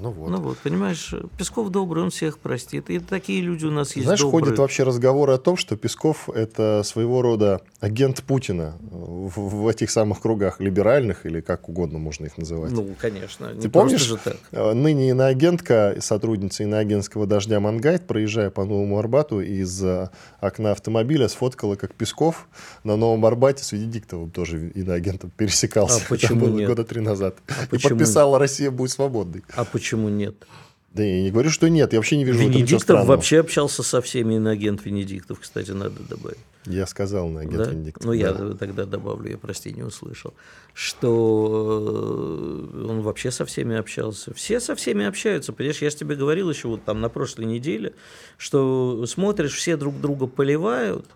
Ну 0.00 0.10
вот. 0.10 0.30
ну 0.30 0.40
вот, 0.40 0.58
понимаешь, 0.58 1.14
Песков 1.38 1.70
добрый, 1.70 2.02
он 2.02 2.10
всех 2.10 2.38
простит. 2.38 2.90
И 2.90 2.98
такие 2.98 3.40
люди 3.40 3.66
у 3.66 3.70
нас 3.70 3.94
есть 3.94 4.06
Знаешь, 4.06 4.20
добрые. 4.20 4.44
ходят 4.44 4.58
вообще 4.58 4.82
разговоры 4.82 5.32
о 5.34 5.38
том, 5.38 5.56
что 5.56 5.76
Песков– 5.76 6.28
это 6.34 6.82
своего 6.84 7.22
рода 7.22 7.60
агент 7.80 8.22
Путина 8.22 8.76
в, 8.80 9.32
в 9.38 9.68
этих 9.68 9.90
самых 9.90 10.20
кругах 10.20 10.60
либеральных, 10.60 11.26
или 11.26 11.40
как 11.40 11.68
угодно 11.68 11.98
можно 11.98 12.26
их 12.26 12.38
называть. 12.38 12.72
Ну, 12.72 12.94
конечно. 12.98 13.48
Ты 13.54 13.68
помнишь, 13.68 14.00
же 14.02 14.16
так. 14.16 14.36
э, 14.50 14.72
ныне 14.72 15.10
иноагентка, 15.10 15.96
сотрудница 16.00 16.62
иноагентского 16.62 17.26
дождя 17.26 17.60
Мангайт, 17.60 18.06
проезжая 18.06 18.50
по 18.50 18.64
Новому 18.64 18.98
Арбату, 18.98 19.40
из 19.40 19.82
э, 19.84 20.10
окна 20.40 20.72
автомобиля 20.72 21.28
сфоткала, 21.28 21.76
как 21.76 21.94
Песков 21.94 22.48
на 22.82 22.96
Новом 22.96 23.24
Арбате 23.26 23.62
с 23.62 23.72
Венедиктовым 23.72 24.30
тоже 24.30 24.70
иноагентом 24.70 25.30
пересекался. 25.36 26.02
А 26.04 26.08
почему 26.08 26.46
было 26.46 26.58
нет? 26.58 26.68
года 26.68 26.84
три 26.84 27.00
назад. 27.00 27.36
И 27.48 27.66
почему? 27.70 27.90
подписала 27.90 28.38
«Россия 28.38 28.70
будет 28.70 28.90
свободной». 28.90 29.42
А 29.54 29.64
почему 29.64 29.81
нет? 30.08 30.46
Да 30.94 31.02
я 31.02 31.22
не 31.22 31.30
говорю, 31.30 31.48
что 31.48 31.68
нет, 31.68 31.92
я 31.92 31.98
вообще 31.98 32.16
не 32.16 32.24
вижу 32.24 32.38
Венедиктов 32.38 33.06
вообще 33.06 33.40
общался 33.40 33.82
со 33.82 34.02
всеми, 34.02 34.34
иноагент 34.34 34.84
Венедиктов, 34.84 35.40
кстати, 35.40 35.70
надо 35.70 36.02
добавить. 36.08 36.38
Я 36.66 36.86
сказал 36.86 37.28
на 37.28 37.40
агент 37.40 37.56
Да? 37.56 37.70
Венедиктов. 37.70 38.04
Ну, 38.04 38.12
я 38.12 38.32
да. 38.32 38.54
тогда 38.54 38.84
добавлю, 38.84 39.30
я, 39.30 39.38
прости, 39.38 39.72
не 39.72 39.82
услышал, 39.82 40.34
что 40.74 42.68
э, 42.72 42.86
он 42.88 43.00
вообще 43.00 43.30
со 43.30 43.46
всеми 43.46 43.74
общался. 43.74 44.34
Все 44.34 44.60
со 44.60 44.76
всеми 44.76 45.06
общаются, 45.06 45.54
понимаешь, 45.54 45.80
я 45.80 45.88
же 45.88 45.96
тебе 45.96 46.14
говорил 46.14 46.50
еще 46.50 46.68
вот 46.68 46.84
там 46.84 47.00
на 47.00 47.08
прошлой 47.08 47.46
неделе, 47.46 47.94
что 48.36 49.06
смотришь, 49.06 49.54
все 49.54 49.76
друг 49.78 49.98
друга 49.98 50.26
поливают, 50.26 51.06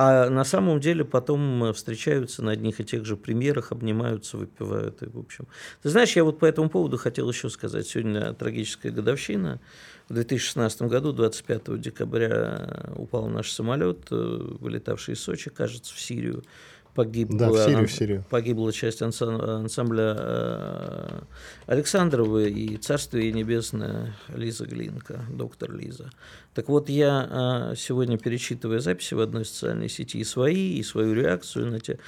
а 0.00 0.30
на 0.30 0.44
самом 0.44 0.78
деле 0.78 1.04
потом 1.04 1.64
э, 1.64 1.72
встречаются 1.72 2.40
на 2.44 2.52
одних 2.52 2.78
и 2.78 2.84
тех 2.84 3.04
же 3.04 3.16
примерах, 3.16 3.72
обнимаются, 3.72 4.36
выпивают. 4.36 5.02
И, 5.02 5.06
в 5.06 5.18
общем. 5.18 5.48
Ты 5.82 5.88
знаешь, 5.88 6.14
я 6.14 6.22
вот 6.22 6.38
по 6.38 6.46
этому 6.46 6.70
поводу 6.70 6.96
хотел 6.98 7.28
еще 7.28 7.50
сказать. 7.50 7.88
Сегодня 7.88 8.32
трагическая 8.32 8.92
годовщина. 8.92 9.60
В 10.08 10.14
2016 10.14 10.82
году, 10.82 11.12
25 11.12 11.80
декабря, 11.80 12.92
упал 12.94 13.26
наш 13.26 13.50
самолет, 13.50 14.06
э, 14.12 14.14
вылетавший 14.60 15.14
из 15.14 15.20
Сочи, 15.20 15.50
кажется, 15.50 15.92
в 15.92 15.98
Сирию. 15.98 16.44
Погиб, 16.98 17.28
Да, 17.30 17.48
в 17.48 17.56
Сирию, 17.56 17.86
в 17.86 17.92
Сирию. 17.92 18.24
Погибла 18.28 18.72
часть 18.72 19.02
анса- 19.02 19.60
ансамбля 19.60 20.16
э, 20.18 21.20
Александровой 21.66 22.50
и 22.50 22.76
Царствие 22.76 23.30
Небесное 23.30 24.16
Лиза 24.34 24.66
Глинка, 24.66 25.24
доктор 25.30 25.70
Лиза. 25.76 26.10
Так 26.54 26.68
вот, 26.68 26.88
я 26.88 27.70
э, 27.70 27.76
сегодня, 27.76 28.18
перечитывая 28.18 28.80
записи 28.80 29.14
в 29.14 29.20
одной 29.20 29.44
социальной 29.44 29.88
сети, 29.88 30.18
и 30.18 30.24
свои, 30.24 30.76
и 30.76 30.82
свою 30.82 31.14
реакцию 31.14 31.70
на 31.70 31.78
те, 31.78 32.00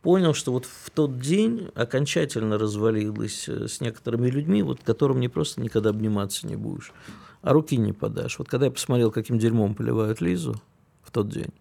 понял, 0.00 0.32
что 0.32 0.52
вот 0.52 0.64
в 0.64 0.88
тот 0.88 1.20
день 1.20 1.68
окончательно 1.74 2.56
развалилась 2.56 3.46
э, 3.46 3.68
с 3.68 3.82
некоторыми 3.82 4.30
людьми, 4.30 4.62
вот 4.62 4.80
которым 4.82 5.20
не 5.20 5.28
просто 5.28 5.60
никогда 5.60 5.90
обниматься 5.90 6.46
не 6.46 6.56
будешь, 6.56 6.94
а 7.42 7.52
руки 7.52 7.76
не 7.76 7.92
подашь. 7.92 8.38
Вот 8.38 8.48
когда 8.48 8.64
я 8.64 8.72
посмотрел, 8.72 9.10
каким 9.10 9.38
дерьмом 9.38 9.74
поливают 9.74 10.22
Лизу 10.22 10.54
в 11.02 11.10
тот 11.10 11.28
день, 11.28 11.52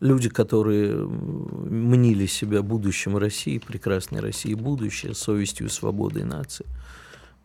люди, 0.00 0.28
которые 0.28 0.96
мнили 0.96 2.26
себя 2.26 2.62
будущим 2.62 3.16
России, 3.16 3.58
прекрасной 3.58 4.20
России, 4.20 4.54
будущее, 4.54 5.14
совестью 5.14 5.66
и 5.66 5.70
свободой 5.70 6.24
нации. 6.24 6.66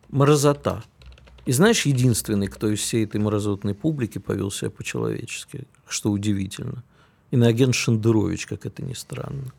Мразота. 0.09 0.83
И 1.45 1.51
знаешь, 1.51 1.85
единственный, 1.85 2.47
кто 2.47 2.69
из 2.69 2.79
всей 2.79 3.05
этой 3.05 3.19
мразотной 3.19 3.75
публики 3.75 4.17
повел 4.17 4.49
себя 4.49 4.71
по-человечески, 4.71 5.67
что 5.87 6.11
удивительно, 6.11 6.83
иноагент 7.29 7.75
Шендерович, 7.75 8.47
как 8.47 8.65
это 8.65 8.83
ни 8.83 8.93
странно. 8.93 9.53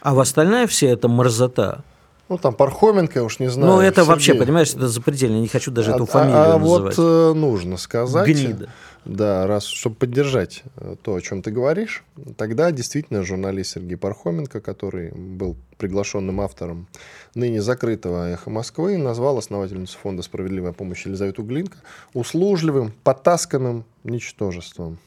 А 0.00 0.14
в 0.14 0.20
остальная 0.20 0.66
вся 0.66 0.88
эта 0.88 1.08
мразота, 1.08 1.82
Ну, 2.28 2.38
там 2.38 2.54
Пархоменко, 2.54 3.20
я 3.20 3.24
уж 3.24 3.38
не 3.38 3.48
знаю. 3.48 3.74
ну 3.74 3.80
это 3.80 4.04
вообще, 4.04 4.32
Сергей. 4.32 4.46
понимаешь, 4.46 4.74
это 4.74 4.88
запредельно, 4.88 5.36
не 5.38 5.46
хочу 5.48 5.70
даже 5.70 5.92
А- 5.92 5.94
эту 5.94 6.04
а- 6.04 6.06
фамилию 6.06 6.54
а, 6.54 6.58
называть. 6.58 6.96
вот 6.98 7.04
э, 7.04 7.34
нужно 7.38 7.76
сказать, 7.76 8.28
Гнида. 8.28 8.68
да, 9.04 9.46
раз, 9.46 9.64
чтобы 9.66 9.94
поддержать 9.94 10.64
э, 10.76 10.96
то, 11.00 11.14
о 11.14 11.20
чем 11.20 11.40
ты 11.42 11.52
говоришь, 11.52 12.02
тогда 12.36 12.72
действительно 12.72 13.22
журналист 13.22 13.74
Сергей 13.74 13.96
Пархоменко, 13.96 14.60
который 14.60 15.12
был 15.12 15.56
приглашенным 15.78 16.40
автором 16.40 16.88
ныне 17.36 17.62
закрытого 17.62 18.28
«Эхо 18.30 18.50
Москвы», 18.50 18.96
назвал 18.98 19.38
основательницу 19.38 19.96
фонда 20.02 20.22
«Справедливая 20.24 20.72
помощь» 20.72 21.06
Елизавету 21.06 21.44
Глинка 21.44 21.76
услужливым, 22.12 22.92
потасканным 23.04 23.84
ничтожеством. 24.02 24.98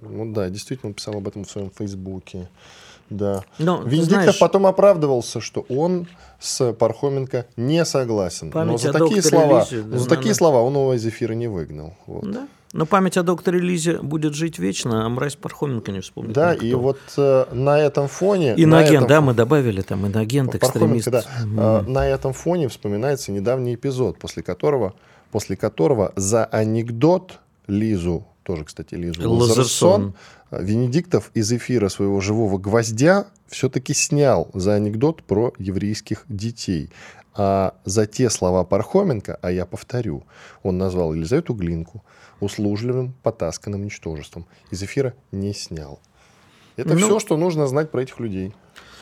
Ну 0.00 0.32
да, 0.32 0.48
действительно, 0.48 0.90
он 0.90 0.94
писал 0.94 1.14
об 1.16 1.26
этом 1.26 1.44
в 1.44 1.50
своем 1.50 1.70
фейсбуке. 1.70 2.48
Да. 3.16 3.44
Но, 3.58 3.82
Венедиктов 3.82 4.22
знаешь- 4.22 4.38
потом 4.38 4.66
оправдывался, 4.66 5.40
что 5.40 5.64
он 5.68 6.06
с 6.40 6.72
Пархоменко 6.72 7.46
не 7.56 7.84
согласен. 7.84 8.46
Но 8.48 8.52
Память 8.52 8.80
за 8.80 8.90
о 8.90 8.92
такие, 8.92 9.22
слова, 9.22 9.60
Лизе, 9.60 9.84
но 9.84 9.98
за 9.98 10.08
да, 10.08 10.16
такие 10.16 10.34
слова 10.34 10.60
он 10.62 10.74
его 10.74 10.94
из 10.94 11.06
эфира 11.06 11.34
не 11.34 11.46
выгнал. 11.46 11.94
Вот. 12.06 12.30
Да. 12.30 12.48
Но 12.72 12.86
память 12.86 13.18
о 13.18 13.22
докторе 13.22 13.60
Лизе 13.60 13.98
будет 13.98 14.34
жить 14.34 14.58
вечно, 14.58 15.04
а 15.04 15.08
мразь 15.10 15.36
Пархоменко 15.36 15.92
не 15.92 16.00
вспомнит. 16.00 16.32
Да, 16.32 16.54
никто. 16.54 16.66
и 16.66 16.74
вот 16.74 16.98
э, 17.18 17.44
на 17.52 17.78
этом 17.78 18.08
фоне... 18.08 18.54
Иноагент, 18.56 19.04
этом 19.04 19.08
да, 19.08 19.20
мы 19.20 19.34
добавили 19.34 19.82
там 19.82 20.06
иноагент, 20.06 20.54
экстремист. 20.54 21.10
да. 21.10 21.22
Э, 21.58 21.82
на 21.82 22.06
этом 22.06 22.32
фоне 22.32 22.68
вспоминается 22.68 23.30
недавний 23.30 23.74
эпизод, 23.74 24.18
после 24.18 24.42
которого, 24.42 24.94
после 25.30 25.54
которого 25.54 26.12
за 26.16 26.46
анекдот 26.46 27.40
Лизу, 27.66 28.26
тоже, 28.42 28.64
кстати, 28.64 28.94
Лизу 28.94 29.30
Лазерсон. 29.30 29.48
Лазерсон, 29.48 30.14
э, 30.50 30.64
Венедиктов 30.64 31.30
из 31.34 31.52
эфира 31.52 31.88
своего 31.88 32.20
живого 32.20 32.58
гвоздя 32.58 33.26
все-таки 33.48 33.94
снял 33.94 34.50
за 34.54 34.74
анекдот 34.74 35.22
про 35.22 35.52
еврейских 35.58 36.24
детей. 36.28 36.90
А 37.34 37.74
за 37.84 38.06
те 38.06 38.28
слова 38.28 38.62
Пархоменко, 38.64 39.38
а 39.40 39.50
я 39.50 39.64
повторю, 39.64 40.24
он 40.62 40.76
назвал 40.76 41.14
Елизавету 41.14 41.54
Глинку 41.54 42.04
услужливым, 42.40 43.14
потасканным 43.22 43.84
ничтожеством. 43.84 44.46
Из 44.70 44.82
эфира 44.82 45.14
не 45.30 45.54
снял. 45.54 46.00
Это 46.76 46.94
Ну, 46.94 46.98
все, 47.06 47.18
что 47.20 47.36
нужно 47.36 47.66
знать 47.66 47.90
про 47.90 48.02
этих 48.02 48.18
людей. 48.20 48.52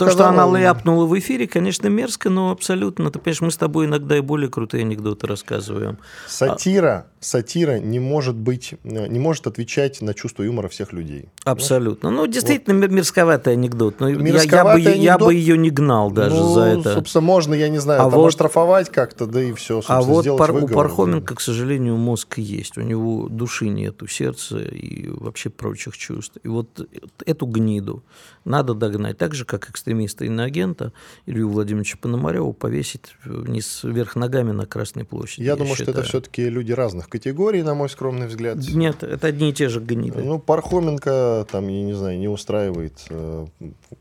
То, 0.06 0.10
что 0.10 0.28
она 0.28 0.46
он. 0.46 0.56
ляпнула 0.56 1.06
в 1.06 1.18
эфире, 1.18 1.46
конечно, 1.46 1.88
мерзко, 1.88 2.30
но 2.30 2.50
абсолютно. 2.50 3.10
Ты 3.10 3.18
понимаешь, 3.18 3.40
мы 3.40 3.50
с 3.50 3.56
тобой 3.56 3.86
иногда 3.86 4.16
и 4.16 4.20
более 4.20 4.48
крутые 4.50 4.82
анекдоты 4.82 5.26
рассказываем. 5.26 5.98
Сатира, 6.26 7.06
сатира 7.20 7.78
не 7.78 7.98
может 8.00 8.36
быть, 8.36 8.74
не 8.84 9.18
может 9.18 9.46
отвечать 9.46 10.00
на 10.00 10.14
чувство 10.14 10.42
юмора 10.42 10.68
всех 10.68 10.92
людей. 10.92 11.28
Абсолютно. 11.44 12.10
Ну, 12.10 12.26
действительно, 12.26 12.74
мер- 12.74 12.90
мерзковатый 12.90 13.52
анекдот. 13.54 14.00
Но 14.00 14.08
я- 14.08 14.14
я, 14.14 14.18
бы, 14.18 14.24
Мерзковатый 14.24 14.82
я 14.98 15.18
бы 15.18 15.26
анекдот? 15.26 15.32
ее 15.32 15.58
не 15.58 15.70
гнал 15.70 16.10
даже 16.10 16.36
ну, 16.36 16.54
за 16.54 16.60
это. 16.62 16.94
собственно, 16.94 17.22
можно, 17.22 17.54
я 17.54 17.68
не 17.68 17.78
знаю, 17.78 18.00
А 18.00 18.04
там 18.04 18.12
вот- 18.20 18.28
оштрафовать 18.28 18.90
как-то, 18.90 19.26
да 19.26 19.42
и 19.42 19.52
все, 19.52 19.82
А 19.88 20.02
вот 20.02 20.26
Пар- 20.38 20.50
у 20.50 20.54
выговор. 20.54 20.88
Пархоменко, 20.88 21.34
к 21.34 21.40
сожалению, 21.40 21.96
мозг 21.96 22.38
есть. 22.38 22.78
У 22.78 22.82
него 22.82 23.28
души 23.28 23.68
нету, 23.68 24.06
сердца 24.06 24.58
и 24.58 25.08
вообще 25.08 25.50
прочих 25.50 25.96
чувств. 25.96 26.36
И 26.42 26.48
вот 26.48 26.88
эту 27.26 27.46
гниду 27.46 28.02
надо 28.44 28.74
догнать. 28.74 29.18
Так 29.18 29.34
же, 29.34 29.44
как 29.44 29.68
экстремиста 29.90 30.24
иноагента 30.24 30.92
Илью 31.26 31.50
Владимировича 31.50 31.98
Пономарева 32.00 32.52
повесить 32.52 33.14
вниз 33.24 33.80
вверх 33.82 34.16
ногами 34.16 34.52
на 34.52 34.66
Красной 34.66 35.04
площади. 35.04 35.44
Я, 35.44 35.56
думаю, 35.56 35.74
что 35.74 35.84
это 35.84 35.92
считаю. 35.92 36.06
все-таки 36.06 36.48
люди 36.48 36.72
разных 36.72 37.08
категорий, 37.08 37.62
на 37.62 37.74
мой 37.74 37.88
скромный 37.88 38.26
взгляд. 38.26 38.58
Нет, 38.58 39.02
это 39.02 39.26
одни 39.26 39.50
и 39.50 39.52
те 39.52 39.68
же 39.68 39.80
гниды. 39.80 40.22
Ну, 40.22 40.38
Пархоменко, 40.38 41.46
там, 41.50 41.68
я 41.68 41.82
не 41.82 41.94
знаю, 41.94 42.18
не 42.18 42.28
устраивает, 42.28 43.04
э, 43.10 43.46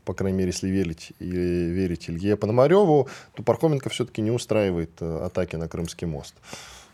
по 0.04 0.14
крайней 0.14 0.38
мере, 0.38 0.50
если 0.50 0.68
верить, 0.68 1.12
верить 1.18 2.08
Илье 2.08 2.36
Пономареву, 2.36 3.08
то 3.34 3.42
Пархоменко 3.42 3.88
все-таки 3.90 4.22
не 4.22 4.30
устраивает 4.30 4.90
э, 5.00 5.24
атаки 5.26 5.56
на 5.56 5.68
Крымский 5.68 6.06
мост. 6.06 6.34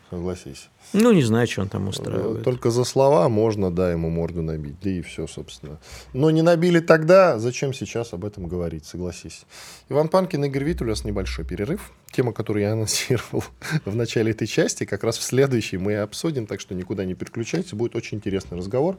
Согласись. 0.09 0.69
Ну, 0.93 1.11
не 1.11 1.23
знаю, 1.23 1.47
что 1.47 1.61
он 1.61 1.69
там 1.69 1.87
устраивает. 1.87 2.43
Только 2.43 2.71
за 2.71 2.83
слова 2.83 3.27
можно, 3.27 3.71
да, 3.71 3.91
ему 3.91 4.09
морду 4.09 4.41
набить, 4.41 4.79
да 4.81 4.89
и 4.89 5.01
все, 5.01 5.27
собственно. 5.27 5.79
Но 6.13 6.31
не 6.31 6.41
набили 6.41 6.79
тогда, 6.79 7.39
зачем 7.39 7.73
сейчас 7.73 8.13
об 8.13 8.23
этом 8.23 8.47
говорить, 8.47 8.85
согласись. 8.85 9.45
Иван 9.89 10.07
Панкин, 10.07 10.45
Игорь 10.45 10.63
Вит, 10.63 10.81
у 10.81 10.85
нас 10.85 11.03
небольшой 11.03 11.45
перерыв. 11.45 11.91
Тема, 12.11 12.31
которую 12.31 12.63
я 12.63 12.71
анонсировал 12.71 13.43
в 13.85 13.95
начале 13.95 14.31
этой 14.31 14.47
части, 14.47 14.85
как 14.85 15.03
раз 15.03 15.17
в 15.17 15.23
следующей 15.23 15.77
мы 15.77 15.93
и 15.93 15.95
обсудим, 15.95 16.47
так 16.47 16.61
что 16.61 16.73
никуда 16.73 17.03
не 17.03 17.13
переключайтесь, 17.13 17.73
будет 17.73 17.95
очень 17.95 18.17
интересный 18.17 18.57
разговор. 18.57 18.97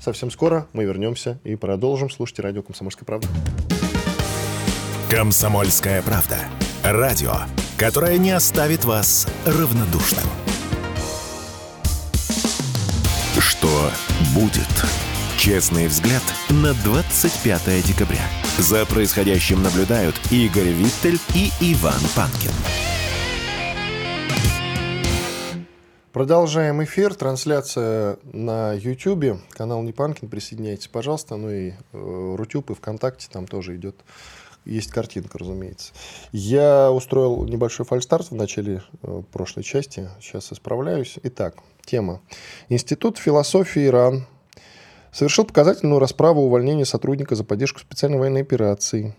Совсем 0.00 0.30
скоро 0.30 0.66
мы 0.72 0.84
вернемся 0.84 1.38
и 1.44 1.54
продолжим. 1.54 2.10
Слушайте 2.10 2.42
радио 2.42 2.62
«Комсомольская 2.62 3.06
правда». 3.06 3.28
«Комсомольская 5.10 6.02
правда». 6.02 6.38
Радио, 6.82 7.34
которое 7.76 8.16
не 8.16 8.30
оставит 8.30 8.84
вас 8.84 9.28
равнодушным. 9.44 10.24
Что 13.38 13.90
будет? 14.34 14.66
Честный 15.36 15.88
взгляд 15.88 16.22
на 16.48 16.72
25 16.72 17.86
декабря. 17.86 18.22
За 18.56 18.86
происходящим 18.86 19.62
наблюдают 19.62 20.18
Игорь 20.30 20.68
Виттель 20.68 21.18
и 21.34 21.50
Иван 21.60 22.00
Панкин. 22.16 22.52
Продолжаем 26.12 26.82
эфир. 26.82 27.14
Трансляция 27.14 28.16
на 28.32 28.72
YouTube. 28.72 29.38
Канал 29.50 29.82
Непанкин. 29.82 30.30
Присоединяйтесь, 30.30 30.88
пожалуйста. 30.88 31.36
Ну 31.36 31.50
и 31.50 31.72
э, 31.92 32.34
Рутюб 32.36 32.70
и 32.70 32.74
ВКонтакте 32.74 33.28
там 33.30 33.46
тоже 33.46 33.76
идет. 33.76 33.96
Есть 34.64 34.90
картинка, 34.90 35.38
разумеется. 35.38 35.92
Я 36.32 36.90
устроил 36.92 37.44
небольшой 37.44 37.86
фальстарт 37.86 38.30
в 38.30 38.34
начале 38.34 38.82
э, 39.02 39.22
прошлой 39.32 39.62
части. 39.62 40.08
Сейчас 40.20 40.52
исправляюсь. 40.52 41.18
Итак, 41.22 41.56
тема. 41.84 42.20
Институт 42.68 43.18
философии 43.18 43.86
Иран 43.86 44.26
совершил 45.12 45.44
показательную 45.44 45.98
расправу 45.98 46.42
увольнения 46.42 46.84
сотрудника 46.84 47.34
за 47.34 47.44
поддержку 47.44 47.80
специальной 47.80 48.18
военной 48.18 48.42
операции. 48.42 49.14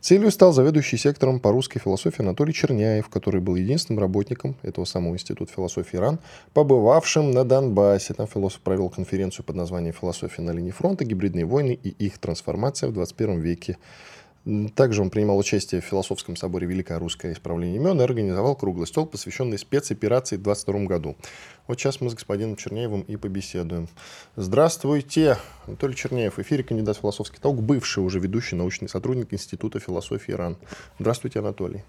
Целью 0.00 0.30
стал 0.30 0.52
заведующий 0.52 0.96
сектором 0.96 1.40
по 1.40 1.50
русской 1.52 1.78
философии 1.78 2.22
Анатолий 2.22 2.52
Черняев, 2.52 3.08
который 3.08 3.40
был 3.40 3.54
единственным 3.54 4.00
работником 4.00 4.56
этого 4.62 4.84
самого 4.84 5.14
Института 5.14 5.52
философии 5.52 5.96
Иран, 5.96 6.20
побывавшим 6.52 7.30
на 7.30 7.44
Донбассе. 7.44 8.14
Там 8.14 8.26
философ 8.26 8.60
провел 8.60 8.88
конференцию 8.88 9.44
под 9.44 9.56
названием 9.56 9.94
«Философия 9.94 10.42
на 10.42 10.50
линии 10.50 10.70
фронта. 10.70 11.04
Гибридные 11.04 11.44
войны 11.44 11.78
и 11.82 11.88
их 11.88 12.18
трансформация 12.18 12.88
в 12.88 12.92
21 12.92 13.40
веке». 13.40 13.78
Также 14.76 15.02
он 15.02 15.10
принимал 15.10 15.38
участие 15.38 15.80
в 15.80 15.84
философском 15.84 16.36
соборе 16.36 16.68
Великое 16.68 17.00
Русское 17.00 17.32
Исправление 17.32 17.76
имен 17.76 18.00
и 18.00 18.04
организовал 18.04 18.54
круглый 18.54 18.86
стол, 18.86 19.06
посвященный 19.06 19.58
спецоперации 19.58 20.36
в 20.36 20.42
22 20.42 20.84
году. 20.84 21.16
Вот 21.66 21.80
сейчас 21.80 22.00
мы 22.00 22.10
с 22.10 22.14
господином 22.14 22.54
Черняевым 22.54 23.00
и 23.00 23.16
побеседуем. 23.16 23.88
Здравствуйте, 24.36 25.36
Анатолий 25.66 25.96
Черняев, 25.96 26.36
в 26.36 26.42
эфире 26.42 26.62
кандидат 26.62 26.96
философский 26.96 27.38
толк, 27.40 27.60
бывший 27.60 28.04
уже 28.04 28.20
ведущий 28.20 28.54
научный 28.54 28.88
сотрудник 28.88 29.34
Института 29.34 29.80
философии 29.80 30.30
Иран. 30.30 30.56
Здравствуйте, 31.00 31.40
Анатолий. 31.40 31.82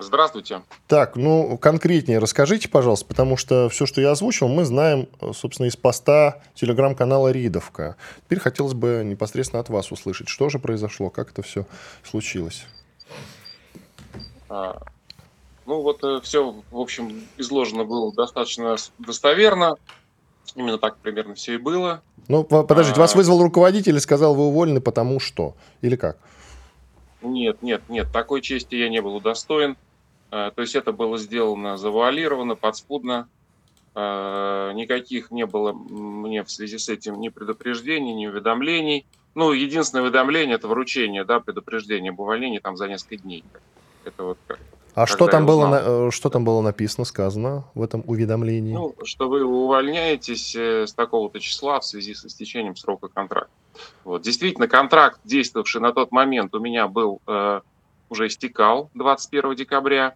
Здравствуйте. 0.00 0.62
Так, 0.88 1.16
ну 1.16 1.56
конкретнее 1.56 2.18
расскажите, 2.18 2.68
пожалуйста, 2.68 3.06
потому 3.06 3.36
что 3.36 3.68
все, 3.68 3.86
что 3.86 4.00
я 4.00 4.10
озвучил, 4.10 4.48
мы 4.48 4.64
знаем, 4.64 5.08
собственно, 5.34 5.66
из 5.66 5.76
поста 5.76 6.42
телеграм-канала 6.54 7.30
Ридовка. 7.30 7.96
Теперь 8.24 8.40
хотелось 8.40 8.74
бы 8.74 9.02
непосредственно 9.04 9.60
от 9.60 9.68
вас 9.68 9.92
услышать, 9.92 10.28
что 10.28 10.48
же 10.48 10.58
произошло, 10.58 11.10
как 11.10 11.30
это 11.30 11.42
все 11.42 11.66
случилось. 12.02 12.66
А, 14.48 14.82
ну 15.64 15.80
вот 15.80 16.02
э, 16.02 16.20
все, 16.22 16.54
в 16.70 16.78
общем, 16.78 17.22
изложено 17.38 17.84
было 17.84 18.12
достаточно 18.12 18.76
достоверно. 18.98 19.76
Именно 20.54 20.78
так 20.78 20.98
примерно 20.98 21.34
все 21.34 21.54
и 21.54 21.56
было. 21.56 22.02
Ну, 22.28 22.44
подождите, 22.44 23.00
вас 23.00 23.14
вызвал 23.14 23.42
руководитель 23.42 23.96
и 23.96 24.00
сказал, 24.00 24.34
вы 24.34 24.44
уволены 24.44 24.80
потому 24.80 25.18
что? 25.20 25.54
Или 25.80 25.96
как? 25.96 26.18
Нет, 27.22 27.62
нет, 27.62 27.82
нет, 27.88 28.08
такой 28.12 28.40
чести 28.40 28.74
я 28.74 28.88
не 28.88 29.00
был 29.00 29.16
удостоен. 29.16 29.76
То 30.30 30.54
есть 30.56 30.74
это 30.74 30.92
было 30.92 31.18
сделано 31.18 31.76
завуалированно, 31.76 32.56
подспудно. 32.56 33.28
Никаких 33.94 35.30
не 35.30 35.44
было 35.44 35.72
мне 35.72 36.42
в 36.42 36.50
связи 36.50 36.78
с 36.78 36.88
этим 36.88 37.20
ни 37.20 37.28
предупреждений, 37.28 38.14
ни 38.14 38.26
уведомлений. 38.26 39.06
Ну, 39.34 39.52
единственное 39.52 40.04
уведомление– 40.04 40.54
это 40.56 40.68
вручение, 40.68 41.24
да, 41.24 41.40
предупреждение 41.40 42.10
об 42.10 42.20
увольнении 42.20 42.58
там 42.58 42.76
за 42.76 42.88
несколько 42.88 43.16
дней. 43.18 43.44
Это 44.04 44.24
вот 44.24 44.38
как, 44.46 44.58
а 44.94 45.06
что 45.06 45.26
там, 45.26 45.46
было, 45.46 46.10
что 46.10 46.28
там 46.28 46.44
было 46.44 46.60
написано, 46.60 47.04
сказано 47.04 47.64
в 47.74 47.82
этом 47.82 48.04
уведомлении? 48.06 48.74
Ну, 48.74 48.94
что 49.04 49.28
вы 49.28 49.44
увольняетесь 49.44 50.54
э, 50.54 50.86
с 50.86 50.92
такого-то 50.92 51.40
числа 51.40 51.80
в 51.80 51.84
связи 51.84 52.14
с 52.14 52.24
истечением 52.26 52.76
срока 52.76 53.08
контракта. 53.08 53.50
Вот. 54.04 54.22
Действительно, 54.22 54.68
контракт, 54.68 55.20
действовавший 55.24 55.80
на 55.80 55.92
тот 55.92 56.12
момент, 56.12 56.54
у 56.54 56.60
меня 56.60 56.88
был 56.88 57.20
э, 57.26 57.60
уже 58.10 58.26
истекал 58.26 58.90
21 58.94 59.54
декабря. 59.56 60.14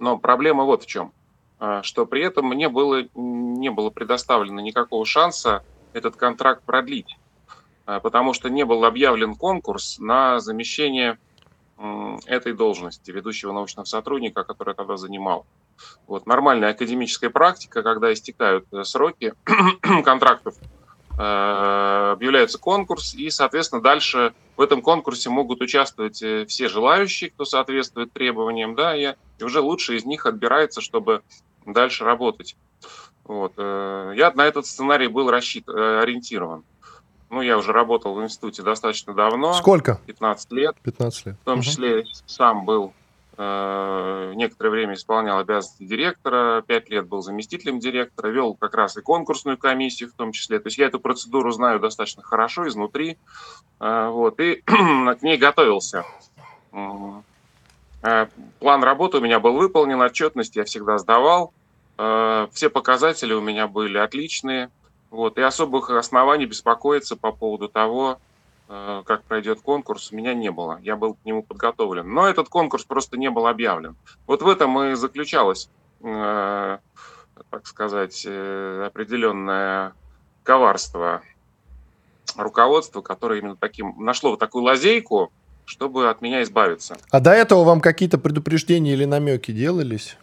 Но 0.00 0.18
проблема 0.18 0.64
вот 0.64 0.82
в 0.84 0.86
чем, 0.86 1.12
э, 1.60 1.80
что 1.82 2.06
при 2.06 2.22
этом 2.22 2.46
мне 2.46 2.68
было, 2.68 3.04
не 3.14 3.70
было 3.70 3.90
предоставлено 3.90 4.60
никакого 4.60 5.04
шанса 5.04 5.62
этот 5.92 6.16
контракт 6.16 6.62
продлить, 6.64 7.16
э, 7.86 8.00
потому 8.02 8.32
что 8.32 8.48
не 8.48 8.64
был 8.64 8.84
объявлен 8.84 9.34
конкурс 9.34 9.98
на 9.98 10.40
замещение 10.40 11.18
этой 12.26 12.52
должности, 12.52 13.10
ведущего 13.10 13.52
научного 13.52 13.84
сотрудника, 13.84 14.44
который 14.44 14.70
я 14.70 14.74
тогда 14.74 14.96
занимал. 14.96 15.46
Вот, 16.06 16.26
нормальная 16.26 16.70
академическая 16.70 17.30
практика, 17.30 17.82
когда 17.82 18.12
истекают 18.12 18.66
э, 18.72 18.84
сроки 18.84 19.34
контрактов, 20.04 20.54
э, 21.18 22.12
объявляется 22.12 22.58
конкурс, 22.58 23.14
и, 23.14 23.28
соответственно, 23.30 23.82
дальше 23.82 24.34
в 24.56 24.60
этом 24.60 24.82
конкурсе 24.82 25.30
могут 25.30 25.60
участвовать 25.60 26.22
э, 26.22 26.46
все 26.46 26.68
желающие, 26.68 27.30
кто 27.30 27.44
соответствует 27.44 28.12
требованиям, 28.12 28.74
да, 28.74 28.96
и, 28.96 29.14
уже 29.42 29.60
лучший 29.60 29.96
из 29.96 30.04
них 30.04 30.26
отбирается, 30.26 30.80
чтобы 30.80 31.22
дальше 31.66 32.04
работать. 32.04 32.56
Вот. 33.24 33.54
Я 33.56 34.32
на 34.34 34.44
этот 34.44 34.66
сценарий 34.66 35.08
был 35.08 35.30
рассчит... 35.30 35.66
ориентирован. 35.66 36.62
Ну, 37.34 37.42
я 37.42 37.58
уже 37.58 37.72
работал 37.72 38.14
в 38.14 38.22
институте 38.22 38.62
достаточно 38.62 39.12
давно. 39.12 39.54
Сколько? 39.54 39.98
15 40.06 40.52
лет. 40.52 40.76
15 40.84 41.26
лет. 41.26 41.36
В 41.42 41.44
том 41.44 41.62
числе 41.62 42.02
угу. 42.02 42.08
сам 42.26 42.64
был 42.64 42.92
э, 43.36 44.32
некоторое 44.36 44.70
время 44.70 44.94
исполнял 44.94 45.40
обязанности 45.40 45.82
директора, 45.82 46.62
5 46.62 46.90
лет 46.90 47.08
был 47.08 47.22
заместителем 47.22 47.80
директора, 47.80 48.28
вел 48.28 48.54
как 48.54 48.74
раз 48.74 48.96
и 48.96 49.02
конкурсную 49.02 49.58
комиссию 49.58 50.10
в 50.10 50.12
том 50.12 50.30
числе. 50.30 50.60
То 50.60 50.68
есть 50.68 50.78
я 50.78 50.86
эту 50.86 51.00
процедуру 51.00 51.50
знаю 51.50 51.80
достаточно 51.80 52.22
хорошо 52.22 52.68
изнутри. 52.68 53.18
Э, 53.80 54.10
вот, 54.10 54.38
и 54.38 54.62
к 54.64 55.18
ней 55.22 55.36
готовился. 55.36 56.04
Э, 56.72 58.26
план 58.60 58.84
работы 58.84 59.16
у 59.18 59.20
меня 59.20 59.40
был 59.40 59.54
выполнен, 59.54 60.00
отчетность 60.00 60.54
я 60.54 60.62
всегда 60.62 60.98
сдавал. 60.98 61.52
Э, 61.98 62.46
все 62.52 62.70
показатели 62.70 63.32
у 63.32 63.40
меня 63.40 63.66
были 63.66 63.98
отличные. 63.98 64.70
Вот, 65.14 65.38
и 65.38 65.42
особых 65.42 65.90
оснований 65.90 66.44
беспокоиться 66.44 67.14
по 67.14 67.30
поводу 67.30 67.68
того, 67.68 68.18
э, 68.68 69.02
как 69.06 69.22
пройдет 69.22 69.60
конкурс, 69.60 70.10
у 70.10 70.16
меня 70.16 70.34
не 70.34 70.50
было. 70.50 70.80
Я 70.82 70.96
был 70.96 71.14
к 71.14 71.24
нему 71.24 71.44
подготовлен. 71.44 72.12
Но 72.12 72.26
этот 72.26 72.48
конкурс 72.48 72.84
просто 72.84 73.16
не 73.16 73.30
был 73.30 73.46
объявлен. 73.46 73.94
Вот 74.26 74.42
в 74.42 74.48
этом 74.48 74.76
и 74.82 74.94
заключалось, 74.94 75.70
э, 76.02 76.78
так 77.48 77.66
сказать, 77.68 78.24
э, 78.26 78.84
определенное 78.88 79.92
коварство 80.42 81.22
руководства, 82.36 83.00
которое 83.00 83.38
именно 83.38 83.54
таким 83.54 83.94
нашло 83.98 84.30
вот 84.30 84.40
такую 84.40 84.64
лазейку, 84.64 85.30
чтобы 85.64 86.10
от 86.10 86.22
меня 86.22 86.42
избавиться. 86.42 86.96
А 87.12 87.20
до 87.20 87.30
этого 87.30 87.62
вам 87.62 87.80
какие-то 87.80 88.18
предупреждения 88.18 88.94
или 88.94 89.04
намеки 89.04 89.52
делались? 89.52 90.16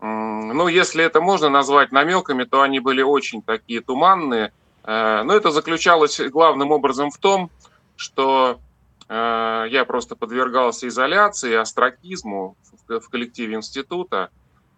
Ну, 0.00 0.68
если 0.68 1.04
это 1.04 1.20
можно 1.20 1.48
назвать 1.50 1.92
намеками, 1.92 2.44
то 2.44 2.62
они 2.62 2.80
были 2.80 3.02
очень 3.02 3.42
такие 3.42 3.80
туманные. 3.82 4.52
Э, 4.84 5.22
но 5.22 5.34
это 5.34 5.50
заключалось 5.50 6.20
главным 6.20 6.72
образом 6.72 7.10
в 7.10 7.18
том, 7.18 7.50
что 7.96 8.60
э, 9.08 9.66
я 9.70 9.84
просто 9.84 10.16
подвергался 10.16 10.88
изоляции, 10.88 11.54
астракизму 11.54 12.56
в 12.88 13.08
коллективе 13.10 13.56
института. 13.56 14.30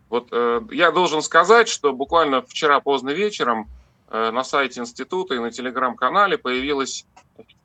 Вот 0.08 0.28
э, 0.32 0.60
я 0.72 0.90
должен 0.90 1.22
сказать, 1.22 1.68
что 1.68 1.92
буквально 1.92 2.42
вчера 2.42 2.80
поздно 2.80 3.10
вечером 3.10 3.68
на 4.10 4.44
сайте 4.44 4.80
института 4.80 5.34
и 5.34 5.38
на 5.38 5.50
телеграм-канале 5.50 6.36
появилось, 6.36 7.06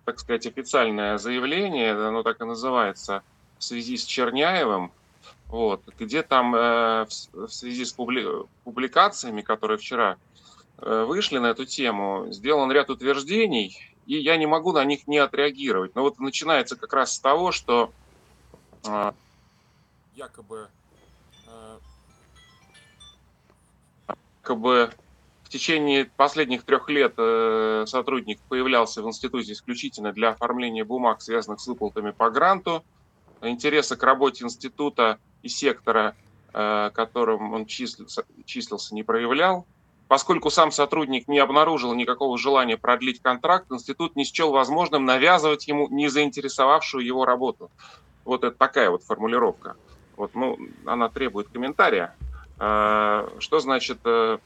так 0.06 0.18
сказать, 0.18 0.48
официальное 0.48 1.18
заявление, 1.18 1.92
оно 1.92 2.24
так 2.24 2.40
и 2.40 2.46
называется, 2.46 3.22
в 3.60 3.66
связи 3.66 3.98
с 3.98 4.06
Черняевым, 4.06 4.94
вот, 5.50 5.84
где 5.98 6.24
там 6.24 6.56
э, 6.56 7.06
в, 7.06 7.10
в 7.34 7.48
связи 7.50 7.86
с 7.86 7.94
публи, 7.94 8.26
публикациями, 8.64 9.42
которые 9.42 9.78
вчера 9.78 10.18
э, 10.78 11.06
вышли 11.08 11.38
на 11.38 11.48
эту 11.48 11.66
тему, 11.66 12.28
сделан 12.32 12.72
ряд 12.72 12.90
утверждений, 12.90 13.78
и 14.06 14.18
я 14.18 14.38
не 14.38 14.46
могу 14.46 14.72
на 14.72 14.84
них 14.86 15.08
не 15.08 15.18
отреагировать. 15.18 15.96
Но 15.96 16.02
вот 16.02 16.20
начинается 16.20 16.76
как 16.76 16.94
раз 16.94 17.14
с 17.14 17.20
того, 17.20 17.52
что 17.52 17.92
э, 18.86 19.12
якобы 20.16 20.70
как 24.48 24.60
бы 24.60 24.90
в 25.44 25.50
течение 25.50 26.06
последних 26.06 26.64
трех 26.64 26.90
лет 26.90 27.14
э, 27.18 27.84
сотрудник 27.86 28.40
появлялся 28.48 29.02
в 29.02 29.08
институте 29.08 29.52
исключительно 29.52 30.14
для 30.14 30.30
оформления 30.30 30.86
бумаг, 30.86 31.22
связанных 31.22 31.60
с 31.60 31.68
выплатами 31.68 32.12
по 32.12 32.30
гранту. 32.30 32.84
Интереса 33.42 33.96
к 33.96 34.04
работе 34.04 34.44
института 34.44 35.20
и 35.44 35.50
сектора, 35.50 36.16
э, 36.54 36.90
которым 36.94 37.54
он 37.54 37.66
числился, 37.66 38.26
числился, 38.46 38.96
не 38.96 39.04
проявлял. 39.04 39.66
Поскольку 40.08 40.50
сам 40.50 40.72
сотрудник 40.72 41.28
не 41.28 41.40
обнаружил 41.40 41.94
никакого 41.94 42.38
желания 42.38 42.78
продлить 42.78 43.22
контракт, 43.22 43.70
институт 43.72 44.16
не 44.16 44.24
счел 44.24 44.52
возможным 44.52 45.06
навязывать 45.06 45.68
ему 45.68 45.90
не 45.90 46.08
заинтересовавшую 46.08 47.06
его 47.06 47.26
работу. 47.26 47.70
Вот 48.24 48.44
это 48.44 48.56
такая 48.58 48.90
вот 48.90 49.04
формулировка. 49.04 49.76
Вот, 50.16 50.34
ну, 50.34 50.58
она 50.86 51.10
требует 51.10 51.50
комментария. 51.50 52.16
Э, 52.60 53.28
что 53.40 53.60
значит 53.60 54.00
э, 54.06 54.40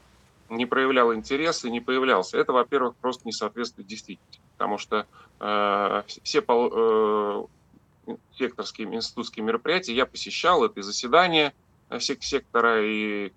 не 0.50 0.66
проявлял 0.66 1.14
интерес 1.14 1.64
и 1.64 1.70
не 1.70 1.80
появлялся. 1.80 2.36
Это, 2.36 2.52
во-первых, 2.52 2.96
просто 2.96 3.22
не 3.24 3.32
соответствует 3.32 3.88
действительности, 3.88 4.40
потому 4.52 4.78
что 4.78 5.06
все 6.22 6.40
секторские 8.36 8.88
институтские 8.88 9.44
мероприятия. 9.44 9.94
Я 9.94 10.06
посещал, 10.06 10.64
это 10.64 10.80
и 10.80 10.82
заседания 10.82 11.52
э, 11.90 12.00
сектора, 12.00 12.84
и 12.84 13.32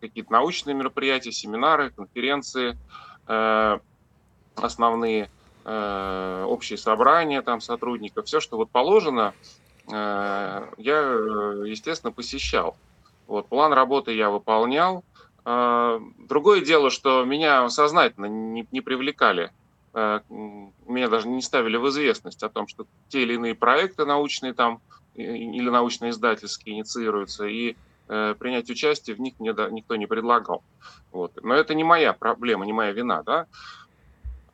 какие-то 0.00 0.32
научные 0.32 0.74
мероприятия, 0.74 1.32
семинары, 1.32 1.90
конференции, 1.90 2.76
э, 3.28 3.78
основные 4.56 5.30
э, 5.64 6.44
общие 6.48 6.78
собрания 6.78 7.42
там 7.42 7.60
сотрудников, 7.60 8.26
все, 8.26 8.40
что 8.40 8.56
вот 8.56 8.70
положено, 8.70 9.34
я, 9.88 10.68
естественно, 10.78 12.12
посещал. 12.12 12.76
Вот, 13.26 13.48
план 13.48 13.72
работы 13.72 14.12
я 14.12 14.30
выполнял, 14.30 15.02
другое 15.44 16.60
дело, 16.60 16.88
что 16.88 17.24
меня 17.24 17.68
сознательно 17.68 18.26
не, 18.26 18.64
не 18.70 18.80
привлекали, 18.80 19.50
меня 19.94 21.08
даже 21.08 21.28
не 21.28 21.42
ставили 21.42 21.76
в 21.76 21.88
известность 21.88 22.42
о 22.42 22.48
том, 22.48 22.66
что 22.66 22.86
те 23.08 23.22
или 23.22 23.34
иные 23.34 23.54
проекты 23.54 24.04
научные 24.04 24.54
там 24.54 24.80
или 25.14 25.68
научно-издательские 25.68 26.76
инициируются, 26.76 27.44
и 27.44 27.76
э, 28.08 28.34
принять 28.38 28.70
участие 28.70 29.14
в 29.14 29.20
них 29.20 29.34
мне 29.38 29.54
никто 29.70 29.96
не 29.96 30.06
предлагал. 30.06 30.62
Вот. 31.12 31.32
Но 31.42 31.54
это 31.54 31.74
не 31.74 31.84
моя 31.84 32.14
проблема, 32.14 32.64
не 32.64 32.72
моя 32.72 32.92
вина. 32.92 33.22
Да? 33.22 33.46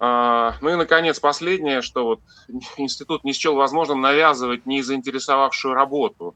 А, 0.01 0.57
ну 0.61 0.71
и, 0.71 0.75
наконец, 0.75 1.21
последнее, 1.21 1.81
что 1.81 2.05
вот 2.05 2.21
институт 2.77 3.23
не 3.23 3.33
счел 3.33 3.55
возможным 3.55 4.01
навязывать 4.01 4.67
не 4.67 4.83
заинтересовавшую 4.83 5.75
работу. 5.75 6.35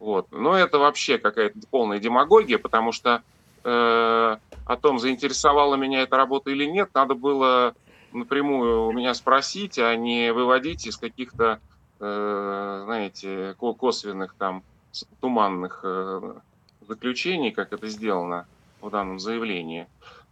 Вот. 0.00 0.26
Но 0.32 0.56
это 0.56 0.78
вообще 0.78 1.18
какая-то 1.18 1.60
полная 1.70 2.00
демагогия, 2.00 2.58
потому 2.58 2.90
что 2.90 3.22
Э, 3.62 4.38
о 4.64 4.76
том, 4.76 4.98
заинтересовала 4.98 5.74
меня 5.74 6.02
эта 6.02 6.16
работа 6.16 6.50
или 6.50 6.64
нет, 6.64 6.90
надо 6.94 7.14
было 7.14 7.74
напрямую 8.12 8.86
у 8.86 8.92
меня 8.92 9.14
спросить, 9.14 9.78
а 9.78 9.94
не 9.96 10.32
выводить 10.32 10.86
из 10.86 10.96
каких-то, 10.96 11.60
э, 12.00 12.82
знаете, 12.84 13.54
косвенных 13.58 14.34
там 14.34 14.62
туманных 15.20 15.80
э, 15.84 16.34
заключений, 16.88 17.50
как 17.52 17.72
это 17.72 17.88
сделано 17.88 18.46
в 18.80 18.90
данном 18.90 19.18
заявлении. 19.18 19.86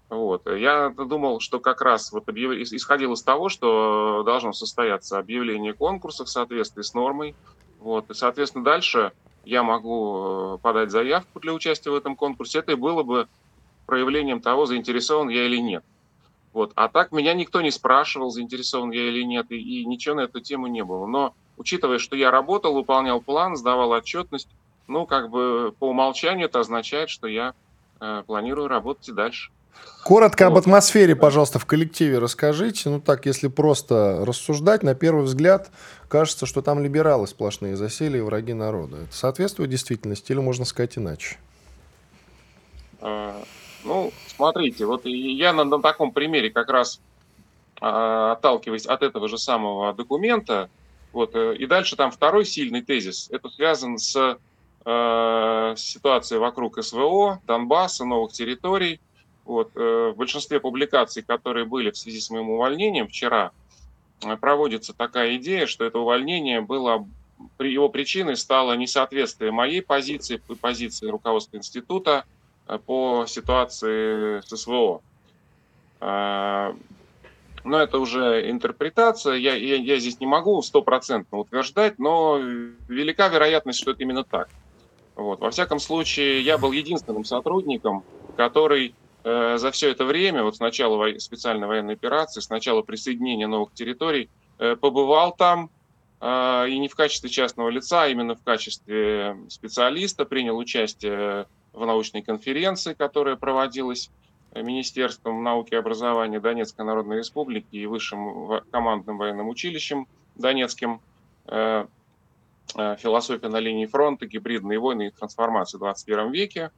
Вот. 0.08 0.46
Я 0.46 0.88
думал, 0.90 1.40
что 1.40 1.60
как 1.60 1.82
раз 1.82 2.12
вот 2.12 2.28
объяв... 2.28 2.52
исходил 2.52 3.12
из 3.12 3.22
того, 3.22 3.48
что 3.48 4.22
должно 4.24 4.52
состояться 4.52 5.18
объявление 5.18 5.74
конкурса 5.74 6.24
в 6.24 6.30
соответствии 6.30 6.82
с 6.82 6.94
нормой. 6.94 7.34
Вот. 7.78 8.10
И, 8.10 8.14
соответственно, 8.14 8.64
дальше 8.64 9.12
я 9.44 9.62
могу 9.62 10.54
э, 10.54 10.58
подать 10.62 10.90
заявку 10.90 11.40
для 11.40 11.52
участия 11.52 11.90
в 11.90 11.94
этом 11.94 12.16
конкурсе, 12.16 12.58
это 12.60 12.72
и 12.72 12.74
было 12.74 13.02
бы 13.02 13.28
проявлением 13.86 14.40
того, 14.40 14.66
заинтересован 14.66 15.28
я 15.28 15.46
или 15.46 15.56
нет. 15.58 15.84
Вот. 16.59 16.72
А 16.74 16.88
так 16.88 17.12
меня 17.12 17.34
никто 17.34 17.61
не 17.61 17.70
спрашивал, 17.70 18.30
заинтересован 18.30 18.90
я 18.90 19.06
или 19.11 19.22
нет, 19.22 19.46
и, 19.50 19.82
и 19.82 19.84
ничего 19.84 20.16
на 20.16 20.22
эту 20.22 20.40
тему 20.40 20.66
не 20.66 20.82
было. 20.82 21.06
Но 21.06 21.32
учитывая, 21.56 21.98
что 22.00 22.16
я 22.16 22.32
работал, 22.32 22.74
выполнял 22.74 23.20
план, 23.20 23.54
сдавал 23.54 23.92
отчетность, 23.92 24.48
ну, 24.88 25.06
как 25.06 25.30
бы 25.30 25.72
по 25.78 25.90
умолчанию 25.90 26.46
это 26.46 26.59
означает, 26.59 27.11
что 27.11 27.28
я 27.28 27.54
э, 28.00 28.24
планирую 28.26 28.66
работать 28.66 29.09
и 29.09 29.12
дальше. 29.12 29.52
Коротко 30.02 30.48
об 30.48 30.56
атмосфере, 30.56 31.14
пожалуйста, 31.14 31.61
в 31.61 31.64
коллективе 31.64 32.18
расскажите. 32.18 32.88
Ну 32.88 33.00
так, 33.00 33.26
если 33.26 33.46
просто 33.46 34.24
рассуждать, 34.26 34.82
на 34.82 34.96
первый 34.96 35.22
взгляд 35.22 35.70
кажется, 36.09 36.44
что 36.44 36.61
там 36.61 36.82
либералы 36.82 37.28
сплошные 37.28 37.76
засели 37.76 38.18
и 38.18 38.20
враги 38.20 38.52
народа. 38.52 38.96
Это 39.04 39.14
соответствует 39.14 39.70
действительности 39.70 40.32
или 40.32 40.40
можно 40.40 40.64
сказать 40.64 40.98
иначе? 40.98 41.36
Ну, 43.84 44.12
смотрите, 44.26 44.86
вот 44.86 45.06
я 45.06 45.52
на, 45.52 45.64
на 45.64 45.80
таком 45.80 46.12
примере 46.12 46.50
как 46.50 46.68
раз 46.68 47.00
а, 47.80 48.32
отталкиваясь 48.32 48.86
от 48.86 49.02
этого 49.02 49.28
же 49.28 49.38
самого 49.38 49.92
документа, 49.94 50.68
вот, 51.12 51.34
э, 51.34 51.56
и 51.56 51.66
дальше 51.66 51.96
там 51.96 52.10
второй 52.10 52.44
сильный 52.44 52.82
тезис, 52.82 53.28
это 53.30 53.48
связан 53.48 53.98
с 53.98 54.38
э, 54.84 55.74
ситуацией 55.76 56.40
вокруг 56.40 56.82
СВО, 56.82 57.40
Донбасса, 57.46 58.04
новых 58.04 58.32
территорий, 58.32 59.00
вот, 59.44 59.70
э, 59.76 60.12
в 60.12 60.16
большинстве 60.16 60.60
публикаций, 60.60 61.22
которые 61.22 61.66
были 61.66 61.90
в 61.90 61.96
связи 61.96 62.20
с 62.20 62.30
моим 62.30 62.50
увольнением 62.50 63.06
вчера, 63.06 63.52
э, 64.24 64.36
проводится 64.36 64.92
такая 64.92 65.36
идея, 65.36 65.66
что 65.66 65.84
это 65.84 66.00
увольнение 66.00 66.60
было, 66.60 67.06
его 67.60 67.88
причиной 67.88 68.36
стало 68.36 68.72
несоответствие 68.72 69.52
моей 69.52 69.82
позиции 69.82 70.42
позиции 70.60 71.06
руководства 71.06 71.56
института 71.56 72.24
по 72.86 73.24
ситуации 73.26 74.40
с 74.40 74.56
СВО. 74.56 75.00
Но 76.00 76.74
это 77.64 77.98
уже 77.98 78.50
интерпретация, 78.50 79.34
я, 79.34 79.54
я, 79.54 79.76
я 79.76 79.98
здесь 79.98 80.20
не 80.20 80.26
могу 80.26 80.62
стопроцентно 80.62 81.38
утверждать, 81.38 81.98
но 81.98 82.38
велика 82.38 83.28
вероятность, 83.28 83.80
что 83.80 83.90
это 83.90 84.02
именно 84.02 84.24
так. 84.24 84.48
Вот. 85.16 85.40
Во 85.40 85.50
всяком 85.50 85.80
случае, 85.80 86.42
я 86.42 86.56
был 86.56 86.72
единственным 86.72 87.24
сотрудником, 87.24 88.04
который 88.36 88.94
Э, 89.24 89.58
за 89.58 89.70
все 89.72 89.90
это 89.90 90.04
время, 90.04 90.42
вот 90.42 90.56
с 90.56 90.60
начала 90.60 91.18
специальной 91.18 91.66
военной 91.66 91.94
операции, 91.94 92.40
с 92.40 92.48
начала 92.48 92.82
присоединения 92.82 93.46
новых 93.46 93.74
территорий, 93.74 94.30
э, 94.58 94.74
побывал 94.76 95.34
там, 95.36 95.70
э, 96.20 96.68
и 96.70 96.78
не 96.78 96.88
в 96.88 96.94
качестве 96.94 97.28
частного 97.28 97.68
лица, 97.68 98.04
а 98.04 98.08
именно 98.08 98.36
в 98.36 98.42
качестве 98.42 99.36
специалиста, 99.48 100.24
принял 100.24 100.56
участие 100.56 101.46
в 101.78 101.86
научной 101.86 102.22
конференции, 102.22 102.92
которая 102.92 103.36
проводилась 103.36 104.10
Министерством 104.54 105.42
науки 105.42 105.74
и 105.74 105.76
образования 105.76 106.40
Донецкой 106.40 106.84
Народной 106.84 107.18
Республики 107.18 107.76
и 107.76 107.86
Высшим 107.86 108.60
командным 108.70 109.18
военным 109.18 109.48
училищем 109.48 110.06
Донецким 110.34 111.00
«Философия 111.46 113.48
на 113.48 113.60
линии 113.60 113.86
фронта. 113.86 114.26
Гибридные 114.26 114.78
войны 114.78 115.08
и 115.08 115.10
трансформации 115.10 115.76
в 115.76 115.80
21 115.80 116.32
веке». 116.32 116.70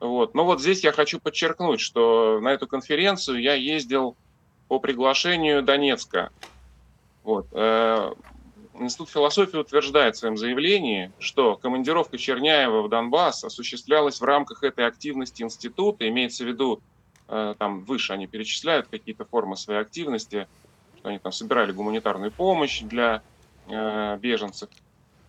Вот. 0.00 0.34
Но 0.34 0.44
вот 0.44 0.60
здесь 0.60 0.82
я 0.82 0.92
хочу 0.92 1.20
подчеркнуть, 1.20 1.80
что 1.80 2.40
на 2.40 2.48
эту 2.48 2.66
конференцию 2.66 3.40
я 3.40 3.54
ездил 3.54 4.16
по 4.68 4.80
приглашению 4.80 5.62
Донецка. 5.62 6.30
Вот. 7.22 7.46
Э, 8.82 8.84
Институт 8.84 9.10
философии 9.10 9.56
утверждает 9.56 10.16
в 10.16 10.18
своем 10.18 10.36
заявлении, 10.36 11.12
что 11.18 11.56
командировка 11.56 12.18
Черняева 12.18 12.82
в 12.82 12.88
Донбасс 12.88 13.44
осуществлялась 13.44 14.20
в 14.20 14.24
рамках 14.24 14.62
этой 14.62 14.86
активности 14.86 15.42
института, 15.42 16.08
имеется 16.08 16.44
в 16.44 16.48
виду, 16.48 16.80
э, 17.28 17.54
там 17.58 17.84
выше 17.84 18.12
они 18.12 18.26
перечисляют 18.26 18.88
какие-то 18.88 19.24
формы 19.24 19.56
своей 19.56 19.80
активности, 19.80 20.46
что 20.98 21.08
они 21.08 21.18
там 21.18 21.32
собирали 21.32 21.72
гуманитарную 21.72 22.30
помощь 22.30 22.80
для 22.80 23.22
э, 23.68 24.18
беженцев 24.18 24.68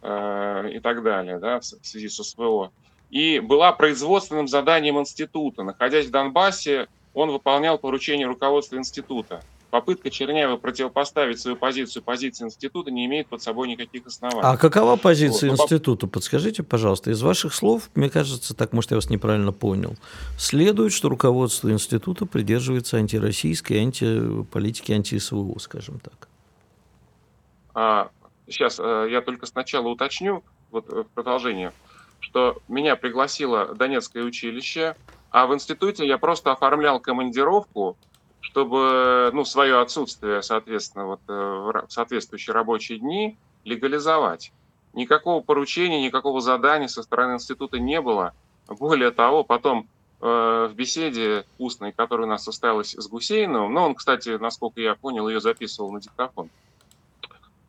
и 0.05 0.81
так 0.83 1.01
далее, 1.01 1.39
да, 1.39 1.61
в 1.61 1.63
связи 1.63 2.09
со 2.09 2.25
СВО 2.25 2.73
и 3.09 3.39
была 3.39 3.71
производственным 3.71 4.49
заданием 4.49 4.99
института. 4.99 5.63
Находясь 5.63 6.07
в 6.07 6.11
Донбассе, 6.11 6.87
он 7.13 7.31
выполнял 7.31 7.77
поручение 7.77 8.27
руководства 8.27 8.75
института. 8.75 9.41
Попытка 9.73 10.11
Черняева 10.11 10.57
противопоставить 10.57 11.39
свою 11.39 11.57
позицию 11.57 12.03
позиции 12.03 12.45
института 12.45 12.91
не 12.91 13.07
имеет 13.07 13.25
под 13.25 13.41
собой 13.41 13.67
никаких 13.67 14.05
оснований. 14.05 14.43
А 14.43 14.55
какова 14.55 14.97
позиция 14.97 15.49
вот. 15.49 15.61
института? 15.61 16.05
Подскажите, 16.05 16.61
пожалуйста. 16.61 17.09
Из 17.09 17.19
ваших 17.23 17.55
слов, 17.55 17.89
мне 17.95 18.11
кажется, 18.11 18.53
так, 18.53 18.71
может, 18.71 18.91
я 18.91 18.97
вас 18.97 19.09
неправильно 19.09 19.51
понял, 19.51 19.95
следует, 20.37 20.93
что 20.93 21.09
руководство 21.09 21.71
института 21.71 22.27
придерживается 22.27 22.97
антироссийской 22.97 23.79
антиполитики 23.79 24.91
анти-СВО, 24.91 25.57
скажем 25.57 25.99
так. 26.01 26.27
А, 27.73 28.11
сейчас 28.47 28.79
э, 28.79 29.07
я 29.09 29.21
только 29.21 29.47
сначала 29.47 29.87
уточню, 29.87 30.43
вот 30.69 30.87
э, 30.87 31.01
в 31.01 31.07
продолжение 31.15 31.73
что 32.19 32.61
меня 32.67 32.95
пригласило 32.95 33.73
Донецкое 33.73 34.23
училище, 34.23 34.95
а 35.31 35.45
в 35.47 35.53
институте 35.53 36.07
я 36.07 36.19
просто 36.19 36.51
оформлял 36.51 36.99
командировку, 36.99 37.97
чтобы 38.43 39.31
ну, 39.33 39.45
свое 39.45 39.79
отсутствие, 39.79 40.43
соответственно, 40.43 41.07
вот, 41.07 41.21
э, 41.27 41.33
в 41.33 41.85
соответствующие 41.89 42.53
рабочие 42.53 42.99
дни 42.99 43.37
легализовать. 43.63 44.51
Никакого 44.93 45.41
поручения, 45.41 46.03
никакого 46.03 46.41
задания 46.41 46.87
со 46.87 47.01
стороны 47.01 47.35
института 47.35 47.79
не 47.79 47.99
было. 48.01 48.33
Более 48.67 49.11
того, 49.11 49.43
потом 49.43 49.87
в 50.19 50.71
беседе 50.73 51.45
устной, 51.57 51.91
которая 51.91 52.27
у 52.27 52.29
нас 52.29 52.43
состоялась 52.43 52.93
с 52.93 53.07
Гусейновым, 53.09 53.73
но 53.73 53.87
он, 53.87 53.95
кстати, 53.95 54.37
насколько 54.37 54.79
я 54.79 54.95
понял, 54.95 55.27
ее 55.27 55.41
записывал 55.41 55.91
на 55.91 55.99
диктофон, 55.99 56.49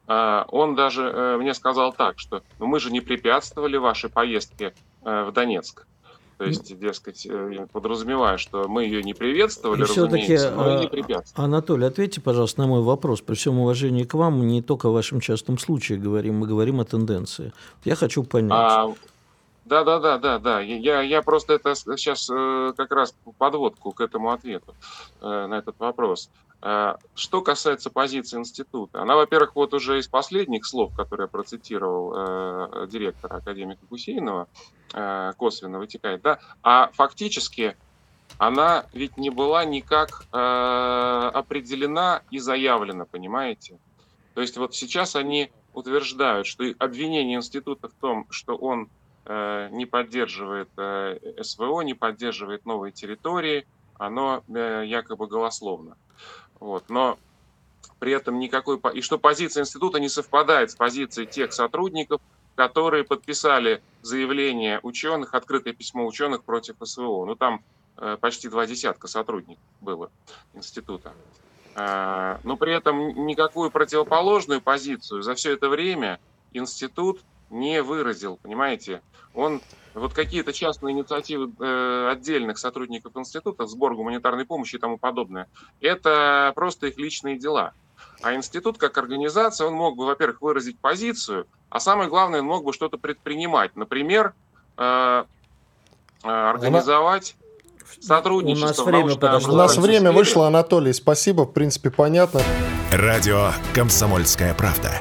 он 0.06 0.74
даже 0.76 1.36
мне 1.40 1.52
сказал 1.52 1.92
так, 1.92 2.20
что 2.20 2.42
ну, 2.60 2.66
мы 2.66 2.78
же 2.78 2.92
не 2.92 3.00
препятствовали 3.00 3.76
вашей 3.76 4.08
поездке 4.08 4.72
в 5.02 5.32
Донецк. 5.32 5.84
То 6.36 6.44
есть, 6.44 6.78
дескать, 6.78 7.26
э, 7.26 7.50
я 7.52 7.66
подразумеваю, 7.66 8.38
что 8.38 8.66
мы 8.68 8.84
ее 8.84 9.02
не 9.02 9.14
приветствовали, 9.14 9.80
и 9.80 9.82
разумеется, 9.82 10.50
но 10.50 10.76
и 10.76 10.80
не 10.80 10.86
а, 10.86 10.88
препятствовали. 10.88 11.46
Анатолий, 11.46 11.86
ответьте, 11.86 12.20
пожалуйста, 12.20 12.60
на 12.62 12.66
мой 12.66 12.82
вопрос. 12.82 13.20
При 13.20 13.34
всем 13.34 13.58
уважении 13.58 14.04
к 14.04 14.14
вам, 14.14 14.46
не 14.46 14.60
только 14.60 14.88
о 14.88 14.90
вашем 14.90 15.20
частном 15.20 15.58
случае 15.58 15.98
говорим, 15.98 16.38
мы 16.38 16.46
говорим 16.46 16.80
о 16.80 16.84
тенденции. 16.84 17.52
Я 17.84 17.94
хочу 17.94 18.24
понять. 18.24 18.52
А, 18.52 18.94
да, 19.64 19.82
да, 19.84 19.98
да, 19.98 20.18
да, 20.18 20.38
да. 20.38 20.60
Я, 20.60 21.00
я 21.00 21.22
просто 21.22 21.54
это 21.54 21.74
сейчас 21.74 22.28
э, 22.30 22.72
как 22.76 22.92
раз 22.92 23.14
подводку 23.38 23.92
к 23.92 24.00
этому 24.00 24.30
ответу 24.30 24.74
э, 25.22 25.46
на 25.46 25.54
этот 25.58 25.78
вопрос. 25.78 26.30
Э, 26.62 26.96
что 27.14 27.42
касается 27.42 27.90
позиции 27.90 28.38
института, 28.38 29.02
она, 29.02 29.16
во-первых, 29.16 29.54
вот 29.54 29.74
уже 29.74 29.98
из 29.98 30.08
последних 30.08 30.66
слов, 30.66 30.94
которые 30.94 31.28
процитировал 31.28 32.14
э, 32.16 32.86
директора 32.88 33.36
академика 33.36 33.84
Гусейнова, 33.88 34.48
э, 34.92 35.32
косвенно 35.36 35.78
вытекает, 35.78 36.22
да, 36.22 36.38
а 36.62 36.90
фактически 36.92 37.76
она 38.38 38.86
ведь 38.92 39.16
не 39.16 39.30
была 39.30 39.64
никак 39.64 40.24
э, 40.32 41.30
определена 41.34 42.22
и 42.30 42.38
заявлена, 42.38 43.04
понимаете? 43.04 43.78
То 44.34 44.40
есть 44.40 44.56
вот 44.56 44.74
сейчас 44.74 45.14
они 45.14 45.50
утверждают, 45.72 46.46
что 46.46 46.64
обвинение 46.78 47.36
института 47.36 47.88
в 47.88 47.94
том, 47.94 48.26
что 48.30 48.56
он 48.56 48.88
э, 49.26 49.68
не 49.70 49.86
поддерживает 49.86 50.68
э, 50.76 51.18
СВО, 51.42 51.82
не 51.82 51.94
поддерживает 51.94 52.64
новые 52.66 52.92
территории, 52.92 53.66
оно 53.98 54.42
э, 54.48 54.84
якобы 54.86 55.26
голословно. 55.26 55.96
Вот. 56.64 56.88
Но 56.88 57.18
при 57.98 58.12
этом 58.12 58.38
никакой... 58.38 58.80
И 58.94 59.02
что 59.02 59.18
позиция 59.18 59.62
института 59.62 60.00
не 60.00 60.08
совпадает 60.08 60.70
с 60.70 60.74
позицией 60.74 61.26
тех 61.26 61.52
сотрудников, 61.52 62.22
которые 62.54 63.04
подписали 63.04 63.82
заявление 64.00 64.80
ученых, 64.82 65.34
открытое 65.34 65.74
письмо 65.74 66.06
ученых 66.06 66.42
против 66.42 66.76
СВО. 66.82 67.26
Ну, 67.26 67.34
там 67.34 67.62
э, 67.98 68.16
почти 68.18 68.48
два 68.48 68.66
десятка 68.66 69.08
сотрудников 69.08 69.62
было 69.82 70.10
института. 70.54 71.12
Э, 71.74 72.38
но 72.44 72.56
при 72.56 72.72
этом 72.72 73.26
никакую 73.26 73.70
противоположную 73.70 74.62
позицию 74.62 75.22
за 75.22 75.34
все 75.34 75.52
это 75.52 75.68
время 75.68 76.18
институт 76.54 77.20
не 77.50 77.82
выразил, 77.82 78.38
понимаете? 78.42 79.02
Он 79.34 79.60
вот 79.94 80.12
какие-то 80.12 80.52
частные 80.52 80.92
инициативы 80.92 81.52
э, 81.60 82.08
отдельных 82.10 82.58
сотрудников 82.58 83.16
института, 83.16 83.66
сбор 83.66 83.94
гуманитарной 83.94 84.44
помощи 84.44 84.76
и 84.76 84.78
тому 84.78 84.98
подобное, 84.98 85.48
это 85.80 86.52
просто 86.54 86.88
их 86.88 86.98
личные 86.98 87.38
дела. 87.38 87.72
А 88.22 88.34
институт 88.34 88.78
как 88.78 88.96
организация, 88.98 89.66
он 89.66 89.74
мог 89.74 89.96
бы, 89.96 90.06
во-первых, 90.06 90.42
выразить 90.42 90.78
позицию, 90.78 91.46
а 91.68 91.80
самое 91.80 92.08
главное, 92.08 92.40
он 92.40 92.46
мог 92.46 92.64
бы 92.64 92.72
что-то 92.72 92.98
предпринимать. 92.98 93.76
Например, 93.76 94.34
э, 94.76 95.24
э, 96.24 96.28
организовать 96.28 97.36
сотрудничество. 98.00 98.82
У 98.82 98.86
нас 98.86 99.06
время 99.06 99.14
подошло. 99.16 99.52
У 99.52 99.56
нас 99.56 99.76
время 99.76 100.12
вышло, 100.12 100.46
Анатолий. 100.46 100.92
Спасибо, 100.92 101.42
в 101.42 101.52
принципе, 101.52 101.90
понятно. 101.90 102.40
Радио 102.92 103.50
«Комсомольская 103.74 104.54
правда». 104.54 105.00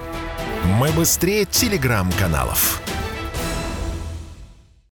Мы 0.80 0.92
быстрее 0.92 1.46
телеграм-каналов. 1.46 2.82